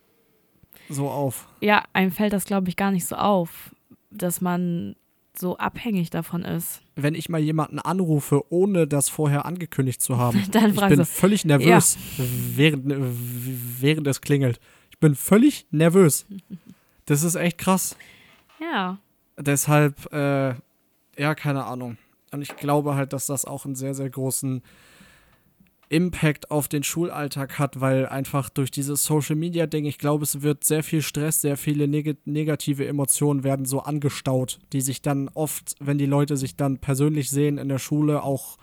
So 0.90 1.10
auf. 1.10 1.48
Ja, 1.62 1.86
einem 1.94 2.12
fällt 2.12 2.34
das, 2.34 2.44
glaube 2.44 2.68
ich, 2.68 2.76
gar 2.76 2.92
nicht 2.92 3.06
so 3.06 3.16
auf, 3.16 3.74
dass 4.10 4.42
man 4.42 4.98
so 5.38 5.58
abhängig 5.58 6.10
davon 6.10 6.44
ist. 6.44 6.82
Wenn 6.98 7.16
ich 7.16 7.30
mal 7.30 7.40
jemanden 7.40 7.80
anrufe, 7.80 8.44
ohne 8.52 8.88
das 8.88 9.08
vorher 9.08 9.46
angekündigt 9.46 10.02
zu 10.02 10.18
haben, 10.18 10.44
Dann 10.52 10.72
ich 10.72 10.82
bin 10.82 10.98
du, 10.98 11.06
völlig 11.06 11.46
nervös, 11.46 11.98
während, 12.18 12.84
während 13.80 14.06
es 14.08 14.20
klingelt. 14.20 14.60
Ich 14.90 15.00
bin 15.00 15.16
völlig 15.16 15.66
nervös. 15.72 16.26
Das 17.06 17.24
ist 17.24 17.36
echt 17.36 17.58
krass. 17.58 17.98
ja, 18.60 18.98
Deshalb, 19.38 20.14
äh, 20.14 20.54
ja, 21.18 21.36
keine 21.36 21.66
Ahnung. 21.66 21.98
Und 22.32 22.42
ich 22.42 22.56
glaube 22.56 22.96
halt, 22.96 23.14
dass 23.14 23.26
das 23.26 23.46
auch 23.46 23.66
einen 23.66 23.76
sehr, 23.76 23.94
sehr 23.94 24.10
großen 24.10 24.62
Impact 25.92 26.52
auf 26.52 26.70
den 26.70 26.84
Schulalltag 26.84 27.60
hat, 27.60 27.82
weil 27.82 28.06
einfach 28.06 28.50
durch 28.50 28.72
dieses 28.72 29.04
Social 29.04 29.36
Media 29.36 29.68
Ding, 29.68 29.84
ich 29.84 29.98
glaube, 29.98 30.24
es 30.24 30.42
wird 30.42 30.64
sehr 30.64 30.84
viel 30.84 31.02
Stress, 31.02 31.42
sehr 31.42 31.58
viele 31.58 31.86
neg 31.90 32.16
negative 32.26 32.88
Emotionen 32.88 33.44
werden 33.44 33.66
so 33.66 33.82
angestaut, 33.82 34.60
die 34.72 34.80
sich 34.80 35.02
dann 35.02 35.30
oft, 35.34 35.76
wenn 35.82 35.98
die 35.98 36.06
Leute 36.06 36.38
sich 36.38 36.56
dann 36.56 36.78
persönlich 36.78 37.30
sehen 37.30 37.58
in 37.58 37.68
der 37.68 37.78
Schule, 37.78 38.24
auch 38.24 38.58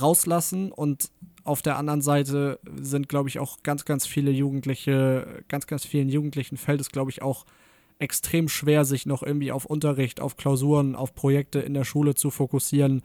rauslassen. 0.00 0.70
Und 0.70 1.10
auf 1.42 1.62
der 1.62 1.78
anderen 1.78 2.00
Seite 2.00 2.60
sind, 2.80 3.08
glaube 3.08 3.28
ich, 3.28 3.40
auch 3.40 3.64
ganz, 3.64 3.84
ganz 3.84 4.06
viele 4.06 4.30
Jugendliche, 4.30 5.42
ganz, 5.48 5.66
ganz 5.66 5.84
vielen 5.84 6.08
Jugendlichen 6.08 6.56
fällt 6.56 6.80
es, 6.80 6.90
glaube 6.90 7.10
ich, 7.10 7.22
auch 7.22 7.44
extrem 8.02 8.48
schwer, 8.48 8.84
sich 8.84 9.06
noch 9.06 9.22
irgendwie 9.22 9.52
auf 9.52 9.64
Unterricht, 9.64 10.20
auf 10.20 10.36
Klausuren, 10.36 10.96
auf 10.96 11.14
Projekte 11.14 11.60
in 11.60 11.72
der 11.72 11.84
Schule 11.84 12.14
zu 12.14 12.30
fokussieren, 12.30 13.02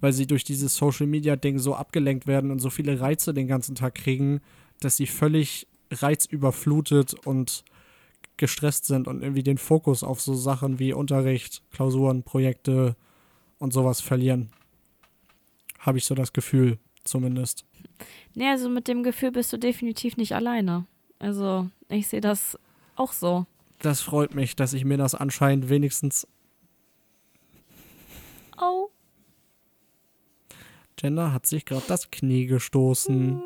weil 0.00 0.12
sie 0.12 0.26
durch 0.26 0.42
dieses 0.42 0.74
Social-Media-Ding 0.76 1.58
so 1.58 1.74
abgelenkt 1.74 2.26
werden 2.26 2.50
und 2.50 2.58
so 2.58 2.70
viele 2.70 2.98
Reize 2.98 3.34
den 3.34 3.46
ganzen 3.46 3.74
Tag 3.74 3.94
kriegen, 3.94 4.40
dass 4.80 4.96
sie 4.96 5.06
völlig 5.06 5.66
reizüberflutet 5.90 7.14
und 7.26 7.64
gestresst 8.38 8.86
sind 8.86 9.06
und 9.06 9.22
irgendwie 9.22 9.42
den 9.42 9.58
Fokus 9.58 10.02
auf 10.02 10.20
so 10.20 10.34
Sachen 10.34 10.78
wie 10.78 10.92
Unterricht, 10.92 11.62
Klausuren, 11.70 12.22
Projekte 12.22 12.96
und 13.58 13.72
sowas 13.72 14.00
verlieren. 14.00 14.50
Habe 15.78 15.98
ich 15.98 16.04
so 16.04 16.14
das 16.14 16.32
Gefühl, 16.32 16.78
zumindest. 17.04 17.64
Nee, 18.34 18.48
also 18.48 18.68
mit 18.68 18.88
dem 18.88 19.02
Gefühl 19.02 19.32
bist 19.32 19.52
du 19.52 19.58
definitiv 19.58 20.16
nicht 20.16 20.34
alleine. 20.34 20.86
Also 21.18 21.68
ich 21.88 22.08
sehe 22.08 22.20
das 22.20 22.58
auch 22.96 23.12
so. 23.12 23.46
Das 23.80 24.00
freut 24.00 24.34
mich, 24.34 24.56
dass 24.56 24.72
ich 24.72 24.84
mir 24.84 24.96
das 24.98 25.14
anscheinend 25.14 25.68
wenigstens 25.68 26.26
Oh. 28.60 28.88
Jenna 31.00 31.32
hat 31.32 31.46
sich 31.46 31.64
gerade 31.64 31.84
das 31.86 32.10
Knie 32.10 32.46
gestoßen. 32.46 33.40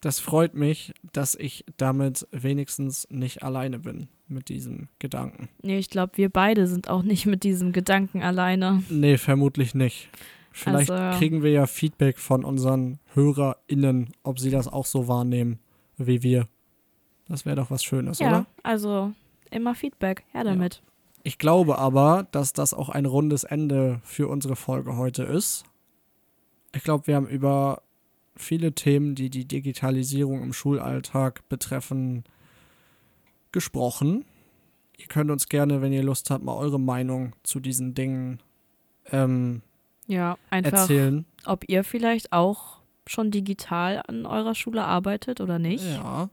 Das 0.00 0.18
freut 0.18 0.54
mich, 0.54 0.92
dass 1.12 1.34
ich 1.34 1.64
damit 1.76 2.26
wenigstens 2.30 3.06
nicht 3.08 3.42
alleine 3.42 3.78
bin 3.78 4.08
mit 4.28 4.48
diesem 4.48 4.88
Gedanken. 4.98 5.48
Nee, 5.62 5.78
ich 5.78 5.88
glaube, 5.88 6.16
wir 6.16 6.28
beide 6.28 6.66
sind 6.66 6.90
auch 6.90 7.02
nicht 7.02 7.24
mit 7.24 7.42
diesem 7.44 7.72
Gedanken 7.72 8.22
alleine. 8.22 8.82
Nee, 8.90 9.16
vermutlich 9.16 9.74
nicht. 9.74 10.10
Vielleicht 10.52 10.90
Also, 10.90 11.18
kriegen 11.18 11.42
wir 11.42 11.52
ja 11.52 11.66
Feedback 11.66 12.18
von 12.18 12.44
unseren 12.44 12.98
HörerInnen, 13.14 14.12
ob 14.24 14.38
sie 14.38 14.50
das 14.50 14.68
auch 14.68 14.86
so 14.86 15.08
wahrnehmen 15.08 15.58
wie 15.96 16.22
wir. 16.22 16.48
Das 17.28 17.46
wäre 17.46 17.56
doch 17.56 17.70
was 17.70 17.82
Schönes, 17.82 18.18
Ja, 18.18 18.28
oder? 18.28 18.46
also 18.62 19.12
immer 19.50 19.74
Feedback. 19.74 20.24
Her 20.32 20.44
damit. 20.44 20.82
Ich 21.22 21.38
glaube 21.38 21.78
aber, 21.78 22.26
dass 22.32 22.52
das 22.52 22.74
auch 22.74 22.90
ein 22.90 23.06
rundes 23.06 23.44
Ende 23.44 24.00
für 24.04 24.28
unsere 24.28 24.56
Folge 24.56 24.96
heute 24.96 25.22
ist. 25.22 25.64
Ich 26.74 26.82
glaube, 26.82 27.06
wir 27.06 27.16
haben 27.16 27.26
über 27.28 27.80
viele 28.36 28.72
Themen, 28.72 29.14
die 29.14 29.30
die 29.30 29.46
Digitalisierung 29.46 30.42
im 30.42 30.52
Schulalltag 30.52 31.48
betreffen, 31.48 32.24
gesprochen. 33.52 34.24
Ihr 34.98 35.06
könnt 35.06 35.30
uns 35.30 35.48
gerne, 35.48 35.80
wenn 35.82 35.92
ihr 35.92 36.02
Lust 36.02 36.30
habt, 36.30 36.44
mal 36.44 36.54
eure 36.56 36.78
Meinung 36.80 37.32
zu 37.42 37.60
diesen 37.60 37.94
Dingen 37.94 38.40
ähm, 39.12 39.62
Ja, 40.06 40.36
einfach, 40.50 40.72
erzählen. 40.80 41.24
ob 41.46 41.64
ihr 41.68 41.84
vielleicht 41.84 42.32
auch 42.32 42.78
schon 43.06 43.30
digital 43.30 44.02
an 44.06 44.26
eurer 44.26 44.54
Schule 44.54 44.84
arbeitet 44.84 45.40
oder 45.40 45.58
nicht. 45.58 45.84
Ja. 45.84 46.28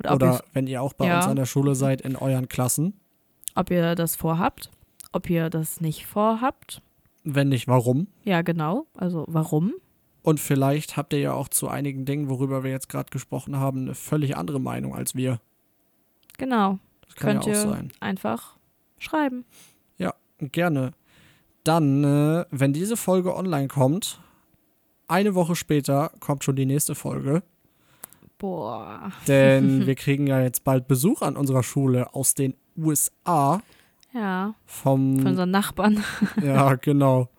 Oder, 0.00 0.14
Oder 0.14 0.32
ihr, 0.34 0.40
wenn 0.52 0.66
ihr 0.66 0.82
auch 0.82 0.92
bei 0.92 1.06
Ja. 1.06 1.16
uns 1.18 1.26
an 1.26 1.36
der 1.36 1.46
Schule 1.46 1.74
seid, 1.74 2.00
in 2.00 2.16
euren 2.16 2.48
Klassen. 2.48 2.94
ob 3.54 3.70
ihr 3.70 3.94
das 3.94 4.16
vorhabt, 4.16 4.70
ob 5.12 5.30
ihr 5.30 5.48
das 5.50 5.80
nicht 5.80 6.06
vorhabt. 6.06 6.82
Wenn 7.22 7.48
nicht, 7.48 7.68
warum? 7.68 8.08
Ja, 8.24 8.42
genau. 8.42 8.86
Also 8.96 9.24
warum? 9.28 9.72
Und 10.22 10.40
vielleicht 10.40 10.96
habt 10.96 11.12
ihr 11.12 11.20
ja 11.20 11.32
auch 11.34 11.48
zu 11.48 11.68
einigen 11.68 12.04
Dingen, 12.04 12.28
worüber 12.28 12.64
wir 12.64 12.70
jetzt 12.70 12.88
gerade 12.88 13.10
gesprochen 13.10 13.56
haben, 13.56 13.82
eine 13.82 13.94
völlig 13.94 14.36
andere 14.36 14.58
Meinung 14.60 14.94
als 14.94 15.14
wir. 15.14 15.40
Genau. 16.38 16.78
Das 17.06 17.14
kann 17.14 17.32
Könnt 17.40 17.46
ja 17.46 17.52
auch 17.52 17.56
ihr 17.66 17.70
sein. 17.70 17.92
einfach 18.00 18.56
schreiben. 18.98 19.44
Gerne. 20.38 20.90
Dann, 21.62 22.02
äh, 22.04 22.44
wenn 22.50 22.72
diese 22.72 22.96
Folge 22.96 23.34
online 23.36 23.68
kommt, 23.68 24.20
eine 25.06 25.34
Woche 25.36 25.54
später 25.54 26.10
kommt 26.18 26.42
schon 26.44 26.56
die 26.56 26.66
nächste 26.66 26.94
Folge. 26.96 27.42
Boah. 28.44 29.10
Denn 29.26 29.86
wir 29.86 29.94
kriegen 29.94 30.26
ja 30.26 30.42
jetzt 30.42 30.64
bald 30.64 30.86
Besuch 30.86 31.22
an 31.22 31.34
unserer 31.34 31.62
Schule 31.62 32.14
aus 32.14 32.34
den 32.34 32.52
USA 32.76 33.62
Ja, 34.12 34.54
vom 34.66 35.16
von 35.20 35.28
unseren 35.28 35.50
Nachbarn. 35.50 36.04
Ja, 36.42 36.74
genau. 36.74 37.30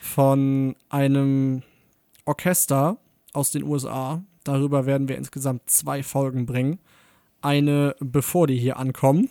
Von 0.00 0.74
einem 0.88 1.62
Orchester 2.24 2.96
aus 3.34 3.52
den 3.52 3.62
USA. 3.62 4.24
Darüber 4.42 4.84
werden 4.84 5.08
wir 5.08 5.16
insgesamt 5.16 5.70
zwei 5.70 6.02
Folgen 6.02 6.44
bringen. 6.44 6.80
Eine, 7.40 7.94
bevor 8.00 8.48
die 8.48 8.58
hier 8.58 8.78
ankommen. 8.78 9.30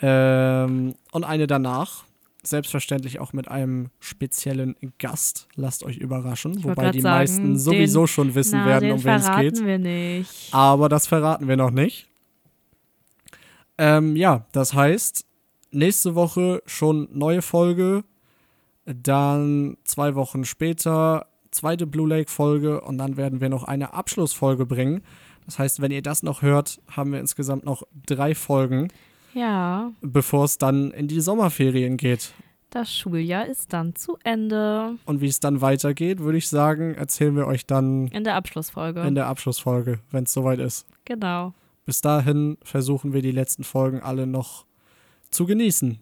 Ähm, 0.00 0.94
und 1.12 1.24
eine 1.24 1.46
danach. 1.46 2.04
Selbstverständlich 2.46 3.20
auch 3.20 3.32
mit 3.32 3.48
einem 3.48 3.88
speziellen 4.00 4.76
Gast. 4.98 5.48
Lasst 5.56 5.82
euch 5.82 5.96
überraschen. 5.96 6.62
Wobei 6.62 6.90
die 6.90 7.00
sagen, 7.00 7.16
meisten 7.16 7.58
sowieso 7.58 8.00
den- 8.02 8.08
schon 8.08 8.34
wissen 8.34 8.58
Na, 8.60 8.66
werden, 8.66 8.84
den 8.84 8.92
um 8.98 9.04
wen 9.04 9.14
es 9.16 9.30
geht. 9.36 9.64
wir 9.64 9.78
nicht. 9.78 10.52
Aber 10.52 10.88
das 10.88 11.06
verraten 11.06 11.48
wir 11.48 11.56
noch 11.56 11.70
nicht. 11.70 12.06
Ähm, 13.78 14.14
ja, 14.16 14.46
das 14.52 14.74
heißt, 14.74 15.24
nächste 15.72 16.14
Woche 16.14 16.62
schon 16.66 17.08
neue 17.12 17.42
Folge. 17.42 18.04
Dann 18.86 19.76
zwei 19.84 20.14
Wochen 20.14 20.44
später 20.44 21.26
zweite 21.50 21.86
Blue 21.86 22.08
Lake 22.08 22.30
Folge 22.30 22.80
und 22.80 22.98
dann 22.98 23.16
werden 23.16 23.40
wir 23.40 23.48
noch 23.48 23.64
eine 23.64 23.94
Abschlussfolge 23.94 24.66
bringen. 24.66 25.02
Das 25.46 25.58
heißt, 25.58 25.80
wenn 25.80 25.90
ihr 25.92 26.02
das 26.02 26.22
noch 26.22 26.42
hört, 26.42 26.80
haben 26.90 27.12
wir 27.12 27.20
insgesamt 27.20 27.64
noch 27.64 27.84
drei 28.06 28.34
Folgen, 28.34 28.88
Ja, 29.34 29.92
bevor 30.00 30.44
es 30.44 30.58
dann 30.58 30.90
in 30.92 31.08
die 31.08 31.20
Sommerferien 31.20 31.96
geht. 31.96 32.32
das 32.70 32.92
Schuljahr 32.96 33.46
ist 33.46 33.72
dann 33.72 33.94
zu 33.94 34.16
Ende. 34.24 34.96
Und 35.06 35.20
wie 35.20 35.26
es 35.28 35.38
dann 35.40 35.60
weitergeht, 35.60 36.20
würde 36.20 36.38
ich 36.38 36.48
sagen, 36.48 36.94
erzählen 36.94 37.36
wir 37.36 37.46
euch 37.46 37.66
dann 37.66 38.08
In 38.08 38.24
der 38.24 38.34
Abschlussfolge. 38.36 39.00
in 39.02 39.14
der 39.14 39.26
Abschlussfolge, 39.26 40.00
wenn 40.10 40.24
es 40.24 40.32
soweit 40.32 40.58
ist. 40.60 40.86
genau. 41.04 41.52
Bis 41.86 42.00
dahin 42.00 42.56
versuchen 42.64 43.12
wir 43.12 43.20
die 43.20 43.30
letzten 43.30 43.62
Folgen 43.62 44.00
alle 44.00 44.26
noch 44.26 44.64
zu 45.30 45.44
genießen, 45.44 45.98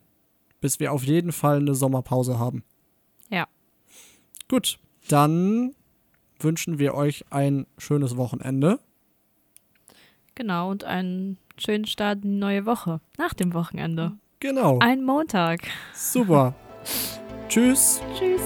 bis 0.60 0.78
wir 0.78 0.92
auf 0.92 1.02
jeden 1.04 1.32
Fall 1.32 1.56
eine 1.56 1.74
Sommerpause 1.74 2.38
haben. 2.38 2.62
Ja. 3.30 3.48
Gut, 4.48 4.78
dann 5.08 5.74
wünschen 6.38 6.78
wir 6.78 6.94
euch 6.94 7.24
ein 7.30 7.66
schönes 7.78 8.16
Wochenende. 8.16 8.78
Genau. 10.34 10.70
Und 10.70 10.84
einen 10.84 11.38
schönen 11.58 11.86
Start 11.86 12.24
in 12.24 12.32
die 12.32 12.38
neue 12.38 12.66
Woche. 12.66 13.00
Nach 13.18 13.34
dem 13.34 13.54
Wochenende. 13.54 14.12
Genau. 14.40 14.78
Ein 14.80 15.04
Montag. 15.04 15.60
Super. 15.94 16.54
Tschüss. 17.48 18.00
Tschüss. 18.18 18.42